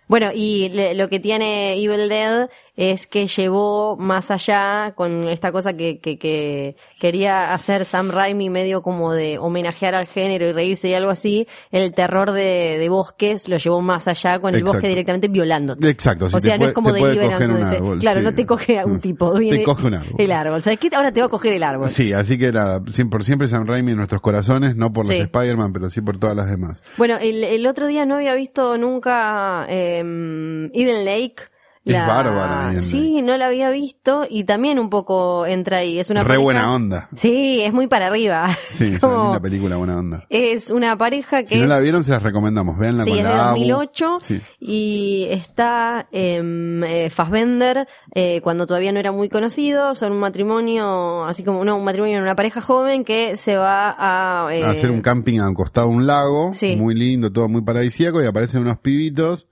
Bueno, 0.08 0.32
y 0.34 0.70
le- 0.70 0.96
lo 0.96 1.10
que 1.10 1.20
tiene 1.20 1.74
Evil 1.84 2.08
Dead 2.08 2.50
es 2.82 3.08
que 3.08 3.28
llevó 3.28 3.98
más 3.98 4.32
allá 4.32 4.94
con 4.96 5.28
esta 5.28 5.52
cosa 5.52 5.74
que, 5.76 6.00
que, 6.00 6.18
que 6.18 6.78
quería 6.98 7.54
hacer 7.54 7.84
Sam 7.84 8.10
Raimi 8.10 8.50
medio 8.50 8.82
como 8.82 9.12
de 9.12 9.38
homenajear 9.38 9.96
al 9.96 10.08
género 10.08 10.46
y 10.48 10.54
reírse 10.54 10.88
y 10.88 10.94
algo 10.94 11.12
así, 11.12 11.46
el 11.72 11.92
terror 11.94 12.32
de, 12.32 12.78
de 12.80 12.88
bosques 12.88 13.50
lo 13.50 13.58
llevó 13.58 13.82
más 13.82 14.08
allá 14.08 14.40
con 14.40 14.52
el 14.56 14.62
Exacto. 14.62 14.78
bosque 14.78 14.88
directamente 14.88 15.28
violándote. 15.28 15.90
Exacto, 15.90 16.30
sí, 16.30 16.38
o 16.38 16.40
sea, 16.40 16.54
no 16.54 16.60
puede- 16.60 16.70
es 16.70 16.74
como 16.76 16.94
te- 16.94 17.00
árbol, 17.00 18.00
claro, 18.00 18.20
sí. 18.22 18.26
no 18.26 18.34
te 18.34 18.46
coge 18.46 18.80
a 18.80 18.86
un 18.86 19.00
tipo, 19.02 19.34
Te 19.38 19.62
coge 19.64 19.88
un 19.88 19.96
árbol. 19.96 20.16
El 20.18 20.32
árbol. 20.32 20.64
¿Sabes 20.64 20.80
qué? 20.80 20.90
Ahora 20.96 21.12
te 21.12 21.20
va 21.20 21.26
a 21.26 21.30
coger 21.30 21.52
el 21.52 21.64
árbol. 21.64 21.90
Sí, 21.90 22.14
así 22.14 22.38
que 22.38 22.54
nada, 22.54 22.82
por 23.10 23.24
siempre 23.26 23.48
Sam 23.50 23.68
Raimi 23.68 23.92
en 23.92 23.98
nuestros 23.98 24.22
corazones, 24.22 24.78
no 24.78 24.94
por 24.94 25.06
Sí. 25.06 25.14
los 25.18 25.22
Spider-Man, 25.24 25.74
pero 25.74 25.90
sí 25.90 26.00
por 26.00 26.18
todas 26.18 26.36
las 26.36 26.50
demás. 26.50 26.82
Bueno, 26.96 27.18
el, 27.20 27.44
el 27.44 27.68
otro 27.68 27.88
día 27.88 28.06
no 28.06 28.16
había 28.16 28.36
visto 28.36 28.78
nunca 28.78 29.66
eh, 29.68 30.00
Eden 30.74 31.04
Lake. 31.04 31.36
Es 31.94 32.08
bárbara, 32.08 32.80
Sí, 32.80 33.22
no 33.22 33.38
la 33.38 33.48
había 33.48 33.70
visto 33.70 34.26
y 34.30 34.44
también 34.44 34.80
un 34.80 34.90
poco 34.90 35.46
entra 35.46 35.78
ahí. 35.78 36.00
Es 36.00 36.10
una 36.10 36.22
Re 36.22 36.28
pareja- 36.28 36.44
buena 36.44 36.74
onda. 36.74 37.10
Sí, 37.16 37.62
es 37.62 37.74
muy 37.74 37.88
para 37.88 38.08
arriba. 38.08 38.50
Sí, 38.70 38.94
es 38.96 39.04
una 39.04 39.24
linda 39.24 39.40
película, 39.40 39.76
buena 39.78 39.98
onda. 39.98 40.26
es 40.30 40.72
una 40.72 40.98
pareja 40.98 41.44
que 41.44 41.56
Si 41.56 41.62
no 41.62 41.68
la 41.68 41.80
vieron, 41.80 42.04
se 42.04 42.12
las 42.12 42.24
recomendamos. 42.24 42.78
Veanla 42.78 43.04
Sí, 43.04 43.10
con 43.12 43.20
es 43.20 43.26
de 43.26 43.30
la 43.30 43.50
Abu. 43.50 43.58
2008 43.60 44.18
Sí. 44.22 44.42
y 44.60 45.28
está 45.30 46.08
em, 46.12 46.84
eh, 46.84 47.10
Fassbender 47.10 47.88
eh, 48.14 48.42
cuando 48.42 48.66
todavía 48.68 48.92
no 48.92 49.00
era 49.00 49.12
muy 49.12 49.30
conocido. 49.30 49.96
Son 49.96 50.12
un 50.14 50.20
matrimonio, 50.20 51.26
así 51.26 51.44
como 51.44 51.64
no, 51.66 51.76
un 51.78 51.84
matrimonio 51.84 52.18
en 52.18 52.24
una 52.24 52.36
pareja 52.36 52.62
joven 52.62 53.04
que 53.04 53.38
se 53.38 53.56
va 53.58 53.96
a, 53.98 54.54
eh, 54.56 54.64
A 54.64 54.70
hacer 54.72 54.92
un 54.92 55.02
camping 55.02 55.40
al 55.40 55.54
costado 55.54 55.88
de 55.90 55.96
un 55.96 56.08
lago, 56.08 56.52
Sí. 56.54 56.76
muy 56.76 56.96
lindo, 56.96 57.32
todo 57.32 57.48
muy 57.50 57.62
paradisíaco, 57.62 58.22
y 58.24 58.26
aparecen 58.26 58.62
unos 58.62 58.78
pibitos 58.80 59.48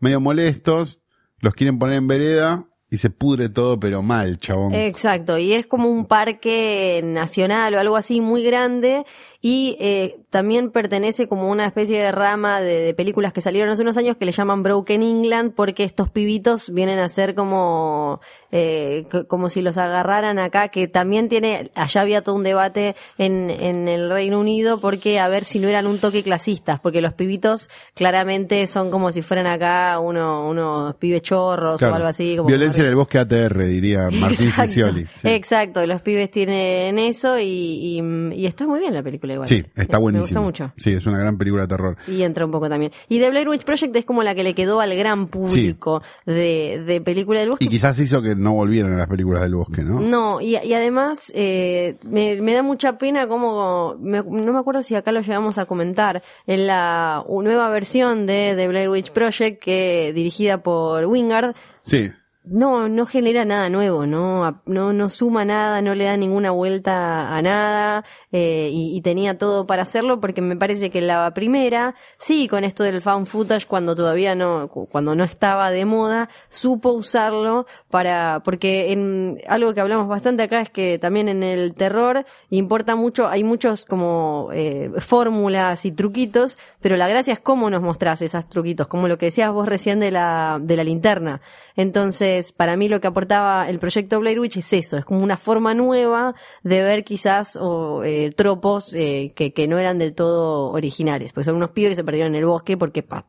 medio 0.00 0.20
molestos, 0.20 1.00
los 1.42 1.54
quieren 1.54 1.78
poner 1.78 1.96
en 1.96 2.08
vereda 2.08 2.66
y 2.88 2.98
se 2.98 3.10
pudre 3.10 3.48
todo, 3.48 3.80
pero 3.80 4.02
mal, 4.02 4.38
chabón. 4.38 4.74
Exacto, 4.74 5.38
y 5.38 5.54
es 5.54 5.66
como 5.66 5.88
un 5.88 6.06
parque 6.06 7.00
nacional 7.02 7.74
o 7.74 7.80
algo 7.80 7.96
así 7.96 8.20
muy 8.20 8.44
grande 8.44 9.04
y 9.44 9.76
eh, 9.80 10.20
también 10.30 10.70
pertenece 10.70 11.26
como 11.26 11.50
una 11.50 11.66
especie 11.66 12.00
de 12.00 12.12
rama 12.12 12.60
de, 12.60 12.80
de 12.80 12.94
películas 12.94 13.32
que 13.32 13.40
salieron 13.40 13.68
hace 13.70 13.82
unos 13.82 13.96
años 13.96 14.16
que 14.16 14.24
le 14.24 14.30
llaman 14.30 14.62
Broken 14.62 15.02
England 15.02 15.52
porque 15.54 15.82
estos 15.82 16.08
pibitos 16.10 16.72
vienen 16.72 17.00
a 17.00 17.08
ser 17.08 17.34
como 17.34 18.20
eh, 18.52 19.04
como 19.26 19.48
si 19.48 19.60
los 19.60 19.76
agarraran 19.78 20.38
acá 20.38 20.68
que 20.68 20.86
también 20.86 21.28
tiene 21.28 21.72
allá 21.74 22.00
había 22.02 22.22
todo 22.22 22.36
un 22.36 22.44
debate 22.44 22.94
en, 23.18 23.50
en 23.50 23.88
el 23.88 24.10
Reino 24.10 24.38
Unido 24.38 24.80
porque 24.80 25.18
a 25.18 25.26
ver 25.26 25.44
si 25.44 25.58
no 25.58 25.66
eran 25.68 25.88
un 25.88 25.98
toque 25.98 26.22
clasistas 26.22 26.78
porque 26.78 27.00
los 27.00 27.12
pibitos 27.14 27.68
claramente 27.94 28.66
son 28.68 28.90
como 28.90 29.10
si 29.10 29.22
fueran 29.22 29.48
acá 29.48 29.98
uno, 29.98 30.48
unos 30.48 30.94
pibes 30.96 31.22
chorros 31.22 31.78
Claro. 31.78 31.94
o 31.94 31.96
algo 31.96 32.08
así 32.08 32.36
como 32.36 32.48
Violencia 32.48 32.82
en 32.82 32.90
el 32.90 32.94
bosque 32.94 33.18
ATR, 33.18 33.64
diría 33.64 34.08
Martín. 34.20 34.52
Sicioli. 34.52 35.04
Sí. 35.04 35.28
Exacto, 35.30 35.84
los 35.86 36.00
pibes 36.00 36.30
tienen 36.30 36.98
eso 37.00 37.38
y, 37.40 37.44
y, 37.44 38.02
y 38.34 38.46
está 38.46 38.66
muy 38.66 38.78
bien 38.78 38.94
la 38.94 39.02
película 39.02 39.31
igual. 39.34 39.48
Sí, 39.48 39.64
está 39.74 39.98
Me 39.98 40.02
buenísimo. 40.02 40.24
gusta 40.26 40.40
mucho. 40.66 40.72
Sí, 40.76 40.92
es 40.92 41.06
una 41.06 41.18
gran 41.18 41.36
película 41.38 41.62
de 41.62 41.68
terror. 41.68 41.96
Y 42.06 42.22
entra 42.22 42.44
un 42.44 42.50
poco 42.50 42.68
también. 42.68 42.92
Y 43.08 43.18
The 43.20 43.30
Blair 43.30 43.48
Witch 43.48 43.64
Project 43.64 43.94
es 43.96 44.04
como 44.04 44.22
la 44.22 44.34
que 44.34 44.42
le 44.42 44.54
quedó 44.54 44.80
al 44.80 44.94
gran 44.96 45.26
público 45.28 46.02
de, 46.26 46.82
de 46.86 47.00
película 47.00 47.40
del 47.40 47.50
bosque. 47.50 47.64
Y 47.64 47.68
quizás 47.68 47.98
hizo 47.98 48.22
que 48.22 48.34
no 48.36 48.52
volvieran 48.54 48.92
a 48.94 48.96
las 48.96 49.08
películas 49.08 49.42
del 49.42 49.54
bosque, 49.54 49.82
¿no? 49.82 50.00
No, 50.00 50.40
y, 50.40 50.56
y 50.56 50.74
además 50.74 51.30
eh, 51.34 51.96
me, 52.02 52.40
me 52.40 52.52
da 52.54 52.62
mucha 52.62 52.98
pena 52.98 53.26
como, 53.28 53.96
me- 54.00 54.22
no 54.22 54.52
me 54.52 54.58
acuerdo 54.58 54.82
si 54.82 54.94
acá 54.94 55.12
lo 55.12 55.20
llegamos 55.20 55.58
a 55.58 55.66
comentar, 55.66 56.22
en 56.46 56.66
la 56.66 57.24
nueva 57.28 57.68
versión 57.70 58.26
de 58.26 58.54
The 58.56 58.68
Blair 58.68 58.88
Witch 58.88 59.10
Project 59.12 59.62
que 59.62 60.12
dirigida 60.14 60.62
por 60.62 61.06
Wingard, 61.06 61.54
Sí. 61.82 62.10
No, 62.44 62.88
no 62.88 63.06
genera 63.06 63.44
nada 63.44 63.70
nuevo, 63.70 64.04
no, 64.04 64.60
no, 64.66 64.92
no 64.92 65.08
suma 65.08 65.44
nada, 65.44 65.80
no 65.80 65.94
le 65.94 66.04
da 66.04 66.16
ninguna 66.16 66.50
vuelta 66.50 67.36
a 67.36 67.40
nada, 67.40 68.04
eh, 68.32 68.68
y, 68.72 69.00
tenía 69.02 69.38
todo 69.38 69.66
para 69.66 69.82
hacerlo 69.82 70.20
porque 70.20 70.42
me 70.42 70.56
parece 70.56 70.90
que 70.90 71.00
la 71.00 71.32
primera, 71.34 71.94
sí, 72.18 72.48
con 72.48 72.64
esto 72.64 72.82
del 72.82 73.00
found 73.02 73.26
footage 73.26 73.66
cuando 73.66 73.94
todavía 73.94 74.34
no, 74.34 74.68
cu- 74.68 74.86
cuando 74.86 75.14
no 75.14 75.22
estaba 75.24 75.70
de 75.70 75.84
moda, 75.84 76.28
supo 76.48 76.90
usarlo 76.90 77.66
para, 77.90 78.42
porque 78.44 78.92
en, 78.92 79.38
algo 79.48 79.72
que 79.74 79.80
hablamos 79.80 80.08
bastante 80.08 80.42
acá 80.42 80.60
es 80.62 80.70
que 80.70 80.98
también 80.98 81.28
en 81.28 81.42
el 81.44 81.74
terror 81.74 82.24
importa 82.50 82.96
mucho, 82.96 83.28
hay 83.28 83.44
muchos 83.44 83.84
como, 83.84 84.48
eh, 84.52 84.90
fórmulas 84.98 85.84
y 85.84 85.92
truquitos, 85.92 86.58
pero 86.80 86.96
la 86.96 87.06
gracia 87.08 87.34
es 87.34 87.40
cómo 87.40 87.70
nos 87.70 87.82
mostrás 87.82 88.22
esos 88.22 88.48
truquitos, 88.48 88.88
como 88.88 89.06
lo 89.06 89.18
que 89.18 89.26
decías 89.26 89.52
vos 89.52 89.68
recién 89.68 90.00
de 90.00 90.10
la, 90.10 90.58
de 90.60 90.76
la 90.76 90.84
linterna. 90.84 91.40
Entonces, 91.74 92.31
para 92.56 92.76
mí 92.76 92.88
lo 92.88 93.00
que 93.00 93.08
aportaba 93.08 93.68
el 93.68 93.78
proyecto 93.78 94.20
Blair 94.20 94.40
Witch 94.40 94.56
es 94.56 94.72
eso, 94.72 94.96
es 94.96 95.04
como 95.04 95.22
una 95.22 95.36
forma 95.36 95.74
nueva 95.74 96.34
de 96.62 96.82
ver 96.82 97.04
quizás 97.04 97.56
o, 97.60 98.02
eh, 98.04 98.32
tropos 98.34 98.94
eh, 98.94 99.32
que, 99.36 99.52
que 99.52 99.68
no 99.68 99.78
eran 99.78 99.98
del 99.98 100.14
todo 100.14 100.70
originales, 100.70 101.32
porque 101.32 101.44
son 101.44 101.56
unos 101.56 101.70
pibes 101.70 101.90
que 101.90 101.96
se 101.96 102.04
perdieron 102.04 102.34
en 102.34 102.40
el 102.40 102.46
bosque 102.46 102.76
porque 102.76 103.02
pa, 103.02 103.26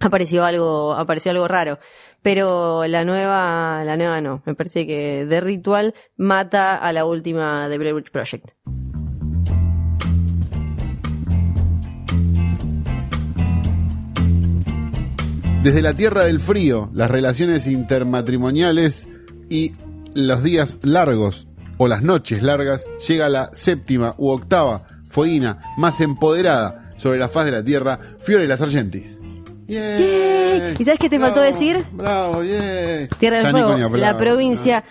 apareció 0.00 0.44
algo, 0.44 0.94
apareció 0.94 1.30
algo 1.30 1.48
raro. 1.48 1.78
Pero 2.22 2.86
la 2.86 3.04
nueva, 3.04 3.82
la 3.84 3.96
nueva 3.96 4.20
no. 4.20 4.42
Me 4.44 4.54
parece 4.54 4.86
que 4.86 5.26
The 5.28 5.40
Ritual 5.40 5.94
mata 6.16 6.76
a 6.76 6.92
la 6.92 7.04
última 7.04 7.68
de 7.68 7.78
Blair 7.78 7.94
Witch 7.94 8.10
Project. 8.10 8.52
Desde 15.62 15.82
la 15.82 15.92
tierra 15.92 16.24
del 16.24 16.38
frío, 16.40 16.88
las 16.94 17.10
relaciones 17.10 17.66
intermatrimoniales 17.66 19.08
y 19.50 19.72
los 20.14 20.44
días 20.44 20.78
largos 20.82 21.48
o 21.78 21.88
las 21.88 22.02
noches 22.02 22.42
largas, 22.42 22.84
llega 23.06 23.28
la 23.28 23.50
séptima 23.54 24.14
u 24.18 24.28
octava 24.28 24.86
fueguina 25.08 25.58
más 25.76 26.00
empoderada 26.00 26.90
sobre 26.96 27.18
la 27.18 27.28
faz 27.28 27.46
de 27.46 27.52
la 27.52 27.64
tierra, 27.64 27.98
Fiore 28.22 28.46
la 28.46 28.56
Sargenti. 28.56 29.04
¡Yay! 29.66 30.76
¿Y 30.78 30.84
sabes 30.84 31.00
qué 31.00 31.10
te 31.10 31.18
faltó 31.18 31.40
decir? 31.40 31.84
Bravo, 31.92 32.42
yay. 32.44 33.08
Tierra 33.18 33.38
del 33.38 33.50
Fuego, 33.50 33.96
la 33.96 34.16
provincia 34.16 34.84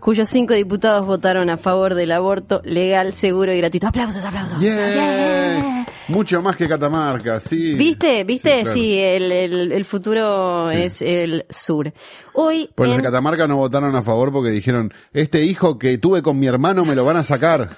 cuyos 0.00 0.28
cinco 0.28 0.54
diputados 0.54 1.06
votaron 1.06 1.50
a 1.50 1.56
favor 1.58 1.94
del 1.94 2.12
aborto 2.12 2.60
legal, 2.64 3.14
seguro 3.14 3.52
y 3.52 3.58
gratuito. 3.58 3.86
Aplausos, 3.86 4.24
aplausos. 4.24 4.60
Yeah. 4.60 5.86
Mucho 6.08 6.40
más 6.40 6.56
que 6.56 6.66
Catamarca, 6.68 7.38
sí. 7.38 7.74
¿Viste? 7.74 8.24
¿Viste? 8.24 8.62
claro. 8.62 8.72
Sí, 8.72 8.98
el, 8.98 9.30
el- 9.30 9.72
el 9.72 9.84
futuro 9.84 10.70
es 10.70 11.02
el 11.02 11.44
sur. 11.50 11.92
Hoy. 12.32 12.70
Pues 12.74 12.88
los 12.88 12.96
en- 12.98 13.02
de 13.02 13.08
Catamarca 13.08 13.46
no 13.46 13.56
votaron 13.56 13.94
a 13.94 14.02
favor 14.02 14.32
porque 14.32 14.48
dijeron, 14.50 14.92
este 15.12 15.42
hijo 15.44 15.78
que 15.78 15.98
tuve 15.98 16.22
con 16.22 16.38
mi 16.38 16.46
hermano 16.46 16.84
me 16.86 16.94
lo 16.94 17.04
van 17.04 17.18
a 17.18 17.24
sacar. 17.24 17.68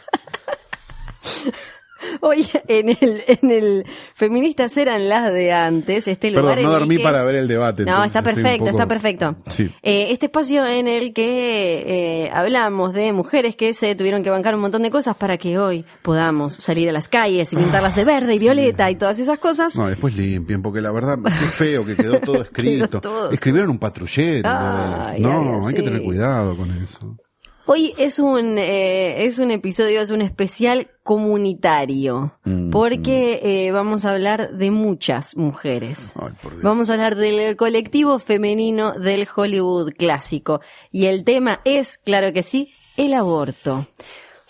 Hoy 2.21 2.47
en 2.68 2.91
el, 2.91 3.23
en 3.27 3.51
el 3.51 3.87
Feministas 4.14 4.77
eran 4.77 5.09
las 5.09 5.33
de 5.33 5.53
antes, 5.53 6.07
este 6.09 6.31
lugar 6.31 6.57
Perdón, 6.57 6.64
no 6.73 6.79
dormí 6.79 6.97
que- 6.99 7.03
para 7.03 7.23
ver 7.25 7.37
el 7.37 7.49
debate. 7.49 7.85
No, 7.85 8.05
está 8.05 8.23
perfecto, 8.23 8.59
poco- 8.66 8.71
está 8.71 8.87
perfecto. 8.87 9.37
Sí. 9.49 9.71
Eh, 9.83 10.09
este 10.11 10.27
espacio 10.27 10.66
en 10.66 10.87
el 10.89 11.12
que 11.12 12.25
eh, 12.25 12.31
hablamos 12.33 12.93
de 12.95 13.12
mujeres 13.12 13.57
que 13.57 13.75
se 13.75 13.95
tuvieron 13.95 14.23
que 14.23 14.31
bancar 14.31 14.55
un 14.55 14.61
montón 14.61 14.83
de 14.83 14.91
cosas 14.91 15.16
para 15.16 15.37
que 15.39 15.59
hoy 15.59 15.85
podamos 16.03 16.55
salir 16.55 16.89
a 16.89 16.93
las 16.93 17.09
calles 17.09 17.53
y 17.53 17.57
pintarlas 17.57 17.97
de 17.97 18.05
verde 18.05 18.35
y 18.35 18.39
violeta 18.39 18.91
y 18.91 18.97
todas 18.97 19.18
esas 19.18 19.39
cosas. 19.39 19.75
No, 19.77 19.89
después 19.89 20.16
limpien, 20.16 20.62
porque 20.62 20.81
la 20.81 20.93
verdad, 20.93 21.18
qué 21.25 21.31
feo 21.47 21.85
que 21.87 21.97
quedó 21.97 22.21
todo 22.21 22.43
escrito. 22.43 23.01
todo 23.01 23.31
Escribieron 23.31 23.71
un 23.71 23.79
patrullero. 23.79 24.49
No, 24.49 25.07
ay, 25.07 25.23
hay 25.68 25.75
que 25.75 25.83
tener 25.83 26.03
cuidado 26.03 26.57
con 26.57 26.71
eso. 26.73 27.16
Hoy 27.73 27.95
es 27.99 28.18
un, 28.18 28.59
eh, 28.59 29.27
es 29.27 29.39
un 29.39 29.53
episodio, 29.53 30.01
es 30.01 30.11
un 30.11 30.23
especial 30.23 30.91
comunitario, 31.05 32.33
Mm, 32.43 32.71
porque 32.71 33.41
eh, 33.45 33.71
vamos 33.71 34.05
a 34.05 34.11
hablar 34.11 34.57
de 34.57 34.73
muchas 34.73 35.37
mujeres. 35.37 36.12
Ay. 36.16 36.33
Vamos 36.64 36.91
a 36.91 36.95
hablar 36.95 37.14
del 37.14 37.55
colectivo 37.55 38.18
femenino 38.18 38.95
del 38.95 39.29
Hollywood 39.33 39.93
clásico. 39.97 40.61
Y 40.91 41.05
el 41.05 41.23
tema 41.23 41.61
es, 41.64 41.97
claro 41.97 42.33
que 42.33 42.43
sí, 42.43 42.73
el 42.97 43.14
aborto. 43.14 43.87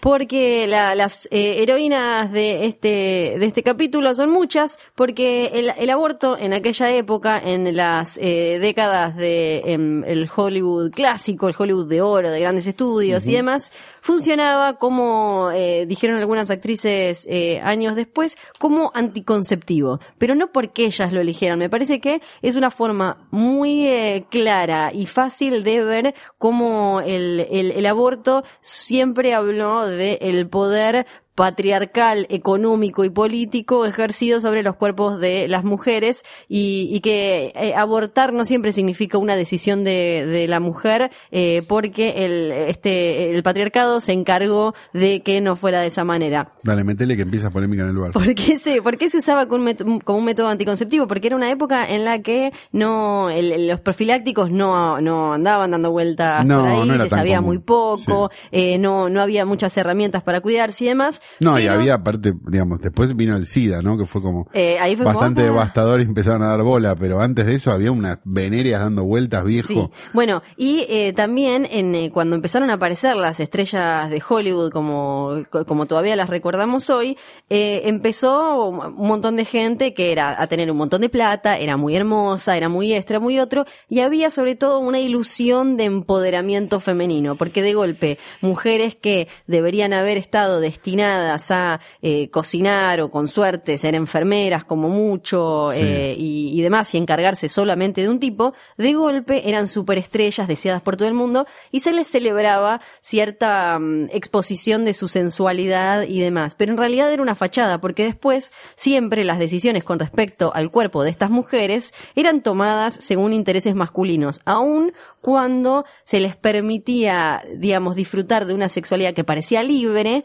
Porque 0.01 0.67
la- 0.67 0.95
las 0.95 1.27
eh, 1.31 1.63
heroínas 1.63 2.33
de 2.33 2.65
este, 2.67 3.37
de 3.39 3.45
este 3.47 3.63
capítulo 3.63 4.15
son 4.15 4.31
muchas, 4.31 4.79
porque 4.95 5.51
el, 5.55 5.73
el 5.77 5.91
aborto 5.91 6.39
en 6.39 6.55
aquella 6.55 6.91
época, 6.95 7.39
en 7.39 7.77
las 7.77 8.17
eh, 8.23 8.59
décadas 8.61 9.15
de 9.17 9.63
em, 9.67 10.03
el 10.05 10.29
Hollywood 10.35 10.91
clásico, 10.93 11.49
el 11.49 11.55
Hollywood 11.59 11.87
de 11.87 12.01
oro, 12.01 12.31
de 12.31 12.41
grandes 12.41 12.67
estudios 12.67 13.27
y 13.27 13.33
demás, 13.35 13.73
funcionaba 14.01 14.79
como, 14.79 15.51
eh, 15.55 15.85
dijeron 15.87 16.17
algunas 16.17 16.51
actrices 16.51 17.27
eh, 17.29 17.61
años 17.63 17.95
después, 17.95 18.39
como 18.59 18.91
anticonceptivo. 18.95 20.01
Pero 20.17 20.35
no 20.35 20.51
porque 20.51 20.87
ellas 20.87 21.13
lo 21.13 21.21
eligieran, 21.21 21.59
me 21.59 21.69
parece 21.69 22.01
que 22.01 22.23
es 22.41 22.57
una 22.57 22.71
forma 22.71 23.29
muy 23.31 23.87
eh, 23.87 24.25
clara 24.31 24.93
y 24.95 25.05
fácil 25.05 25.63
de 25.63 25.85
ver 25.85 26.15
cómo 26.39 27.03
el, 27.05 27.47
el, 27.51 27.71
el 27.73 27.87
aborto 27.87 28.45
siempre 28.63 29.35
habló 29.35 29.90
de 29.91 30.19
el 30.23 30.49
poder 30.49 31.07
patriarcal, 31.41 32.27
económico 32.29 33.03
y 33.05 33.09
político 33.11 33.87
ejercido 33.87 34.41
sobre 34.43 34.63
los 34.63 34.77
cuerpos 34.77 35.19
de 35.21 35.49
las 35.49 35.65
mujeres 35.65 36.23
y, 36.49 36.89
y 36.93 37.01
que 37.01 37.53
eh, 37.55 37.75
abortar 37.75 38.33
no 38.35 38.45
siempre 38.45 38.73
significa 38.75 39.17
una 39.17 39.37
decisión 39.37 39.83
de, 39.83 40.27
de 40.27 40.47
la 40.49 40.61
mujer 40.61 41.11
eh, 41.33 41.63
porque 41.67 42.25
el, 42.27 42.53
este, 42.53 43.31
el 43.35 43.43
patriarcado 43.43 44.01
se 44.03 44.13
encargó 44.13 44.75
de 44.93 45.23
que 45.23 45.41
no 45.41 45.57
fuera 45.57 45.81
de 45.81 45.87
esa 45.87 46.05
manera. 46.05 46.53
Dale, 46.63 46.85
metele 46.85 47.17
que 47.17 47.23
empieza 47.23 47.51
polémica 47.51 47.83
en 47.85 47.89
el 47.89 47.97
bar. 47.97 48.11
¿Por 48.11 48.35
qué 48.35 48.59
se, 48.59 48.83
por 48.83 48.97
qué 48.99 49.09
se 49.09 49.19
usaba 49.19 49.47
como 49.47 49.57
un, 49.61 49.65
método, 49.65 49.99
como 50.05 50.19
un 50.19 50.25
método 50.27 50.49
anticonceptivo? 50.49 51.07
Porque 51.09 51.27
era 51.29 51.37
una 51.37 51.51
época 51.51 51.89
en 51.89 52.05
la 52.05 52.21
que 52.21 52.53
no, 52.71 53.31
el- 53.31 53.67
los 53.67 53.81
profilácticos 53.81 54.51
no, 54.51 55.01
no 55.01 55.33
andaban 55.33 55.71
dando 55.71 55.91
vueltas 55.91 56.47
No, 56.47 56.61
por 56.61 56.69
ahí, 56.69 56.89
no 56.89 57.03
se 57.03 57.09
sabía 57.09 57.37
común. 57.37 57.49
muy 57.49 57.59
poco, 57.59 58.31
eh, 58.53 58.77
no, 58.79 59.09
no 59.09 59.23
había 59.23 59.47
muchas 59.47 59.75
herramientas 59.79 60.23
para 60.23 60.41
cuidarse 60.41 60.85
y 60.85 60.89
demás. 60.89 61.23
No, 61.39 61.59
y 61.59 61.67
había 61.67 61.95
aparte, 61.95 62.35
digamos, 62.47 62.81
después 62.81 63.15
vino 63.17 63.37
el 63.37 63.47
SIDA, 63.47 63.83
¿no? 63.83 63.97
Que 63.97 64.07
fue 64.07 64.21
como 64.21 64.49
eh, 64.53 64.79
ahí 64.79 64.97
fue 64.97 65.05
como, 65.05 65.19
bastante 65.19 65.43
ah, 65.43 65.45
devastador 65.45 66.01
y 66.01 66.05
empezaron 66.05 66.43
a 66.43 66.49
dar 66.49 66.63
bola, 66.63 66.97
pero 66.97 67.21
antes 67.21 67.47
de 67.47 67.55
eso 67.55 67.71
había 67.71 67.93
unas 67.93 68.19
venerias 68.25 68.81
dando 68.81 69.05
vueltas, 69.05 69.45
viejo. 69.45 69.69
Sí. 69.69 69.89
Bueno, 70.13 70.43
y 70.57 70.87
eh, 70.89 71.13
también 71.15 71.67
en, 71.71 71.95
eh, 71.95 72.11
cuando 72.11 72.37
empezaron 72.37 72.71
a 72.71 72.75
aparecer 72.75 73.17
las 73.17 73.41
estrellas 73.41 74.11
de 74.11 74.23
Hollywood 74.27 74.71
como, 74.71 75.45
como 75.67 75.87
todavía 75.87 76.17
las 76.17 76.29
recordamos 76.29 76.91
hoy, 76.91 77.17
eh, 77.49 77.83
empezó 77.85 78.69
un 78.69 78.95
montón 78.97 79.37
de 79.37 79.45
gente 79.45 79.95
que 79.95 80.13
era 80.13 80.41
a 80.41 80.47
tener 80.47 80.71
un 80.71 80.77
montón 80.77 81.01
de 81.01 81.09
plata, 81.09 81.57
era 81.57 81.77
muy 81.77 81.97
hermosa, 81.97 82.57
era 82.57 82.69
muy 82.69 82.93
extra, 82.93 83.21
muy 83.21 83.39
otro, 83.39 83.65
y 83.89 84.01
había 84.01 84.31
sobre 84.31 84.57
todo 84.57 84.79
una 84.79 85.01
ilusión 85.01 85.77
de 85.77 85.85
empoderamiento 85.85 86.81
femenino, 86.81 87.37
porque 87.37 87.63
de 87.63 87.75
golpe 87.75 88.19
mujeres 88.41 88.95
que 88.95 89.29
deberían 89.47 89.93
haber 89.93 90.19
estado 90.19 90.61
destinadas 90.61 91.20
a 91.21 91.81
eh, 92.03 92.31
cocinar 92.31 93.01
o 93.01 93.11
con 93.11 93.29
suerte 93.29 93.79
ser 93.79 93.95
enfermeras 93.95 94.65
como 94.65 94.89
mucho 94.89 95.71
Sí. 95.73 95.81
eh, 95.83 96.15
y, 96.19 96.59
y 96.59 96.63
demás 96.63 96.95
y 96.95 96.99
encargarse 96.99 97.49
solamente 97.49 98.03
de 98.03 98.09
un 98.09 98.21
tipo, 98.21 98.55
de 98.77 98.93
golpe 98.95 99.49
eran 99.49 99.69
superestrellas 99.69 100.49
deseadas 100.49 100.83
por 100.83 100.97
todo 100.97 101.09
el 101.09 101.15
mundo 101.15 101.47
y 101.71 101.81
se 101.81 101.93
les 101.93 102.09
celebraba 102.09 102.81
cierta 103.01 103.79
mm, 103.79 104.07
exposición 104.13 104.85
de 104.85 104.95
su 104.95 105.09
sensualidad 105.09 106.03
y 106.03 106.21
demás. 106.21 106.55
Pero 106.55 106.73
en 106.73 106.79
realidad 106.79 107.13
era 107.13 107.23
una 107.23 107.35
fachada 107.35 107.81
porque 107.81 108.05
después 108.05 108.53
siempre 108.77 109.25
las 109.25 109.39
decisiones 109.39 109.85
con 109.85 109.99
respecto 109.99 110.53
al 110.55 110.71
cuerpo 110.71 111.03
de 111.03 111.11
estas 111.11 111.31
mujeres 111.31 111.93
eran 112.15 112.43
tomadas 112.43 112.95
según 113.01 113.33
intereses 113.33 113.75
masculinos, 113.75 114.41
aun 114.45 114.93
cuando 115.21 115.85
se 116.05 116.21
les 116.21 116.37
permitía, 116.37 117.43
digamos, 117.57 117.95
disfrutar 117.95 118.47
de 118.47 118.55
una 118.55 118.69
sexualidad 118.69 119.13
que 119.15 119.25
parecía 119.25 119.63
libre, 119.63 120.25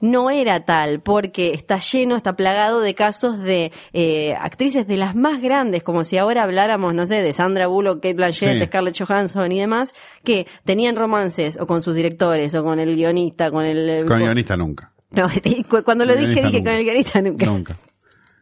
no 0.00 0.30
era 0.30 0.64
tal, 0.64 1.00
porque 1.00 1.52
está 1.54 1.78
lleno, 1.78 2.16
está 2.16 2.36
plagado 2.36 2.80
de 2.80 2.94
casos 2.94 3.38
de 3.38 3.72
eh, 3.92 4.34
actrices 4.40 4.86
de 4.86 4.96
las 4.96 5.14
más 5.14 5.40
grandes, 5.40 5.82
como 5.82 6.04
si 6.04 6.18
ahora 6.18 6.42
habláramos, 6.42 6.94
no 6.94 7.06
sé, 7.06 7.22
de 7.22 7.32
Sandra 7.32 7.66
Bullock, 7.66 7.96
Kate 8.02 8.14
Blanchett, 8.14 8.58
Sí. 8.60 8.66
Scarlett 8.66 8.98
Johansson 8.98 9.50
y 9.52 9.58
demás, 9.60 9.94
que 10.24 10.46
tenían 10.64 10.96
romances 10.96 11.58
o 11.60 11.66
con 11.66 11.80
sus 11.82 11.94
directores 11.94 12.54
o 12.54 12.62
con 12.64 12.78
el 12.78 12.94
guionista, 12.96 13.50
con 13.50 13.64
el... 13.64 14.04
Con 14.06 14.18
el 14.18 14.24
guionista 14.24 14.56
nunca. 14.56 14.90
No, 15.12 15.28
cu- 15.68 15.82
cuando 15.84 16.04
lo 16.04 16.14
dije 16.14 16.28
dije 16.28 16.42
nunca. 16.42 16.70
con 16.70 16.72
el 16.78 16.84
guionista 16.84 17.22
nunca. 17.22 17.46
Nunca. 17.46 17.76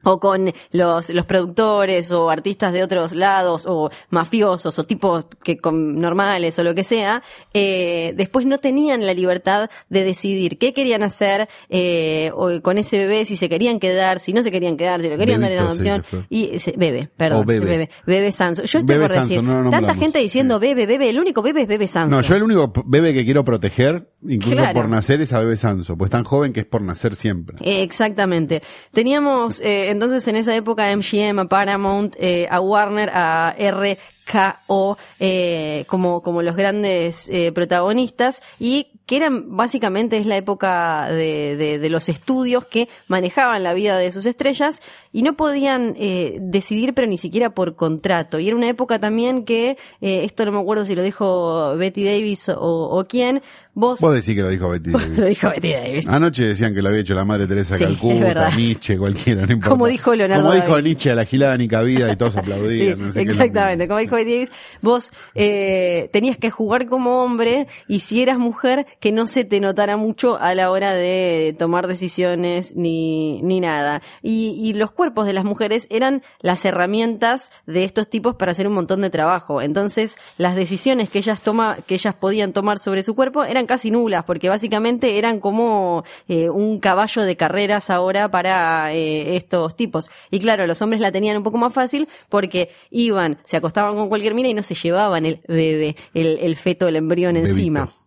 O 0.04 0.20
con 0.20 0.52
los, 0.72 1.10
los 1.10 1.26
productores 1.26 2.10
o 2.10 2.30
artistas 2.30 2.72
de 2.72 2.82
otros 2.82 3.12
lados 3.12 3.64
o 3.66 3.90
mafiosos 4.10 4.78
o 4.78 4.84
tipos 4.84 5.26
que 5.42 5.58
con 5.58 5.96
normales 5.96 6.58
o 6.58 6.62
lo 6.62 6.74
que 6.74 6.84
sea, 6.84 7.22
eh, 7.52 8.12
después 8.16 8.46
no 8.46 8.58
tenían 8.58 9.04
la 9.04 9.14
libertad 9.14 9.70
de 9.88 10.04
decidir 10.04 10.58
qué 10.58 10.72
querían 10.72 11.02
hacer 11.02 11.48
eh, 11.68 12.30
o 12.34 12.60
con 12.62 12.78
ese 12.78 12.98
bebé, 12.98 13.24
si 13.26 13.36
se 13.36 13.48
querían 13.48 13.80
quedar, 13.80 14.20
si 14.20 14.32
no 14.32 14.42
se 14.42 14.50
querían 14.50 14.76
quedar, 14.76 15.00
si 15.02 15.08
lo 15.08 15.16
querían 15.16 15.40
dar 15.40 15.52
en 15.52 15.58
adopción. 15.58 16.04
sí, 16.10 16.24
y 16.28 16.58
se- 16.58 16.72
bebe, 16.76 17.08
perdón, 17.16 17.42
O 17.42 17.44
bebe. 17.44 17.66
bebe, 17.66 17.90
bebe 18.06 18.32
Sanso. 18.32 18.62
Yo 18.64 18.78
estoy 18.80 18.96
Bebe 18.96 19.08
por 19.08 19.20
decir, 19.20 19.42
no 19.42 19.70
tanta 19.70 19.94
gente 19.94 20.18
diciendo 20.18 20.58
bebe, 20.60 20.86
bebe, 20.86 21.08
el 21.10 21.18
único 21.18 21.42
bebe 21.42 21.62
es 21.62 21.68
bebe 21.68 21.88
Sanso. 21.88 22.14
No, 22.16 22.22
yo 22.22 22.36
el 22.36 22.42
único 22.42 22.72
bebé 22.86 23.12
que 23.14 23.24
quiero 23.24 23.44
proteger, 23.44 24.10
incluso 24.26 24.56
Claro. 24.56 24.74
por 24.74 24.88
nacer, 24.88 25.20
es 25.20 25.32
a 25.32 25.40
bebé 25.40 25.56
Sanso, 25.56 25.96
pues 25.96 26.10
tan 26.10 26.24
joven 26.24 26.52
que 26.52 26.60
es 26.60 26.66
por 26.66 26.82
nacer 26.82 27.14
siempre. 27.14 27.56
Eh, 27.62 27.82
Exactamente. 27.82 28.62
Teníamos 28.92 29.60
eh, 29.60 29.93
entonces 29.94 30.28
en 30.28 30.36
esa 30.36 30.54
época 30.54 30.94
MGM, 30.94 31.38
a 31.38 31.48
Paramount, 31.48 32.14
eh, 32.18 32.46
a 32.50 32.60
Warner, 32.60 33.10
a 33.14 33.54
RKO 33.58 34.96
eh, 35.20 35.84
como, 35.88 36.22
como 36.22 36.42
los 36.42 36.56
grandes 36.56 37.28
eh, 37.28 37.52
protagonistas 37.52 38.42
y 38.58 38.88
que 39.06 39.16
eran 39.16 39.54
básicamente 39.56 40.16
es 40.16 40.24
la 40.24 40.36
época 40.38 41.06
de, 41.10 41.56
de- 41.56 41.78
de 41.78 41.90
los 41.90 42.08
estudios 42.08 42.64
que 42.64 42.88
manejaban 43.06 43.62
la 43.62 43.74
vida 43.74 43.98
de 43.98 44.10
sus 44.12 44.24
estrellas 44.24 44.80
y 45.12 45.22
no 45.22 45.34
podían 45.36 45.94
eh, 45.98 46.38
decidir 46.40 46.94
pero 46.94 47.06
ni 47.06 47.18
siquiera 47.18 47.50
por 47.50 47.76
contrato. 47.76 48.38
Y 48.38 48.48
era 48.48 48.56
una 48.56 48.68
época 48.68 48.98
también 48.98 49.44
que, 49.44 49.76
eh, 50.00 50.24
esto 50.24 50.46
no 50.46 50.52
me 50.52 50.58
acuerdo 50.60 50.86
si 50.86 50.94
lo 50.94 51.02
dijo 51.02 51.76
Betty 51.76 52.04
Davis 52.04 52.48
o, 52.48 52.54
o 52.98 53.04
quién, 53.04 53.42
vos... 53.74 54.00
Vos 54.00 54.14
decís 54.14 54.34
que 54.34 54.42
lo 54.42 54.48
dijo 54.48 54.68
Betty 54.70 54.90
Davis. 54.92 55.18
lo 55.18 55.26
dijo 55.26 55.48
Betty 55.50 55.72
Davis. 55.72 56.08
Anoche 56.08 56.44
decían 56.44 56.74
que 56.74 56.82
lo 56.82 56.88
había 56.88 57.00
hecho 57.00 57.14
la 57.14 57.24
madre 57.24 57.46
Teresa 57.46 57.76
Sí, 57.76 57.84
Calcuta. 57.84 58.50
Nietzsche, 58.56 58.96
cualquiera, 58.96 59.46
no 59.46 59.52
importa. 59.52 59.70
Como 59.70 59.86
dijo 59.86 60.14
Leonardo 60.14 60.44
Como 60.44 60.54
dijo. 60.54 60.80
Nietzsche, 60.80 61.10
a 61.10 61.14
la 61.14 61.24
gilada 61.24 61.56
ni 61.56 61.68
cabida 61.68 62.10
y 62.12 62.16
todos 62.16 62.32
Sí, 62.34 62.38
aplaudían. 62.40 63.00
no 63.00 63.12
sé 63.12 63.22
exactamente. 63.22 63.86
Como 63.88 64.00
dijo 64.00 64.16
Betty 64.16 64.32
Davis, 64.32 64.52
vos 64.80 65.10
eh, 65.34 66.08
tenías 66.12 66.38
que 66.38 66.50
jugar 66.50 66.86
como 66.86 67.22
hombre 67.22 67.66
y 67.88 68.00
si 68.00 68.22
eras 68.22 68.38
mujer, 68.38 68.86
que 69.00 69.12
no 69.12 69.26
se 69.26 69.44
te 69.44 69.60
notara 69.60 69.96
mucho 69.96 70.38
a 70.38 70.54
la 70.54 70.70
hora 70.70 70.92
de 70.94 71.54
tomar 71.58 71.86
decisiones 71.86 72.74
ni, 72.76 73.42
ni 73.42 73.60
nada. 73.60 74.02
Y, 74.22 74.54
y 74.58 74.72
los 74.74 74.90
cuerpos 74.92 75.26
de 75.26 75.32
las 75.32 75.44
mujeres 75.44 75.86
eran 75.90 76.22
las 76.40 76.64
herramientas 76.64 77.50
de 77.66 77.84
estos 77.84 78.08
tipos 78.08 78.34
para 78.36 78.52
hacer 78.52 78.66
un 78.66 78.74
montón 78.74 79.00
de 79.00 79.10
trabajo. 79.10 79.60
Entonces, 79.62 80.16
las 80.38 80.56
decisiones 80.56 81.10
que 81.10 81.18
ellas 81.18 81.40
toma, 81.40 81.78
que 81.86 81.94
ellas 81.94 82.14
podían 82.14 82.52
tomar 82.52 82.78
sobre 82.78 83.02
su 83.02 83.14
cuerpo 83.14 83.44
eran 83.44 83.63
casi 83.66 83.90
nulas, 83.90 84.24
porque 84.24 84.48
básicamente 84.48 85.18
eran 85.18 85.40
como 85.40 86.04
eh, 86.28 86.48
un 86.50 86.80
caballo 86.80 87.22
de 87.22 87.36
carreras 87.36 87.90
ahora 87.90 88.30
para 88.30 88.92
eh, 88.94 89.36
estos 89.36 89.76
tipos. 89.76 90.10
Y 90.30 90.38
claro, 90.38 90.66
los 90.66 90.80
hombres 90.82 91.00
la 91.00 91.12
tenían 91.12 91.36
un 91.36 91.42
poco 91.42 91.58
más 91.58 91.72
fácil 91.72 92.08
porque 92.28 92.70
iban, 92.90 93.38
se 93.44 93.56
acostaban 93.56 93.96
con 93.96 94.08
cualquier 94.08 94.34
mina 94.34 94.48
y 94.48 94.54
no 94.54 94.62
se 94.62 94.74
llevaban 94.74 95.26
el 95.26 95.40
bebé, 95.48 95.96
el, 96.14 96.38
el 96.40 96.56
feto, 96.56 96.88
el 96.88 96.96
embrión 96.96 97.34
Bebito. 97.34 98.03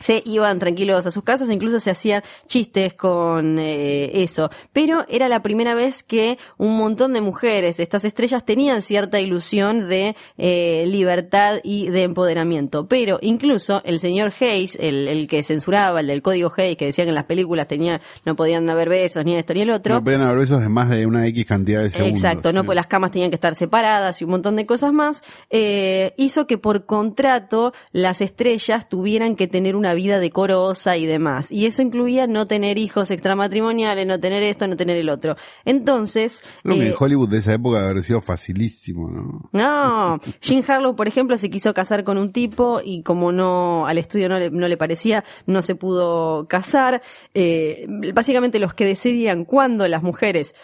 Se 0.00 0.22
iban 0.26 0.58
tranquilos 0.58 1.06
a 1.06 1.10
sus 1.10 1.24
casas, 1.24 1.50
incluso 1.50 1.80
se 1.80 1.90
hacían 1.90 2.22
chistes 2.46 2.94
con 2.94 3.58
eh, 3.58 4.22
eso. 4.22 4.50
Pero 4.72 5.04
era 5.08 5.28
la 5.28 5.42
primera 5.42 5.74
vez 5.74 6.02
que 6.02 6.38
un 6.56 6.76
montón 6.76 7.12
de 7.12 7.20
mujeres, 7.20 7.80
estas 7.80 8.04
estrellas, 8.04 8.44
tenían 8.44 8.82
cierta 8.82 9.20
ilusión 9.20 9.88
de 9.88 10.14
eh, 10.36 10.84
libertad 10.86 11.58
y 11.62 11.88
de 11.88 12.02
empoderamiento. 12.04 12.86
Pero 12.88 13.18
incluso 13.22 13.82
el 13.84 14.00
señor 14.00 14.32
Hayes, 14.40 14.76
el, 14.80 15.08
el 15.08 15.28
que 15.28 15.42
censuraba, 15.42 16.00
el 16.00 16.06
del 16.06 16.22
código 16.22 16.52
Hayes, 16.56 16.76
que 16.76 16.86
decía 16.86 17.04
que 17.04 17.10
en 17.10 17.14
las 17.14 17.24
películas 17.24 17.68
tenía, 17.68 18.00
no 18.24 18.36
podían 18.36 18.68
haber 18.70 18.88
besos, 18.88 19.24
ni 19.24 19.34
esto 19.34 19.54
ni 19.54 19.62
el 19.62 19.70
otro. 19.70 19.94
No 19.94 20.04
podían 20.04 20.22
haber 20.22 20.38
besos 20.38 20.60
de 20.60 20.68
más 20.68 20.88
de 20.88 21.06
una 21.06 21.26
X 21.26 21.44
cantidad 21.46 21.82
de 21.82 21.90
segundos. 21.90 22.20
Exacto, 22.20 22.52
no, 22.52 22.60
Sí. 22.60 22.66
pues 22.66 22.76
las 22.76 22.86
camas 22.86 23.10
tenían 23.10 23.30
que 23.30 23.36
estar 23.36 23.54
separadas 23.54 24.20
y 24.20 24.24
un 24.24 24.30
montón 24.30 24.56
de 24.56 24.66
cosas 24.66 24.92
más, 24.92 25.22
eh, 25.50 26.14
hizo 26.16 26.46
que 26.46 26.58
por 26.58 26.86
contrato 26.86 27.72
las 27.92 28.20
estrellas 28.20 28.88
tuvieran 28.88 29.36
que 29.36 29.46
tener 29.46 29.76
una 29.76 29.87
vida 29.94 30.20
decorosa 30.20 30.96
y 30.96 31.06
demás. 31.06 31.52
Y 31.52 31.66
eso 31.66 31.82
incluía 31.82 32.26
no 32.26 32.46
tener 32.46 32.78
hijos 32.78 33.10
extramatrimoniales, 33.10 34.06
no 34.06 34.20
tener 34.20 34.42
esto, 34.42 34.66
no 34.66 34.76
tener 34.76 34.96
el 34.96 35.08
otro. 35.10 35.36
Entonces, 35.64 36.42
Lo 36.62 36.74
que 36.74 36.82
eh, 36.82 36.88
en 36.88 36.94
Hollywood 36.98 37.28
de 37.28 37.38
esa 37.38 37.54
época 37.54 37.84
haber 37.84 38.02
sido 38.02 38.20
facilísimo, 38.20 39.10
¿no? 39.10 39.50
no, 39.52 40.20
Jean 40.40 40.64
Harlow, 40.66 40.96
por 40.96 41.08
ejemplo, 41.08 41.38
se 41.38 41.50
quiso 41.50 41.74
casar 41.74 42.04
con 42.04 42.18
un 42.18 42.32
tipo 42.32 42.80
y 42.84 43.02
como 43.02 43.32
no 43.32 43.86
al 43.86 43.98
estudio 43.98 44.28
no 44.28 44.38
le, 44.38 44.50
no 44.50 44.68
le 44.68 44.76
parecía, 44.76 45.24
no 45.46 45.62
se 45.62 45.74
pudo 45.74 46.46
casar. 46.48 47.02
Eh, 47.34 47.86
básicamente 48.14 48.58
los 48.58 48.74
que 48.74 48.84
decidían 48.84 49.44
cuándo 49.44 49.86
las 49.88 50.02
mujeres 50.02 50.54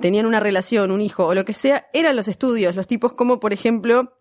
tenían 0.00 0.26
una 0.26 0.40
relación, 0.40 0.90
un 0.90 1.00
hijo 1.00 1.26
o 1.26 1.34
lo 1.34 1.44
que 1.44 1.54
sea, 1.54 1.86
eran 1.92 2.16
los 2.16 2.28
estudios, 2.28 2.76
los 2.76 2.86
tipos 2.86 3.12
como, 3.12 3.40
por 3.40 3.52
ejemplo, 3.52 4.18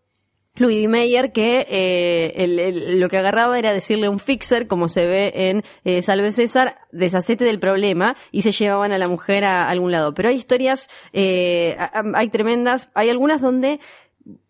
Louis 0.55 0.81
D. 0.81 0.87
Mayer, 0.87 1.31
que 1.31 1.65
eh, 1.69 2.95
lo 2.95 3.09
que 3.09 3.17
agarraba 3.17 3.57
era 3.57 3.73
decirle 3.73 4.07
a 4.07 4.09
un 4.09 4.19
fixer, 4.19 4.67
como 4.67 4.87
se 4.87 5.05
ve 5.07 5.31
en 5.33 5.63
eh, 5.85 6.01
Salve 6.01 6.31
César, 6.33 6.77
deshacete 6.91 7.45
del 7.45 7.59
problema 7.59 8.17
y 8.31 8.41
se 8.41 8.51
llevaban 8.51 8.91
a 8.91 8.97
la 8.97 9.07
mujer 9.07 9.45
a 9.45 9.69
algún 9.69 9.91
lado. 9.91 10.13
Pero 10.13 10.29
hay 10.29 10.35
historias, 10.35 10.89
eh, 11.13 11.77
hay 12.13 12.29
tremendas, 12.29 12.89
hay 12.93 13.09
algunas 13.09 13.41
donde 13.41 13.79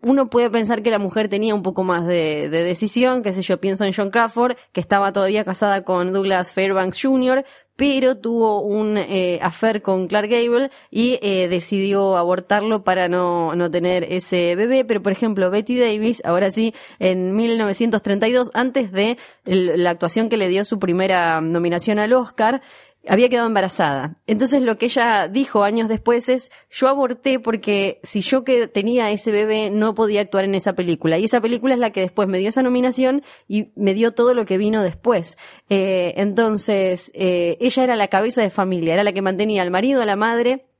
uno 0.02 0.30
puede 0.30 0.50
pensar 0.50 0.82
que 0.82 0.92
la 0.92 1.00
mujer 1.00 1.30
tenía 1.30 1.56
un 1.56 1.64
poco 1.64 1.84
más 1.84 2.06
de, 2.06 2.50
de 2.50 2.64
decisión, 2.64 3.24
que 3.24 3.32
sé 3.32 3.42
yo, 3.42 3.62
pienso 3.62 3.86
en 3.86 3.94
John 3.94 4.10
Crawford, 4.10 4.58
que 4.72 4.82
estaba 4.82 5.14
todavía 5.14 5.46
casada 5.46 5.84
con 5.84 6.12
Douglas 6.12 6.52
Fairbanks 6.52 7.00
Jr., 7.02 7.46
pero 7.82 8.16
tuvo 8.16 8.62
un 8.62 8.96
eh, 8.96 9.40
affair 9.42 9.82
con 9.82 10.08
Clark 10.08 10.30
Gable 10.30 10.70
y 10.92 11.18
eh, 11.24 11.48
decidió 11.48 12.16
abortarlo 12.16 12.84
para 12.84 13.10
no, 13.10 13.56
no 13.56 13.72
tener 13.72 14.06
ese 14.08 14.56
bebé. 14.56 14.86
Pero, 14.86 15.02
por 15.02 15.12
ejemplo, 15.12 15.50
Betty 15.50 15.80
Davis, 15.80 16.22
ahora 16.24 16.52
sí, 16.52 16.76
en 17.00 17.36
1932, 17.36 18.52
antes 18.54 18.92
de 18.92 19.18
la 19.46 19.90
actuación 19.90 20.30
que 20.30 20.38
le 20.38 20.48
dio 20.48 20.64
su 20.64 20.78
primera 20.78 21.42
nominación 21.42 21.98
al 21.98 22.14
Oscar, 22.14 22.62
había 23.08 23.30
quedado 23.30 23.48
embarazada. 23.48 24.16
Entonces 24.28 24.62
lo 24.62 24.78
que 24.78 24.86
ella 24.86 25.28
dijo 25.28 25.64
años 25.64 25.90
después 25.90 26.30
es, 26.30 26.52
yo 26.70 26.88
aborté 26.88 27.40
porque 27.40 28.00
si 28.04 28.22
yo 28.22 28.44
que 28.44 28.68
tenía 28.68 29.12
ese 29.12 29.32
bebé 29.32 29.70
no 29.70 29.96
podía 29.96 30.22
actuar 30.22 30.46
en 30.46 30.56
esa 30.56 30.74
película. 30.74 31.18
Y 31.18 31.26
esa 31.26 31.42
película 31.42 31.74
es 31.74 31.80
la 31.80 31.92
que 31.92 32.02
después 32.02 32.28
me 32.28 32.38
dio 32.38 32.50
esa 32.50 32.64
nominación 32.64 33.24
y 33.48 33.72
me 33.76 33.94
dio 33.94 34.12
todo 34.12 34.34
lo 34.34 34.46
que 34.46 34.58
vino 34.58 34.84
después. 34.84 35.38
Eh, 35.70 36.14
entonces, 36.18 37.12
eh, 37.14 37.58
ella 37.60 37.84
era 37.84 37.96
la 37.96 38.08
cabeza 38.08 38.42
de 38.42 38.50
familia, 38.50 38.94
era 38.94 39.04
la 39.04 39.14
que 39.14 39.22
mantenía 39.22 39.62
al 39.62 39.72
marido, 39.72 40.02
a 40.02 40.06
la 40.06 40.16
madre, 40.16 40.71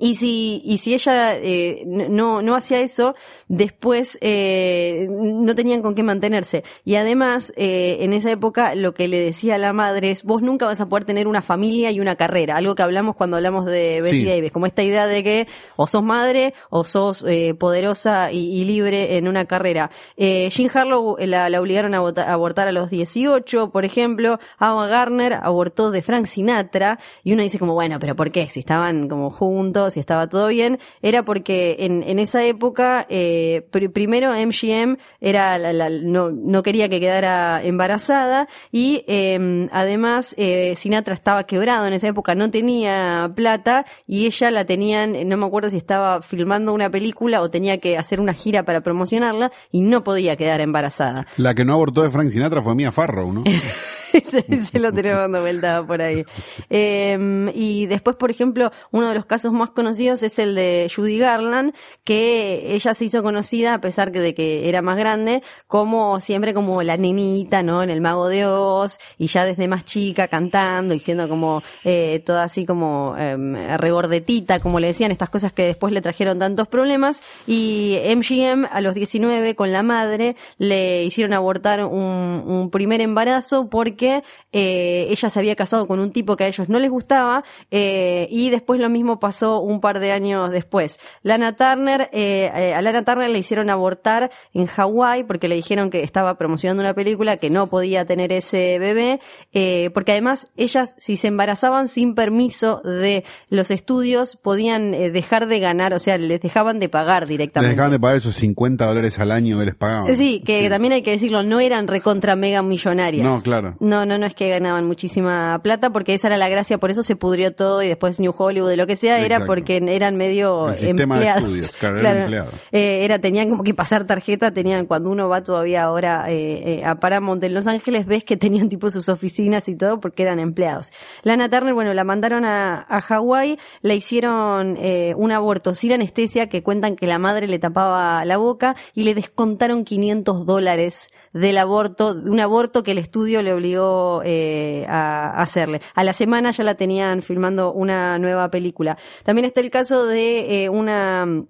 y 0.00 0.14
si, 0.14 0.60
y 0.64 0.78
si 0.78 0.94
ella 0.94 1.36
eh, 1.36 1.84
no, 1.86 2.42
no 2.42 2.54
hacía 2.56 2.80
eso, 2.80 3.14
después 3.48 4.18
eh, 4.20 5.06
no 5.10 5.54
tenían 5.54 5.82
con 5.82 5.94
qué 5.94 6.02
mantenerse. 6.02 6.64
Y 6.84 6.96
además, 6.96 7.52
eh, 7.56 7.98
en 8.00 8.12
esa 8.12 8.30
época, 8.30 8.74
lo 8.74 8.94
que 8.94 9.08
le 9.08 9.18
decía 9.20 9.56
a 9.56 9.58
la 9.58 9.72
madre 9.72 10.10
es, 10.10 10.24
vos 10.24 10.42
nunca 10.42 10.66
vas 10.66 10.80
a 10.80 10.88
poder 10.88 11.04
tener 11.04 11.26
una 11.28 11.42
familia 11.42 11.90
y 11.90 12.00
una 12.00 12.16
carrera. 12.16 12.56
Algo 12.56 12.74
que 12.74 12.82
hablamos 12.82 13.16
cuando 13.16 13.36
hablamos 13.36 13.66
de 13.66 14.00
Betty 14.02 14.18
Sí. 14.20 14.24
Davis, 14.24 14.52
como 14.52 14.66
esta 14.66 14.82
idea 14.82 15.06
de 15.06 15.22
que 15.22 15.46
o 15.76 15.86
sos 15.86 16.02
madre 16.02 16.54
o 16.70 16.84
sos 16.84 17.24
eh, 17.26 17.54
poderosa 17.54 18.32
y, 18.32 18.38
y 18.60 18.64
libre 18.64 19.16
en 19.16 19.28
una 19.28 19.44
carrera. 19.44 19.90
Eh, 20.16 20.48
Jean 20.50 20.70
Harlow 20.72 21.16
eh, 21.18 21.26
la, 21.26 21.48
la 21.48 21.60
obligaron 21.60 21.94
a, 21.94 22.00
vota- 22.00 22.24
a 22.28 22.32
abortar 22.32 22.68
a 22.68 22.72
los 22.72 22.90
18, 22.90 23.70
por 23.70 23.84
ejemplo. 23.84 24.38
Ava 24.58 24.86
Garner 24.88 25.34
abortó 25.34 25.90
de 25.90 26.02
Frank 26.02 26.26
Sinatra. 26.26 26.98
Y 27.24 27.32
uno 27.32 27.42
dice 27.42 27.58
como, 27.58 27.74
bueno, 27.74 27.98
pero 28.00 28.16
¿por 28.16 28.30
qué? 28.30 28.48
Si 28.48 28.60
estaban 28.60 29.08
como 29.08 29.30
juntos, 29.30 29.87
si 29.90 30.00
estaba 30.00 30.28
todo 30.28 30.48
bien. 30.48 30.78
Era 31.02 31.24
porque 31.24 31.76
en, 31.80 32.02
en 32.02 32.18
esa 32.18 32.44
época, 32.44 33.06
eh, 33.08 33.66
pr- 33.72 33.92
primero 33.92 34.32
MGM 34.34 34.96
era 35.20 35.58
la- 35.58 35.72
la- 35.72 35.90
no, 35.90 36.30
no 36.30 36.62
quería 36.62 36.88
que 36.88 37.00
quedara 37.00 37.62
embarazada. 37.64 38.48
Y 38.72 39.04
eh, 39.08 39.68
además, 39.72 40.34
eh, 40.38 40.74
Sinatra 40.76 41.14
estaba 41.14 41.44
quebrado 41.44 41.86
en 41.86 41.92
esa 41.92 42.08
época, 42.08 42.34
no 42.34 42.50
tenía 42.50 43.30
plata. 43.34 43.84
Y 44.06 44.26
ella 44.26 44.50
la 44.50 44.64
tenían, 44.64 45.28
no 45.28 45.36
me 45.36 45.46
acuerdo 45.46 45.70
si 45.70 45.76
estaba 45.76 46.22
filmando 46.22 46.72
una 46.72 46.90
película 46.90 47.40
o 47.42 47.50
tenía 47.50 47.78
que 47.78 47.96
hacer 47.98 48.20
una 48.20 48.34
gira 48.34 48.62
para 48.64 48.80
promocionarla. 48.80 49.52
Y 49.70 49.80
no 49.80 50.04
podía 50.04 50.36
quedar 50.36 50.60
embarazada. 50.60 51.26
La 51.36 51.54
que 51.54 51.64
no 51.64 51.72
abortó 51.74 52.02
de 52.02 52.10
Frank 52.10 52.30
Sinatra 52.30 52.62
fue 52.62 52.74
Mia 52.74 52.92
Farrow, 52.92 53.32
¿no? 53.32 53.44
se, 54.24 54.78
lo 54.78 54.92
tenemos 54.92 55.20
dando 55.20 55.40
vuelta 55.40 55.86
por 55.86 56.02
ahí. 56.02 56.24
Eh, 56.70 57.50
y 57.54 57.86
después, 57.86 58.16
por 58.16 58.30
ejemplo, 58.30 58.72
uno 58.90 59.08
de 59.08 59.14
los 59.14 59.26
casos 59.26 59.52
más 59.52 59.70
conocidos 59.70 60.22
es 60.22 60.38
el 60.38 60.54
de 60.54 60.90
Judy 60.94 61.18
Garland, 61.18 61.74
que 62.04 62.74
ella 62.74 62.94
se 62.94 63.04
hizo 63.04 63.22
conocida, 63.22 63.74
a 63.74 63.80
pesar 63.80 64.12
de 64.12 64.34
que 64.34 64.68
era 64.68 64.82
más 64.82 64.96
grande, 64.96 65.42
como 65.66 66.20
siempre 66.20 66.54
como 66.54 66.82
la 66.82 66.96
nenita, 66.96 67.62
¿no? 67.62 67.82
En 67.82 67.90
el 67.90 68.00
Mago 68.00 68.28
de 68.28 68.46
Oz, 68.46 68.98
y 69.18 69.26
ya 69.26 69.44
desde 69.44 69.68
más 69.68 69.84
chica 69.84 70.28
cantando 70.28 70.94
y 70.94 70.98
siendo 70.98 71.28
como 71.28 71.62
eh, 71.84 72.22
toda 72.24 72.44
así 72.44 72.64
como 72.66 73.14
eh, 73.18 73.36
regordetita, 73.76 74.60
como 74.60 74.80
le 74.80 74.88
decían, 74.88 75.10
estas 75.10 75.30
cosas 75.30 75.52
que 75.52 75.64
después 75.64 75.92
le 75.92 76.00
trajeron 76.00 76.38
tantos 76.38 76.68
problemas. 76.68 77.22
Y 77.46 77.98
MGM 78.14 78.66
a 78.70 78.80
los 78.80 78.94
19 78.94 79.54
con 79.54 79.72
la 79.72 79.82
madre 79.82 80.36
le 80.58 81.04
hicieron 81.04 81.32
abortar 81.32 81.84
un 81.84 82.68
primer 82.70 83.00
embarazo 83.00 83.68
porque 83.68 84.07
porque 84.08 84.22
eh, 84.52 85.06
ella 85.10 85.30
se 85.30 85.38
había 85.38 85.56
casado 85.56 85.86
con 85.86 86.00
un 86.00 86.12
tipo 86.12 86.36
que 86.36 86.44
a 86.44 86.48
ellos 86.48 86.68
no 86.68 86.78
les 86.78 86.90
gustaba 86.90 87.44
eh, 87.70 88.26
y 88.30 88.50
después 88.50 88.80
lo 88.80 88.88
mismo 88.88 89.18
pasó 89.20 89.60
un 89.60 89.80
par 89.80 90.00
de 90.00 90.12
años 90.12 90.50
después. 90.50 90.98
Lana 91.22 91.56
Turner, 91.56 92.08
eh, 92.12 92.50
eh, 92.54 92.74
a 92.74 92.82
Lana 92.82 93.04
Turner 93.04 93.30
le 93.30 93.38
hicieron 93.38 93.70
abortar 93.70 94.30
en 94.54 94.66
Hawái 94.66 95.24
porque 95.24 95.48
le 95.48 95.56
dijeron 95.56 95.90
que 95.90 96.02
estaba 96.02 96.36
promocionando 96.38 96.82
una 96.82 96.94
película 96.94 97.36
que 97.36 97.50
no 97.50 97.66
podía 97.68 98.04
tener 98.04 98.32
ese 98.32 98.78
bebé, 98.78 99.20
eh, 99.52 99.90
porque 99.92 100.12
además 100.12 100.50
ellas 100.56 100.94
si 100.98 101.16
se 101.16 101.28
embarazaban 101.28 101.88
sin 101.88 102.14
permiso 102.14 102.80
de 102.84 103.24
los 103.50 103.70
estudios 103.70 104.36
podían 104.36 104.92
dejar 104.92 105.46
de 105.46 105.60
ganar, 105.60 105.92
o 105.94 105.98
sea, 105.98 106.18
les 106.18 106.40
dejaban 106.40 106.78
de 106.78 106.88
pagar 106.88 107.22
Les 107.22 107.30
directamente. 107.30 107.70
dejaban 107.70 107.92
de 107.92 108.00
pagar 108.00 108.16
esos 108.18 108.34
50 108.36 108.86
dólares 108.86 109.18
al 109.18 109.30
año 109.32 109.58
que 109.58 109.66
les 109.66 109.74
pagaban. 109.74 110.16
Sí, 110.16 110.42
que 110.44 110.68
también 110.70 110.92
hay 110.92 111.02
que 111.02 111.10
decirlo, 111.10 111.42
no 111.42 111.60
eran 111.60 111.86
recontra 111.88 112.36
mega 112.36 112.62
millonarias. 112.62 113.24
No, 113.24 113.42
claro. 113.42 113.76
No, 113.88 114.04
no, 114.04 114.18
no 114.18 114.26
es 114.26 114.34
que 114.34 114.48
ganaban 114.50 114.86
muchísima 114.86 115.58
plata, 115.62 115.90
porque 115.90 116.14
esa 116.14 116.28
era 116.28 116.36
la 116.36 116.48
gracia, 116.48 116.78
por 116.78 116.90
eso 116.90 117.02
se 117.02 117.16
pudrió 117.16 117.54
todo 117.54 117.82
y 117.82 117.88
después 117.88 118.20
New 118.20 118.34
Hollywood, 118.36 118.74
lo 118.74 118.86
que 118.86 118.96
sea, 118.96 119.18
era 119.20 119.46
porque 119.46 119.82
eran 119.88 120.16
medio 120.16 120.68
El 120.68 120.76
sistema 120.76 121.18
de 121.18 121.26
empleados. 121.26 121.42
estudios, 121.42 121.72
claro, 121.72 121.98
eran 122.00 122.16
empleados. 122.18 122.54
Eh, 122.72 123.04
era, 123.04 123.18
tenían 123.18 123.48
como 123.48 123.64
que 123.64 123.74
pasar 123.74 124.04
tarjeta, 124.06 124.52
tenían, 124.52 124.86
cuando 124.86 125.10
uno 125.10 125.28
va 125.28 125.42
todavía 125.42 125.84
ahora 125.84 126.30
eh, 126.30 126.80
eh, 126.80 126.84
a 126.84 126.96
Paramount 126.96 127.42
en 127.44 127.54
Los 127.54 127.66
Ángeles, 127.66 128.06
ves 128.06 128.24
que 128.24 128.36
tenían 128.36 128.68
tipo 128.68 128.90
sus 128.90 129.08
oficinas 129.08 129.68
y 129.68 129.76
todo 129.76 130.00
porque 130.00 130.22
eran 130.22 130.38
empleados. 130.38 130.92
Lana 131.22 131.48
Turner, 131.48 131.72
bueno, 131.72 131.94
la 131.94 132.04
mandaron 132.04 132.44
a, 132.44 132.84
a 132.88 133.00
Hawái, 133.00 133.58
le 133.82 133.96
hicieron 133.96 134.76
eh, 134.80 135.14
un 135.16 135.32
aborto 135.32 135.74
sin 135.74 135.92
anestesia 135.92 136.48
que 136.48 136.62
cuentan 136.62 136.96
que 136.96 137.06
la 137.06 137.18
madre 137.18 137.46
le 137.46 137.58
tapaba 137.58 138.24
la 138.24 138.36
boca 138.36 138.76
y 138.94 139.04
le 139.04 139.14
descontaron 139.14 139.84
500 139.84 140.44
dólares 140.46 141.10
del 141.32 141.58
aborto, 141.58 142.12
un 142.12 142.40
aborto 142.40 142.82
que 142.82 142.92
el 142.92 142.98
estudio 142.98 143.42
le 143.42 143.52
obligó 143.52 144.22
eh, 144.24 144.86
a 144.88 145.40
hacerle. 145.40 145.80
A 145.94 146.04
la 146.04 146.12
semana 146.12 146.50
ya 146.50 146.64
la 146.64 146.74
tenían 146.74 147.22
filmando 147.22 147.72
una 147.72 148.18
nueva 148.18 148.50
película. 148.50 148.98
También 149.24 149.44
está 149.44 149.60
el 149.60 149.70
caso 149.70 150.06
de 150.06 150.64
eh, 150.64 150.68
una 150.68 151.44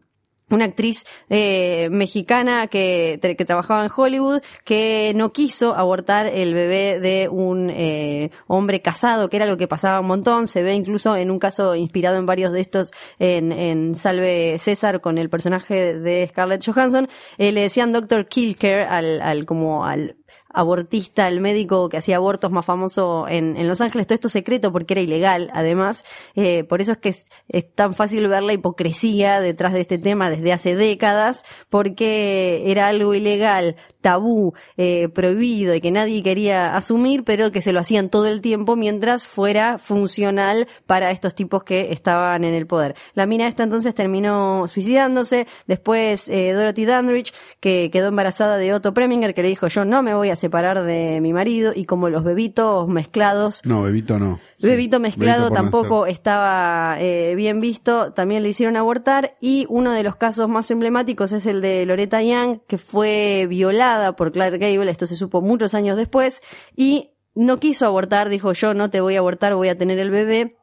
una 0.51 0.64
actriz 0.64 1.07
eh, 1.28 1.88
mexicana 1.90 2.66
que, 2.66 3.18
que 3.20 3.44
trabajaba 3.44 3.84
en 3.84 3.90
Hollywood 3.94 4.40
que 4.64 5.12
no 5.14 5.32
quiso 5.32 5.74
abortar 5.74 6.26
el 6.26 6.55
bebé 6.55 7.01
de 7.01 7.28
un 7.28 7.70
eh, 7.70 8.30
hombre 8.46 8.80
casado, 8.80 9.28
que 9.28 9.36
era 9.36 9.46
lo 9.46 9.57
que 9.57 9.68
pasaba 9.68 10.01
un 10.01 10.07
montón. 10.07 10.46
Se 10.46 10.62
ve 10.62 10.74
incluso 10.74 11.16
en 11.16 11.30
un 11.30 11.38
caso 11.38 11.74
inspirado 11.74 12.16
en 12.16 12.26
varios 12.26 12.53
de 12.53 12.61
estos 12.61 12.90
en, 13.18 13.53
en 13.53 13.94
Salve 13.94 14.59
César 14.59 15.01
con 15.01 15.18
el 15.18 15.30
personaje 15.30 15.99
de 15.99 16.28
Scarlett 16.28 16.64
Johansson. 16.64 17.09
Eh, 17.38 17.53
le 17.53 17.62
decían 17.62 17.92
Dr. 17.92 18.26
Kilker 18.26 18.82
al, 18.82 19.20
al 19.20 19.44
como 19.46 19.84
al 19.84 20.18
abortista, 20.53 21.28
el 21.28 21.40
médico 21.40 21.88
que 21.88 21.99
hacía 21.99 22.16
abortos 22.16 22.51
más 22.51 22.64
famoso 22.64 23.26
en, 23.28 23.57
en 23.57 23.68
Los 23.68 23.80
Ángeles, 23.80 24.07
todo 24.07 24.14
esto 24.14 24.28
secreto 24.28 24.72
porque 24.72 24.94
era 24.94 25.01
ilegal, 25.01 25.51
además, 25.53 26.05
eh, 26.34 26.64
por 26.64 26.80
eso 26.80 26.92
es 26.92 26.99
que 26.99 27.11
es, 27.11 27.30
es 27.49 27.72
tan 27.72 27.94
fácil 27.94 28.26
ver 28.28 28.42
la 28.42 28.53
hipocresía 28.53 29.40
detrás 29.40 29.72
de 29.72 29.82
este 29.82 29.99
tema 29.99 30.30
desde 30.30 30.53
hace 30.53 30.74
décadas, 30.74 31.44
porque 31.68 32.62
era 32.66 32.88
algo 32.88 33.14
ilegal, 33.14 33.76
tabú, 34.01 34.55
eh, 34.76 35.09
prohibido 35.09 35.74
y 35.74 35.80
que 35.80 35.90
nadie 35.90 36.22
quería 36.22 36.76
asumir, 36.76 37.24
pero 37.24 37.51
que 37.53 37.62
se 37.62 37.72
lo 37.72 37.80
hacían 37.80 38.09
todo 38.09 38.26
el 38.26 38.40
tiempo 38.40 38.76
mientras 38.76 39.26
fuera 39.26 39.78
funcional 39.78 40.68
para 40.86 41.11
estos 41.11 41.34
tipos 41.34 41.64
que 41.64 41.92
estaban 41.92 42.44
en 42.44 42.55
el 42.55 42.66
poder. 42.66 42.94
La 43.14 43.26
mina 43.26 43.49
esta 43.49 43.62
entonces 43.62 43.94
terminó 43.94 44.66
suicidándose, 44.68 45.46
después 45.66 46.28
eh, 46.28 46.53
Dorothy 46.53 46.84
Dandridge, 46.84 47.32
que 47.61 47.90
quedó 47.92 48.09
embarazada 48.09 48.57
de 48.57 48.72
Otto 48.74 48.94
Preminger, 48.94 49.34
que 49.34 49.42
le 49.42 49.49
dijo 49.49 49.68
yo 49.68 49.84
no 49.84 50.03
me 50.03 50.14
voy 50.14 50.30
a 50.30 50.36
separar 50.36 50.82
de 50.82 51.20
mi 51.20 51.32
marido, 51.32 51.72
y 51.74 51.84
como 51.84 52.09
los 52.09 52.24
bebitos 52.24 52.88
mezclados 52.88 53.62
No, 53.64 53.82
bebito 53.82 54.18
no. 54.18 54.40
Bebito 54.61 54.98
mezclado 54.98 55.50
tampoco 55.50 56.06
estaba 56.06 56.96
eh, 57.00 57.34
bien 57.36 57.61
visto, 57.61 58.12
también 58.12 58.42
le 58.42 58.48
hicieron 58.48 58.76
abortar 58.76 59.36
y 59.40 59.66
uno 59.68 59.92
de 59.92 60.02
los 60.02 60.16
casos 60.16 60.48
más 60.48 60.70
emblemáticos 60.70 61.30
es 61.32 61.46
el 61.46 61.61
de 61.61 61.86
Loretta 61.86 62.22
Young, 62.22 62.61
que 62.66 62.76
fue 62.76 63.46
violada 63.48 64.16
por 64.16 64.32
Clark 64.32 64.59
Gable, 64.59 64.90
esto 64.90 65.06
se 65.06 65.16
supo 65.16 65.40
muchos 65.40 65.74
años 65.74 65.96
después, 65.96 66.42
y 66.74 67.12
no 67.34 67.59
quiso 67.59 67.86
abortar, 67.86 68.28
dijo 68.28 68.52
yo 68.52 68.74
no 68.74 68.90
te 68.90 69.00
voy 69.00 69.14
a 69.14 69.20
abortar, 69.20 69.54
voy 69.54 69.68
a 69.68 69.78
tener 69.78 70.00
el 70.00 70.11
bebé. 70.11 70.57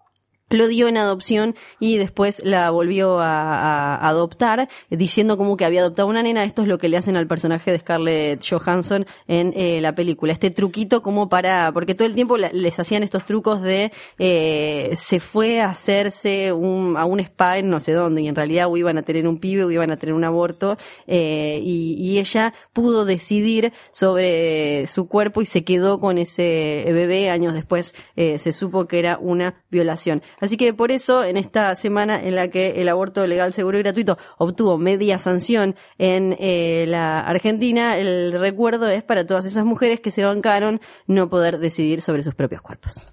Lo 0.49 0.67
dio 0.67 0.87
en 0.87 0.97
adopción 0.97 1.55
y 1.79 1.97
después 1.97 2.41
la 2.43 2.69
volvió 2.69 3.19
a, 3.19 3.95
adoptar, 4.07 4.69
diciendo 4.89 5.37
como 5.37 5.57
que 5.57 5.65
había 5.65 5.81
adoptado 5.81 6.07
una 6.07 6.23
nena. 6.23 6.43
Esto 6.43 6.61
es 6.61 6.67
lo 6.67 6.77
que 6.77 6.89
le 6.89 6.97
hacen 6.97 7.17
al 7.17 7.27
personaje 7.27 7.71
de 7.71 7.79
Scarlett 7.79 8.45
Johansson 8.47 9.05
en 9.27 9.53
eh, 9.55 9.81
la 9.81 9.95
película. 9.95 10.33
Este 10.33 10.51
truquito 10.51 11.01
como 11.01 11.29
para, 11.29 11.71
porque 11.73 11.95
todo 11.95 12.07
el 12.07 12.15
tiempo 12.15 12.37
les 12.37 12.79
hacían 12.79 13.03
estos 13.03 13.25
trucos 13.25 13.61
de 13.61 13.91
eh, 14.19 14.91
se 14.95 15.19
fue 15.19 15.61
a 15.61 15.69
hacerse 15.69 16.51
un, 16.53 16.95
a 16.97 17.05
un 17.05 17.19
spa 17.19 17.57
en 17.57 17.69
no 17.69 17.79
sé 17.79 17.93
dónde 17.93 18.21
y 18.21 18.27
en 18.27 18.35
realidad 18.35 18.67
o 18.69 18.77
iban 18.77 18.97
a 18.97 19.03
tener 19.03 19.27
un 19.27 19.39
pibe 19.39 19.63
o 19.63 19.71
iban 19.71 19.91
a 19.91 19.97
tener 19.97 20.13
un 20.13 20.23
aborto 20.23 20.77
eh, 21.07 21.59
y, 21.63 21.95
y 21.97 22.19
ella 22.19 22.53
pudo 22.71 23.05
decidir 23.05 23.73
sobre 23.91 24.85
su 24.87 25.07
cuerpo 25.07 25.41
y 25.41 25.45
se 25.45 25.63
quedó 25.63 25.99
con 25.99 26.17
ese 26.17 26.85
bebé. 26.87 27.29
Años 27.29 27.53
después 27.53 27.95
eh, 28.15 28.39
se 28.39 28.51
supo 28.51 28.87
que 28.87 28.99
era 28.99 29.17
una 29.19 29.63
violación. 29.69 30.21
Así 30.39 30.57
que 30.57 30.73
por 30.73 30.91
eso, 30.91 31.23
en 31.23 31.37
esta 31.37 31.75
semana 31.75 32.21
en 32.21 32.35
la 32.35 32.49
que 32.49 32.81
el 32.81 32.89
aborto 32.89 33.25
legal, 33.27 33.53
seguro 33.53 33.77
y 33.77 33.83
gratuito 33.83 34.17
obtuvo 34.37 34.77
media 34.77 35.19
sanción 35.19 35.75
en 35.97 36.35
eh, 36.39 36.85
la 36.87 37.21
Argentina, 37.21 37.97
el 37.97 38.33
recuerdo 38.33 38.89
es 38.89 39.03
para 39.03 39.25
todas 39.25 39.45
esas 39.45 39.65
mujeres 39.65 39.99
que 39.99 40.11
se 40.11 40.23
bancaron 40.23 40.81
no 41.07 41.29
poder 41.29 41.59
decidir 41.59 42.01
sobre 42.01 42.23
sus 42.23 42.35
propios 42.35 42.61
cuerpos. 42.61 43.07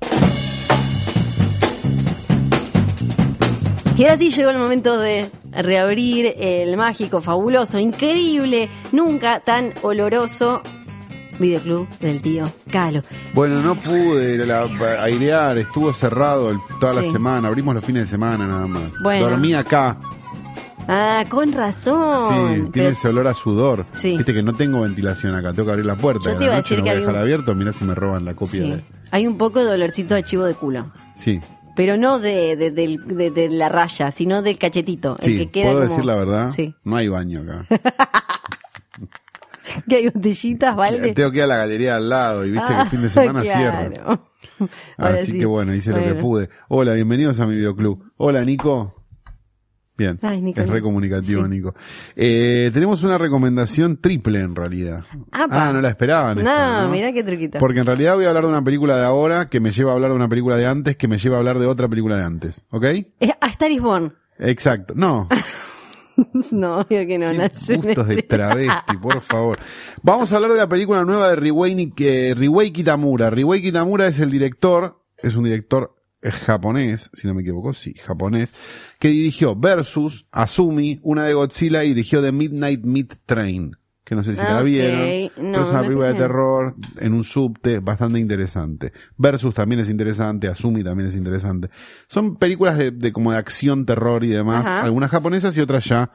Y 3.96 4.04
ahora 4.04 4.16
sí 4.16 4.30
llegó 4.30 4.50
el 4.50 4.58
momento 4.58 4.98
de 4.98 5.30
reabrir 5.52 6.34
el 6.38 6.76
mágico, 6.76 7.20
fabuloso, 7.20 7.78
increíble, 7.78 8.70
nunca 8.90 9.40
tan 9.40 9.74
oloroso 9.82 10.62
videoclub 11.38 11.88
del 12.00 12.20
tío 12.22 12.50
Calo. 12.70 13.02
Bueno, 13.34 13.60
no 13.62 13.74
pude 13.74 14.44
la- 14.46 14.68
airear, 15.02 15.58
estuvo 15.58 15.92
cerrado 15.92 16.50
el- 16.50 16.58
toda 16.80 16.94
la 16.94 17.02
Sí. 17.02 17.10
semana, 17.12 17.48
abrimos 17.48 17.74
los 17.74 17.84
fines 17.84 18.02
de 18.04 18.08
semana 18.08 18.46
nada 18.46 18.66
más. 18.66 18.82
Bueno. 19.02 19.28
Dormí 19.30 19.54
acá, 19.54 19.96
Ah, 20.88 21.24
con 21.28 21.52
razón. 21.52 22.28
sí, 22.28 22.52
tiene 22.54 22.70
Pero- 22.72 22.88
ese 22.90 23.08
olor 23.08 23.28
a 23.28 23.34
sudor. 23.34 23.86
Sí. 23.92 24.16
Viste 24.16 24.34
que 24.34 24.42
no 24.42 24.54
tengo 24.54 24.80
ventilación 24.82 25.34
acá, 25.34 25.52
tengo 25.52 25.66
que 25.66 25.70
abrir 25.72 25.86
la 25.86 25.96
puerta. 25.96 26.32
Yo 26.32 26.38
te 26.38 26.44
iba 26.44 26.54
a 26.54 26.56
decir 26.58 26.78
lo 26.78 26.84
que 26.84 26.90
voy 26.90 26.96
a 26.96 27.00
dejar 27.00 27.14
un- 27.14 27.20
abierto, 27.20 27.54
mirá 27.54 27.72
si 27.72 27.84
me 27.84 27.94
roban 27.94 28.24
la 28.24 28.34
copia 28.34 28.62
sí. 28.62 28.70
de... 28.70 28.84
Hay 29.12 29.26
un 29.26 29.36
poco 29.36 29.64
de 29.64 29.70
olorcito 29.70 30.14
de 30.14 30.22
chivo 30.24 30.44
de 30.44 30.54
culo. 30.54 30.90
Sí, 31.14 31.40
Pero 31.74 31.96
no 31.96 32.18
de, 32.18 32.54
de, 32.56 32.70
de- 32.70 33.30
de 33.30 33.48
la 33.48 33.70
raya, 33.70 34.10
sino 34.10 34.42
del 34.42 34.58
cachetito. 34.58 35.16
el 35.20 35.24
sí, 35.24 35.38
que 35.38 35.50
queda 35.50 35.64
puedo 35.70 35.78
como- 35.78 35.88
decir 35.90 36.04
la 36.04 36.14
verdad, 36.16 36.50
Sí. 36.54 36.74
no 36.84 36.96
hay 36.96 37.08
baño 37.08 37.40
acá. 37.40 37.66
Que 39.88 39.96
hay 39.96 40.08
botellitas, 40.08 40.76
¿vale? 40.76 41.12
Tengo 41.12 41.30
que 41.30 41.38
ir 41.38 41.42
a 41.44 41.46
la 41.46 41.56
galería 41.56 41.96
al 41.96 42.08
lado 42.08 42.44
y 42.46 42.50
viste 42.50 42.66
que 42.68 42.74
Ah, 42.74 42.82
el 42.82 42.88
fin 42.88 43.02
de 43.02 43.08
semana 43.10 43.40
claro. 43.42 43.92
cierra. 43.92 44.20
Ahora 44.98 45.14
Así 45.16 45.32
sí. 45.32 45.38
que 45.38 45.46
bueno, 45.46 45.74
hice 45.74 45.90
lo 45.90 46.04
que 46.04 46.14
pude. 46.14 46.48
Hola, 46.68 46.94
bienvenidos 46.94 47.38
a 47.40 47.46
mi 47.46 47.54
videoclub. 47.56 48.12
Hola, 48.16 48.44
Nico. 48.44 48.94
Bien, 49.94 50.18
Ay, 50.22 50.40
Nico, 50.40 50.60
es 50.60 50.66
no. 50.66 50.72
re 50.72 50.80
comunicativo, 50.80 51.42
Sí. 51.42 51.48
Nico. 51.50 51.74
Eh, 52.16 52.70
tenemos 52.72 53.02
una 53.02 53.18
recomendación 53.18 53.98
triple 54.00 54.40
en 54.40 54.56
realidad. 54.56 55.04
Apa. 55.30 55.68
Ah, 55.68 55.72
no 55.72 55.80
la 55.82 55.90
esperaban. 55.90 56.38
esta, 56.38 56.78
No, 56.78 56.82
¿no? 56.84 56.88
mirá 56.90 57.12
qué 57.12 57.22
truquito. 57.22 57.58
Porque 57.58 57.80
en 57.80 57.86
realidad 57.86 58.14
voy 58.14 58.24
a 58.24 58.28
hablar 58.28 58.44
de 58.44 58.48
una 58.50 58.64
película 58.64 58.96
de 58.96 59.04
ahora 59.04 59.48
que 59.50 59.60
me 59.60 59.70
lleva 59.70 59.90
a 59.92 59.94
hablar 59.94 60.10
de 60.10 60.16
una 60.16 60.28
película 60.28 60.56
de 60.56 60.66
antes 60.66 60.96
que 60.96 61.08
me 61.08 61.18
lleva 61.18 61.36
a 61.36 61.38
hablar 61.40 61.58
de 61.58 61.66
otra 61.66 61.88
película 61.88 62.16
de 62.16 62.24
antes. 62.24 62.64
¿Ok? 62.70 62.86
A 63.40 63.46
Star 63.48 63.70
is 63.70 63.82
Born. 63.82 64.14
Exacto. 64.38 64.94
No. 64.96 65.28
No, 66.50 66.84
digo 66.84 67.06
que 67.06 67.18
no, 67.18 67.30
en 67.30 67.38
gustos 67.38 68.08
de 68.08 68.22
travesti, 68.22 68.96
por 68.96 69.20
favor. 69.22 69.58
Vamos 70.02 70.32
a 70.32 70.36
hablar 70.36 70.52
de 70.52 70.58
la 70.58 70.68
película 70.68 71.04
nueva 71.04 71.30
de 71.30 71.36
Riwei, 71.36 71.92
eh, 71.98 72.34
Riwei 72.36 72.70
Kitamura. 72.70 73.30
Riwei 73.30 73.62
Kitamura 73.62 74.06
es 74.06 74.20
el 74.20 74.30
director, 74.30 75.02
es 75.16 75.34
un 75.34 75.44
director 75.44 75.96
eh, 76.20 76.30
japonés, 76.30 77.10
si 77.14 77.26
no 77.26 77.34
me 77.34 77.42
equivoco, 77.42 77.74
sí, 77.74 77.94
japonés, 77.94 78.54
que 78.98 79.08
dirigió 79.08 79.56
Versus, 79.56 80.26
Asumi, 80.30 81.00
una 81.02 81.24
de 81.24 81.34
Godzilla 81.34 81.84
y 81.84 81.88
dirigió 81.88 82.22
The 82.22 82.32
Midnight 82.32 82.84
Meat 82.84 83.14
Train, 83.26 83.76
que 84.04 84.14
no 84.14 84.24
sé 84.24 84.34
si 84.34 84.40
Ah, 84.40 84.54
la 84.54 84.62
vieron, 84.62 85.00
No, 85.36 85.52
pero 85.52 85.64
es 85.64 85.70
una 85.70 85.82
película 85.82 86.06
de 86.08 86.14
terror 86.14 86.74
en 86.98 87.14
un 87.14 87.24
subte 87.24 87.78
bastante 87.80 88.18
interesante. 88.18 88.92
Versus 89.16 89.54
también 89.54 89.80
es 89.80 89.88
interesante, 89.88 90.48
Asumi 90.48 90.82
también 90.82 91.08
es 91.08 91.14
interesante. 91.14 91.70
Son 92.08 92.36
películas 92.36 92.76
de, 92.78 92.90
de 92.90 93.12
como 93.12 93.32
de 93.32 93.38
acción, 93.38 93.86
terror 93.86 94.24
y 94.24 94.28
demás, 94.28 94.66
Ajá. 94.66 94.82
algunas 94.82 95.10
japonesas 95.10 95.56
y 95.56 95.60
otras 95.60 95.84
ya 95.84 96.10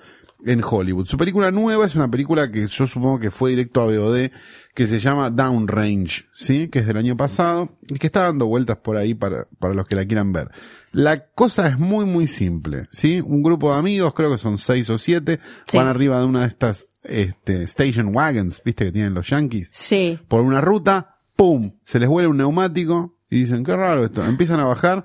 en 0.46 0.62
Hollywood. 0.64 1.08
Su 1.08 1.18
película 1.18 1.50
nueva 1.50 1.86
es 1.86 1.96
una 1.96 2.12
película 2.12 2.52
que 2.52 2.68
yo 2.68 2.86
supongo 2.86 3.20
que 3.20 3.32
fue 3.32 3.52
directo 3.52 3.82
a 3.82 3.86
VOD, 3.86 4.30
que 4.76 4.86
se 4.86 5.00
llama 5.00 5.32
Downrange, 5.32 6.26
¿sí? 6.34 6.68
Que 6.68 6.80
es 6.80 6.86
del 6.88 6.98
año 6.98 7.18
pasado 7.18 7.78
y 7.90 7.96
que 7.98 8.06
está 8.08 8.24
dando 8.24 8.46
vueltas 8.46 8.78
por 8.78 8.98
ahí 8.98 9.16
para, 9.16 9.48
para 9.58 9.74
los 9.74 9.88
que 9.88 9.96
la 9.96 10.06
quieran 10.06 10.32
ver. 10.34 10.52
La 10.98 11.28
cosa 11.28 11.68
es 11.68 11.78
muy, 11.78 12.06
muy 12.06 12.28
simple, 12.28 12.88
¿sí? 12.92 13.22
Un 13.22 13.44
grupo 13.44 13.72
de 13.72 13.78
amigos, 13.78 14.14
creo 14.16 14.32
que 14.32 14.40
son 14.40 14.58
seis 14.58 14.90
o 14.90 14.98
siete, 14.98 15.40
Sí. 15.68 15.78
van 15.78 15.86
arriba 15.86 16.20
de 16.20 16.26
una 16.26 16.42
de 16.42 16.48
estas, 16.48 16.88
este, 17.04 17.62
station 17.64 18.16
wagons, 18.16 18.62
¿viste? 18.66 18.86
Que 18.86 18.92
tienen 18.92 19.14
los 19.14 19.30
yankees 19.30 19.70
Sí. 19.74 20.20
por 20.28 20.42
una 20.42 20.60
ruta, 20.60 21.18
¡pum! 21.36 21.74
Se 21.86 22.00
les 22.00 22.10
huele 22.10 22.28
un 22.28 22.38
neumático 22.38 23.16
y 23.30 23.42
dicen, 23.42 23.64
qué 23.64 23.76
raro 23.76 24.06
esto. 24.06 24.26
Empiezan 24.26 24.60
a 24.60 24.66
bajar 24.66 25.04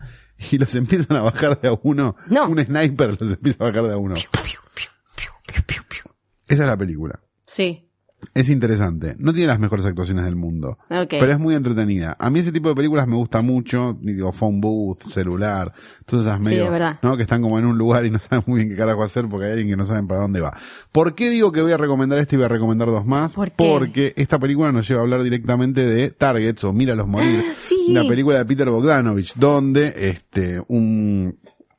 y 0.51 0.57
los 0.57 0.74
empiezan 0.76 1.18
a 1.18 1.20
bajar 1.20 1.61
de 1.61 1.68
a 1.68 1.78
uno. 1.82 2.16
No. 2.28 2.49
Un 2.49 2.64
sniper 2.64 3.20
los 3.20 3.30
empieza 3.30 3.62
a 3.64 3.68
bajar 3.70 3.86
de 3.88 3.93
a 3.93 3.97
uno. 3.99 4.14
Esa 6.49 6.62
es 6.64 6.68
la 6.68 6.76
película. 6.76 7.20
Sí. 7.47 7.88
Es 8.35 8.49
interesante. 8.49 9.14
No 9.18 9.33
tiene 9.33 9.49
las 9.49 9.59
mejores 9.59 9.85
actuaciones 9.85 10.25
del 10.25 10.37
mundo. 10.37 10.79
Pero 10.89 11.31
es 11.31 11.39
muy 11.39 11.55
entretenida. 11.55 12.16
A 12.18 12.31
mí 12.31 12.39
ese 12.39 12.53
tipo 12.53 12.68
de 12.68 12.75
películas 12.75 13.07
me 13.07 13.16
gusta 13.16 13.43
mucho. 13.43 13.97
Digo, 14.01 14.33
phone 14.33 14.61
booth, 14.61 15.09
celular, 15.11 15.73
todas 16.07 16.27
esas 16.27 16.39
Sí, 16.39 16.45
medio, 16.45 16.70
verdad. 16.70 16.99
¿no? 17.03 17.16
Que 17.16 17.23
están 17.23 17.43
como 17.43 17.59
en 17.59 17.66
un 17.66 17.77
lugar 17.77 18.07
y 18.07 18.11
no 18.11 18.18
saben 18.20 18.45
muy 18.47 18.61
bien 18.61 18.70
qué 18.70 18.77
carajo 18.77 19.03
hacer 19.03 19.29
porque 19.29 19.47
hay 19.47 19.53
alguien 19.53 19.68
que 19.70 19.77
no 19.77 19.85
saben 19.85 20.07
para 20.07 20.20
dónde 20.20 20.41
va. 20.41 20.57
¿Por 20.93 21.14
qué 21.14 21.31
digo 21.31 21.53
que 21.53 21.62
voy 21.62 21.73
a 21.73 21.77
recomendar 21.77 22.18
este 22.18 22.37
y 22.37 22.39
voy 22.39 22.47
a 22.47 22.49
recomendar 22.49 22.89
dos 22.89 23.05
más? 23.07 23.35
Porque 23.57 24.12
esta 24.16 24.39
película 24.39 24.73
nos 24.73 24.89
lleva 24.89 25.01
a 25.01 25.05
hablar 25.05 25.23
directamente 25.23 25.85
de 25.85 26.11
Targets 26.11 26.64
o 26.64 26.73
Míralos 26.73 27.07
morir. 27.07 27.45
Sí. 27.62 27.77
Una 27.91 28.03
película 28.05 28.39
de 28.39 28.45
Peter 28.45 28.68
Bogdanovich 28.68 29.35
donde 29.35 29.95
este, 30.09 30.61
un, 30.68 31.39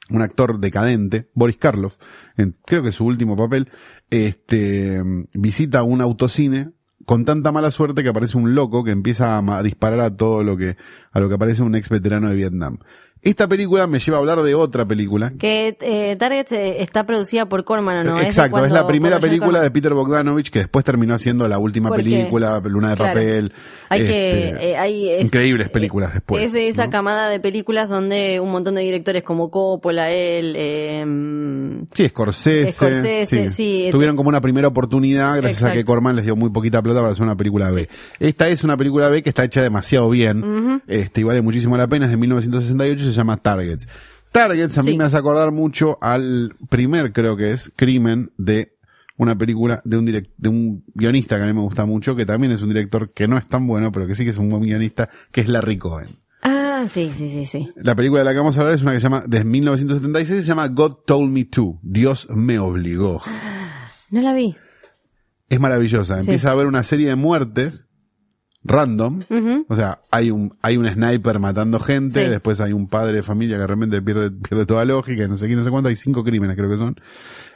un 0.10 0.22
actor 0.22 0.60
decadente, 0.60 1.30
Boris 1.34 1.58
Karloff, 1.58 1.98
en, 2.38 2.56
creo 2.66 2.84
que 2.84 2.92
su 2.92 3.06
último 3.06 3.38
papel, 3.38 3.70
este, 4.10 5.02
visita 5.34 5.84
un 5.84 6.02
autocine 6.02 6.72
con 7.06 7.26
tanta 7.26 7.52
mala 7.52 7.72
suerte 7.72 8.04
que 8.04 8.10
aparece 8.10 8.38
un 8.38 8.56
loco 8.56 8.84
que 8.84 8.92
empieza 8.92 9.38
a, 9.38 9.58
a 9.58 9.64
disparar 9.64 10.00
a 10.00 10.16
todo 10.16 10.44
lo 10.44 10.58
que, 10.58 10.78
a 11.12 11.20
lo 11.20 11.30
que 11.30 11.36
aparece 11.36 11.64
un 11.64 11.76
ex 11.76 11.90
veterano 11.90 12.30
de 12.30 12.36
Vietnam. 12.36 12.80
Esta 13.24 13.48
película 13.48 13.88
me 13.88 14.00
lleva 14.00 14.18
a 14.18 14.20
hablar 14.20 14.42
de 14.44 14.54
otra 14.54 14.86
película. 14.86 15.32
Que 15.40 15.78
eh, 15.80 16.18
Target 16.18 16.52
eh, 16.52 16.84
está 16.84 17.06
producida 17.06 17.48
por 17.48 17.64
Corman, 17.64 18.06
¿o 18.06 18.12
¿no? 18.12 18.20
Exacto, 18.20 18.66
es 18.66 18.72
la 18.72 18.86
primera 18.86 19.20
película 19.20 19.62
de. 19.62 19.72
Peter 19.72 19.94
Bogdanovich 19.94 20.50
que 20.50 20.60
después 20.60 20.84
terminó 20.86 21.16
haciendo 21.16 21.48
la 21.48 21.58
última 21.58 21.90
película, 21.90 22.62
Luna 22.66 22.90
de 22.90 22.96
claro. 22.96 23.14
Papel. 23.14 23.54
Hay 23.90 24.02
este, 24.02 24.14
que, 24.14 24.72
eh, 24.72 24.78
hay, 24.78 25.10
es- 25.10 25.22
increíbles 25.24 25.70
películas 25.70 26.12
eh, 26.12 26.14
después. 26.16 26.44
Es 26.44 26.52
de 26.52 26.68
esa 26.68 26.86
¿no? 26.86 26.92
camada 26.92 27.30
de 27.30 27.40
películas 27.40 27.88
donde 27.88 28.40
un 28.42 28.52
montón 28.52 28.76
de 28.76 28.82
directores 28.82 29.24
como 29.24 29.50
Coppola, 29.50 30.12
él, 30.12 30.54
eh, 30.58 31.06
Sí, 31.94 32.08
Scorsese. 32.10 32.72
Scorsese, 32.74 33.50
sí. 33.50 33.88
Tuvieron 33.92 34.16
como 34.16 34.30
una 34.30 34.42
primera 34.42 34.68
oportunidad 34.68 35.38
gracias 35.38 35.64
a 35.64 35.72
que. 35.72 35.84
Corman 35.84 36.16
les 36.16 36.26
dio 36.26 36.36
muy 36.36 36.50
poquita 36.50 36.82
plata 36.82 37.00
para 37.00 37.14
hacer 37.14 37.24
una 37.24 37.36
película 37.36 37.72
B. 37.72 37.88
Esta 38.20 38.48
es 38.50 38.64
una 38.64 38.76
película 38.78 39.10
B 39.10 39.24
que 39.24 39.30
está 39.30 39.44
hecha 39.44 39.62
demasiado 39.62 40.10
bien. 40.10 40.82
este, 40.88 41.22
y 41.22 41.24
vale 41.24 41.42
muchísimo 41.42 41.78
la 41.78 41.88
pena. 41.88 42.06
Es 42.06 42.12
de 42.12 42.18
1968 42.18 43.04
y 43.04 43.13
se 43.13 43.13
llama 43.18 43.38
Targets. 43.38 43.88
Targets 44.32 44.78
a 44.78 44.84
mí 44.84 44.92
Sí. 44.92 44.98
me 44.98 45.04
hace 45.04 45.18
acordar 45.18 45.52
mucho 45.52 45.98
al 46.02 46.56
primer, 46.70 47.14
creo 47.14 47.38
que 47.38 47.52
es, 47.52 47.72
crimen 47.76 48.32
de 48.38 48.74
una 49.18 49.38
película 49.38 49.82
de 49.86 49.98
un 49.98 50.06
direct, 50.06 50.32
de 50.38 50.50
un 50.50 50.84
guionista 50.96 51.38
que 51.38 51.44
a 51.44 51.46
mí 51.46 51.54
me 51.54 51.62
gusta 51.62 51.86
mucho, 51.86 52.16
que 52.16 52.26
también 52.26 52.52
es 52.52 52.62
un 52.64 52.70
director 52.70 53.14
que 53.14 53.28
no 53.28 53.38
es 53.38 53.48
tan 53.48 53.68
bueno, 53.68 53.92
pero 53.92 54.08
que 54.08 54.16
sí 54.16 54.24
que 54.24 54.32
es 54.32 54.38
un 54.38 54.50
buen 54.50 54.64
guionista, 54.64 55.10
que 55.32 55.42
es 55.42 55.48
Larry 55.48 55.78
Cohen. 55.78 56.08
Ah, 56.42 56.86
sí, 56.90 57.12
sí, 57.16 57.30
sí, 57.30 57.46
sí. 57.46 57.70
La 57.76 57.96
película 57.96 58.20
de 58.22 58.26
la 58.26 58.32
que 58.32 58.38
vamos 58.40 58.58
a 58.58 58.62
hablar 58.62 58.76
es 58.76 58.82
una 58.82 58.92
que 58.92 58.98
se 59.00 59.04
llama, 59.04 59.24
de 59.28 59.44
1976, 59.46 60.42
se 60.42 60.48
llama 60.48 60.68
God 60.68 60.96
Told 61.06 61.32
Me 61.32 61.46
To. 61.46 61.80
Dios 61.84 62.28
me 62.32 62.58
obligó. 62.60 63.22
No 64.10 64.22
la 64.22 64.34
vi. 64.34 64.56
Es 65.48 65.60
maravillosa. 65.60 66.20
Empieza 66.20 66.50
a 66.50 66.54
haber 66.54 66.66
una 66.66 66.82
serie 66.84 67.08
de 67.10 67.16
muertes 67.16 67.86
random. 68.66 69.22
O 69.68 69.76
sea, 69.76 70.00
hay 70.12 70.32
un, 70.32 70.54
hay 70.62 70.78
un 70.78 70.88
sniper 70.88 71.40
matando 71.40 71.80
gente, 71.80 72.24
Sí. 72.26 72.30
después 72.30 72.62
hay 72.62 72.72
un 72.74 72.88
padre 72.88 73.18
de 73.18 73.24
familia 73.24 73.56
que 73.58 73.62
de 73.62 73.68
repente 73.68 74.02
pierde, 74.02 74.32
pierde 74.32 74.66
toda 74.66 74.86
lógica, 74.86 75.28
no 75.28 75.36
sé 75.38 75.48
qué, 75.48 75.56
no 75.56 75.64
sé 75.64 75.70
cuánto, 75.70 75.90
hay 75.90 75.96
cinco 75.96 76.24
crímenes 76.24 76.56
creo 76.56 76.70
que 76.70 76.78
son. 76.78 76.96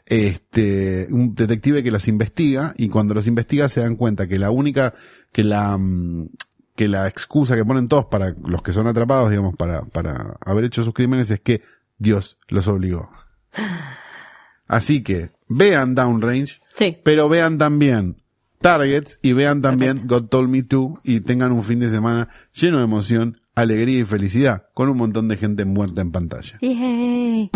Este, 0.06 1.08
un 1.12 1.36
detective 1.36 1.84
que 1.84 1.92
los 1.92 2.08
investiga, 2.08 2.74
y 2.78 2.90
cuando 2.90 3.14
los 3.14 3.28
investiga 3.28 3.70
se 3.70 3.82
dan 3.82 3.96
cuenta 3.96 4.28
que 4.28 4.40
la 4.40 4.52
única, 4.52 4.94
que 5.32 5.44
la, 5.44 5.78
mm, 5.78 6.30
que 6.76 6.88
la 6.88 7.08
excusa 7.08 7.56
que 7.56 7.66
ponen 7.66 7.88
todos 7.88 8.06
para 8.06 8.34
los 8.46 8.62
que 8.62 8.72
son 8.72 8.88
atrapados, 8.88 9.30
digamos, 9.30 9.56
para, 9.56 9.84
para 9.84 10.38
haber 10.46 10.66
hecho 10.66 10.84
sus 10.84 10.94
crímenes 10.94 11.30
es 11.32 11.40
que 11.40 11.62
Dios 11.98 12.38
los 12.50 12.68
obligó. 12.68 13.10
Así 14.68 15.02
que, 15.04 15.32
vean 15.48 15.96
Downrange, 15.96 16.60
Sí. 16.74 16.98
pero 17.04 17.30
vean 17.30 17.58
también 17.58 18.18
Targets 18.62 19.20
y 19.22 19.34
vean 19.34 19.62
también 19.62 20.04
God 20.06 20.26
Told 20.26 20.50
Me 20.50 20.64
To 20.64 21.00
y 21.04 21.22
tengan 21.22 21.52
un 21.52 21.64
fin 21.64 21.80
de 21.80 21.90
semana 21.90 22.30
lleno 22.54 22.78
de 22.78 22.84
emoción, 22.84 23.38
alegría 23.56 24.00
y 24.00 24.06
felicidad, 24.06 24.68
con 24.74 24.90
un 24.90 24.98
montón 24.98 25.28
de 25.28 25.38
gente 25.38 25.66
muerta 25.66 26.02
en 26.02 26.12
pantalla. 26.12 26.58
Yay. 26.62 27.50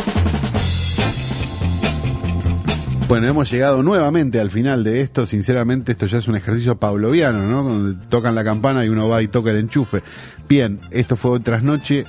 Bueno, 3.12 3.28
hemos 3.28 3.52
llegado 3.52 3.84
nuevamente 3.84 4.40
al 4.40 4.50
final 4.50 4.86
de 4.86 5.02
esto. 5.02 5.26
Sinceramente, 5.26 5.92
esto 5.92 6.06
ya 6.06 6.20
es 6.20 6.30
un 6.30 6.38
ejercicio 6.38 6.80
pavloviano, 6.80 7.46
¿no? 7.46 7.62
Donde 7.62 8.08
tocan 8.08 8.36
la 8.36 8.46
campana 8.46 8.86
y 8.86 8.88
uno 8.88 9.10
va 9.10 9.22
y 9.22 9.28
toca 9.28 9.52
el 9.52 9.58
enchufe. 9.58 10.02
Bien, 10.48 10.80
esto 10.92 11.18
fue 11.18 11.32
hoy 11.32 11.42
tras 11.42 11.62
noche. 11.62 12.06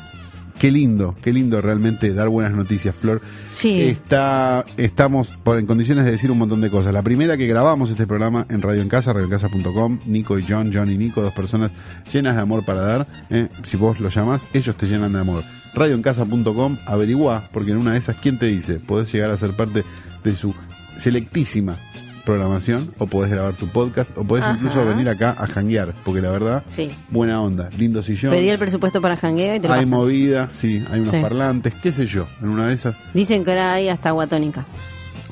Qué 0.62 0.70
lindo, 0.70 1.16
qué 1.20 1.32
lindo 1.32 1.60
realmente 1.60 2.14
dar 2.14 2.28
buenas 2.28 2.52
noticias, 2.56 2.94
Flor. 2.94 3.20
Sí. 3.50 3.80
Está, 3.82 4.64
estamos 4.76 5.26
por- 5.42 5.58
en 5.58 5.66
condiciones 5.66 6.04
de 6.04 6.12
decir 6.12 6.30
un 6.30 6.38
montón 6.38 6.60
de 6.60 6.70
cosas. 6.70 6.92
La 6.92 7.02
primera 7.02 7.36
que 7.36 7.48
grabamos 7.48 7.90
este 7.90 8.06
programa 8.06 8.46
en 8.48 8.62
Radio 8.62 8.80
en 8.80 8.88
Casa, 8.88 9.12
radioencasa.com, 9.12 9.98
Nico 10.06 10.38
y 10.38 10.44
John, 10.48 10.70
John 10.72 10.88
y 10.88 10.96
Nico, 10.96 11.20
dos 11.20 11.32
personas 11.34 11.72
llenas 12.12 12.36
de 12.36 12.42
amor 12.42 12.64
para 12.64 12.80
dar. 12.82 13.06
¿eh? 13.30 13.48
Si 13.64 13.76
vos 13.76 13.98
lo 13.98 14.08
llamás, 14.08 14.46
ellos 14.52 14.76
te 14.76 14.86
llenan 14.86 15.12
de 15.12 15.18
amor. 15.18 15.42
Radioencasa.com, 15.74 16.76
averiguá, 16.86 17.42
porque 17.52 17.72
en 17.72 17.78
una 17.78 17.94
de 17.94 17.98
esas, 17.98 18.14
¿quién 18.18 18.38
te 18.38 18.46
dice? 18.46 18.74
Podés 18.74 19.12
llegar 19.12 19.32
a 19.32 19.36
ser 19.38 19.50
parte 19.54 19.82
de 20.22 20.36
su 20.36 20.54
selectísima 20.96 21.76
programación, 22.24 22.94
o 22.98 23.06
podés 23.06 23.30
grabar 23.30 23.54
tu 23.54 23.66
podcast, 23.68 24.10
o 24.16 24.24
podés 24.24 24.44
Ajá. 24.44 24.54
incluso 24.54 24.84
venir 24.86 25.08
acá 25.08 25.34
a 25.38 25.46
janguear, 25.46 25.92
porque 26.04 26.20
la 26.22 26.30
verdad, 26.30 26.62
Sí. 26.68 26.90
buena 27.10 27.40
onda, 27.40 27.68
lindo 27.76 28.02
sillón. 28.02 28.32
Pedí 28.32 28.48
el 28.48 28.58
presupuesto 28.58 29.00
para 29.00 29.16
jangueo 29.16 29.56
y 29.56 29.60
te 29.60 29.68
lo 29.68 29.74
Hay 29.74 29.80
pasan. 29.84 29.98
movida, 29.98 30.48
sí, 30.58 30.82
hay 30.90 31.00
unos 31.00 31.12
Sí. 31.14 31.20
parlantes, 31.20 31.74
qué 31.82 31.92
sé 31.92 32.06
yo, 32.06 32.26
en 32.42 32.48
una 32.48 32.68
de 32.68 32.74
esas. 32.74 32.96
Dicen 33.14 33.44
que 33.44 33.50
ahora 33.50 33.72
hay 33.74 33.88
hasta 33.88 34.10
guatónica. 34.12 34.64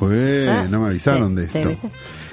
Ué, 0.01 0.49
Ah, 0.49 0.67
no 0.71 0.81
me 0.81 0.89
avisaron 0.89 1.31
sí, 1.31 1.37
de 1.37 1.45
esto. 1.45 1.69
¿viste? 1.69 1.89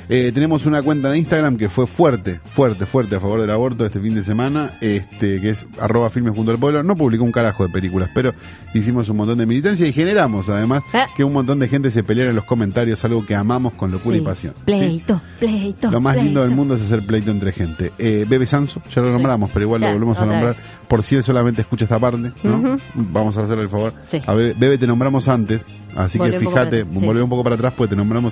Eh, 0.10 0.32
tenemos 0.34 0.66
una 0.66 0.82
cuenta 0.82 1.10
de 1.12 1.18
Instagram 1.18 1.58
que 1.58 1.68
fue 1.68 1.86
fuerte, 1.86 2.39
fuerte, 2.45 2.86
fuerte 2.86 3.18
a 3.18 3.20
favor 3.20 3.41
del 3.41 3.49
aborto 3.51 3.86
este 3.86 3.99
fin 3.99 4.16
de 4.16 4.24
semana, 4.24 4.72
este, 4.80 5.41
que 5.41 5.49
es 5.49 5.66
arroba 5.82 6.10
filmes 6.10 6.34
junto 6.34 6.51
al 6.51 6.58
pueblo. 6.58 6.82
No 6.82 6.95
publicó 6.95 7.26
un 7.26 7.34
carajo 7.34 7.68
de 7.68 7.74
películas, 7.74 8.10
pero 8.14 8.34
hicimos 8.74 9.10
un 9.10 9.18
montón 9.18 9.38
de 9.38 9.45
militancia 9.45 9.86
y 9.86 9.91
generamos 9.91 10.47
además 10.47 10.84
Ah. 10.93 11.08
que 11.14 11.26
un 11.26 11.34
montón 11.34 11.60
de 11.60 11.68
gente 11.68 11.91
se 11.91 12.03
peleara 12.03 12.30
en 12.30 12.38
los 12.38 12.45
comentarios, 12.45 13.03
algo 13.03 13.26
que 13.26 13.36
amamos 13.36 13.74
con 13.74 13.91
locura 13.91 14.16
Sí. 14.16 14.22
y 14.22 14.26
pasión. 14.26 14.53
¿sí? 14.55 14.62
Pleito, 14.66 15.22
pleito. 15.39 15.91
Lo 15.91 15.99
más 15.99 16.16
lindo 16.16 16.41
del 16.41 16.51
mundo 16.51 16.76
es 16.76 16.82
hacer 16.84 17.01
pleito 17.05 17.30
entre 17.32 17.51
gente. 17.51 17.91
Eh, 17.97 18.26
Bebe 18.30 18.45
Sanso, 18.45 18.82
ya 18.95 19.01
lo 19.01 19.10
Sí. 19.10 19.14
nombramos, 19.14 19.51
pero 19.51 19.66
igual 19.66 19.82
Ya, 19.82 19.88
lo 19.88 19.93
volvemos 19.95 20.18
a 20.20 20.26
nombrar. 20.26 20.47
vez. 20.47 20.58
Por 20.88 21.03
si 21.03 21.16
él 21.18 21.24
solamente 21.26 21.62
escucha 21.64 21.84
esta 21.84 21.99
parte, 21.99 22.32
¿no? 22.43 22.80
Vamos 22.93 23.36
a 23.38 23.43
hacerle 23.43 23.64
el 23.64 23.70
favor. 23.70 23.93
A 24.26 24.34
Bebe, 24.34 24.55
Bebe 24.58 24.78
te 24.78 24.88
nombramos 24.88 25.28
antes, 25.28 25.66
así 25.97 26.18
que 26.18 26.32
fíjate, 26.39 26.84
volvé 26.84 27.22
un 27.22 27.30
poco 27.30 27.43
para 27.43 27.55
atrás, 27.55 27.74
pues 27.76 27.89
te 27.89 27.95
nombramos. 27.97 28.32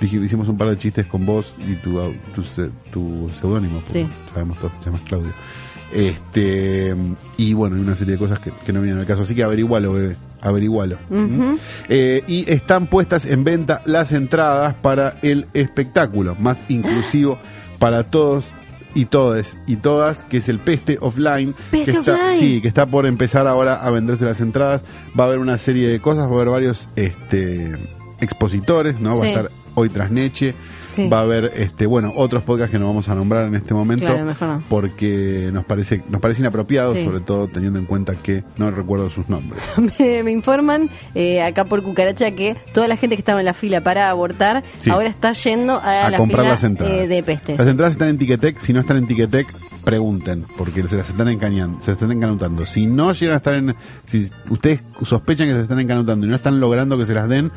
Hicimos 0.00 0.48
un 0.48 0.56
par 0.56 0.68
de 0.70 0.76
chistes 0.76 1.06
con 1.06 1.24
vos 1.26 1.54
y 1.68 1.74
tu, 1.76 2.00
tu, 2.34 2.42
tu 2.90 3.30
seudónimo, 3.40 3.82
Sí. 3.86 4.06
sabemos 4.32 4.58
todos 4.58 4.72
que 4.74 4.78
se 4.78 4.84
llama 4.86 5.00
Claudio. 5.06 5.30
Este, 5.92 6.94
y 7.36 7.52
bueno, 7.52 7.76
y 7.76 7.80
una 7.80 7.94
serie 7.96 8.12
de 8.14 8.18
cosas 8.18 8.38
que, 8.38 8.52
que 8.64 8.72
no 8.72 8.80
vienen 8.80 9.00
al 9.00 9.06
caso. 9.06 9.22
Así 9.22 9.34
que 9.34 9.42
averigualo, 9.42 9.92
bebé. 9.92 10.16
Averigualo. 10.40 10.96
¿Mm? 11.10 11.56
Eh, 11.88 12.22
y 12.26 12.50
están 12.50 12.86
puestas 12.86 13.26
en 13.26 13.44
venta 13.44 13.82
las 13.84 14.12
entradas 14.12 14.74
para 14.74 15.18
el 15.22 15.46
espectáculo 15.52 16.34
más 16.38 16.64
inclusivo 16.70 17.38
para 17.78 18.04
todos 18.04 18.44
y 18.94 19.04
todas 19.04 19.56
y 19.66 19.76
todas, 19.76 20.24
que 20.24 20.38
es 20.38 20.48
el 20.48 20.58
Peste 20.58 20.96
Offline. 21.00 21.54
Peste 21.70 21.92
que 21.92 21.98
está, 21.98 22.14
Offline. 22.14 22.38
Sí, 22.38 22.60
que 22.62 22.68
está 22.68 22.86
por 22.86 23.04
empezar 23.06 23.46
ahora 23.46 23.74
a 23.74 23.90
venderse 23.90 24.24
las 24.24 24.40
entradas. 24.40 24.82
Va 25.18 25.24
a 25.24 25.26
haber 25.26 25.40
una 25.40 25.58
serie 25.58 25.88
de 25.88 26.00
cosas, 26.00 26.26
va 26.26 26.30
a 26.30 26.34
haber 26.36 26.48
varios 26.48 26.88
este, 26.96 27.72
expositores, 28.20 28.98
¿no? 29.00 29.18
Va 29.18 29.24
a 29.24 29.28
estar 29.28 29.50
hoy 29.74 29.88
tras 29.88 30.10
Neche. 30.10 30.54
Sí. 30.80 31.08
Va 31.08 31.18
a 31.18 31.22
haber, 31.22 31.52
este, 31.54 31.86
bueno, 31.86 32.12
otros 32.16 32.42
podcasts 32.42 32.72
que 32.72 32.78
no 32.80 32.86
vamos 32.88 33.08
a 33.08 33.14
nombrar 33.14 33.46
en 33.46 33.54
este 33.54 33.74
momento 33.74 34.06
Claro, 34.06 34.24
mejor 34.24 34.48
no. 34.48 34.62
porque 34.68 35.50
nos 35.52 35.64
parece, 35.64 36.02
nos 36.08 36.20
parece 36.20 36.40
inapropiado, 36.40 36.94
Sí. 36.94 37.04
sobre 37.04 37.20
todo 37.20 37.46
teniendo 37.46 37.78
en 37.78 37.84
cuenta 37.86 38.16
que 38.16 38.42
no 38.56 38.70
recuerdo 38.72 39.08
sus 39.10 39.28
nombres. 39.28 39.62
me, 40.00 40.22
me 40.24 40.32
informan 40.32 40.90
eh, 41.14 41.42
acá 41.42 41.64
por 41.64 41.82
Cucaracha 41.82 42.32
que 42.32 42.56
toda 42.72 42.88
la 42.88 42.96
gente 42.96 43.14
que 43.16 43.20
estaba 43.20 43.38
en 43.40 43.46
la 43.46 43.54
fila 43.54 43.82
para 43.82 44.10
abortar 44.10 44.64
Sí. 44.78 44.90
ahora 44.90 45.08
está 45.08 45.32
yendo 45.34 45.74
a, 45.74 46.06
a 46.06 46.10
la 46.10 46.16
comprar 46.18 46.40
fila 46.42 46.52
las 46.54 46.64
entradas. 46.64 46.94
eh, 46.94 47.06
de 47.06 47.22
pestes. 47.22 47.58
Las 47.58 47.68
entradas 47.68 47.92
están 47.92 48.08
en 48.08 48.18
Ticketek, 48.18 48.58
si 48.58 48.72
no 48.72 48.80
están 48.80 48.96
en 48.96 49.06
Ticketek, 49.06 49.46
pregunten, 49.84 50.44
porque 50.58 50.82
se 50.88 50.96
las 50.96 51.08
están 51.08 51.28
engañando, 51.28 51.80
se 51.82 51.92
están 51.92 52.10
encanutando. 52.12 52.66
Si 52.66 52.86
no 52.86 53.12
llegan 53.12 53.34
a 53.34 53.36
estar 53.38 53.54
en, 53.54 53.74
si 54.06 54.28
ustedes 54.50 54.82
sospechan 55.04 55.46
que 55.48 55.54
se 55.54 55.60
están 55.62 55.78
encanutando 55.80 56.26
y 56.26 56.28
no 56.28 56.34
están 56.36 56.58
logrando 56.60 56.98
que 56.98 57.06
se 57.06 57.14
las 57.14 57.28
den, 57.28 57.50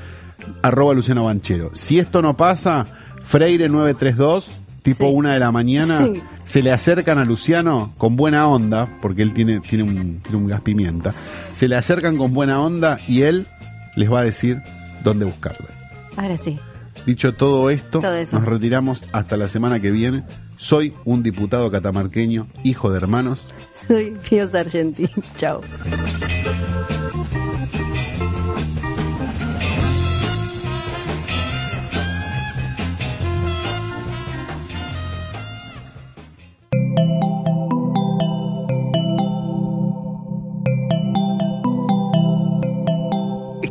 arroba 0.62 0.94
Luciano 0.94 1.26
Banchero. 1.26 1.72
Si 1.74 2.00
esto 2.00 2.22
no 2.22 2.36
pasa, 2.36 2.86
Freire 3.24 3.70
932, 3.70 4.48
tipo 4.82 5.06
Sí. 5.08 5.14
una 5.14 5.34
de 5.34 5.40
la 5.40 5.52
mañana, 5.52 6.06
Sí. 6.14 6.22
se 6.46 6.62
le 6.62 6.72
acercan 6.72 7.18
a 7.20 7.26
Luciano 7.26 7.94
con 7.98 8.16
buena 8.16 8.48
onda, 8.48 8.88
porque 9.02 9.22
él 9.22 9.34
tiene, 9.34 9.60
tiene 9.62 9.84
un, 9.84 10.20
tiene 10.22 10.38
un 10.38 10.48
gas 10.48 10.62
pimienta, 10.62 11.14
se 11.56 11.68
le 11.68 11.76
acercan 11.76 12.18
con 12.18 12.34
buena 12.34 12.60
onda 12.62 13.00
y 13.08 13.22
él 13.22 13.48
les 13.96 14.12
va 14.12 14.20
a 14.20 14.24
decir 14.24 14.62
dónde 15.04 15.26
buscarlas. 15.26 15.70
Ahora 16.18 16.38
sí. 16.38 16.60
Dicho 17.06 17.34
todo 17.34 17.70
esto, 17.70 18.00
Todo 18.00 18.16
nos 18.32 18.46
retiramos 18.46 19.02
hasta 19.12 19.36
la 19.38 19.48
semana 19.48 19.80
que 19.80 19.92
viene. 19.92 20.24
Soy 20.58 20.94
un 21.04 21.22
diputado 21.24 21.70
catamarqueño, 21.70 22.48
hijo 22.64 22.90
de 22.92 22.98
hermanos. 22.98 23.46
Soy 23.88 24.14
Pío 24.30 24.48
Sargenti. 24.48 25.10
Chao. 25.36 25.62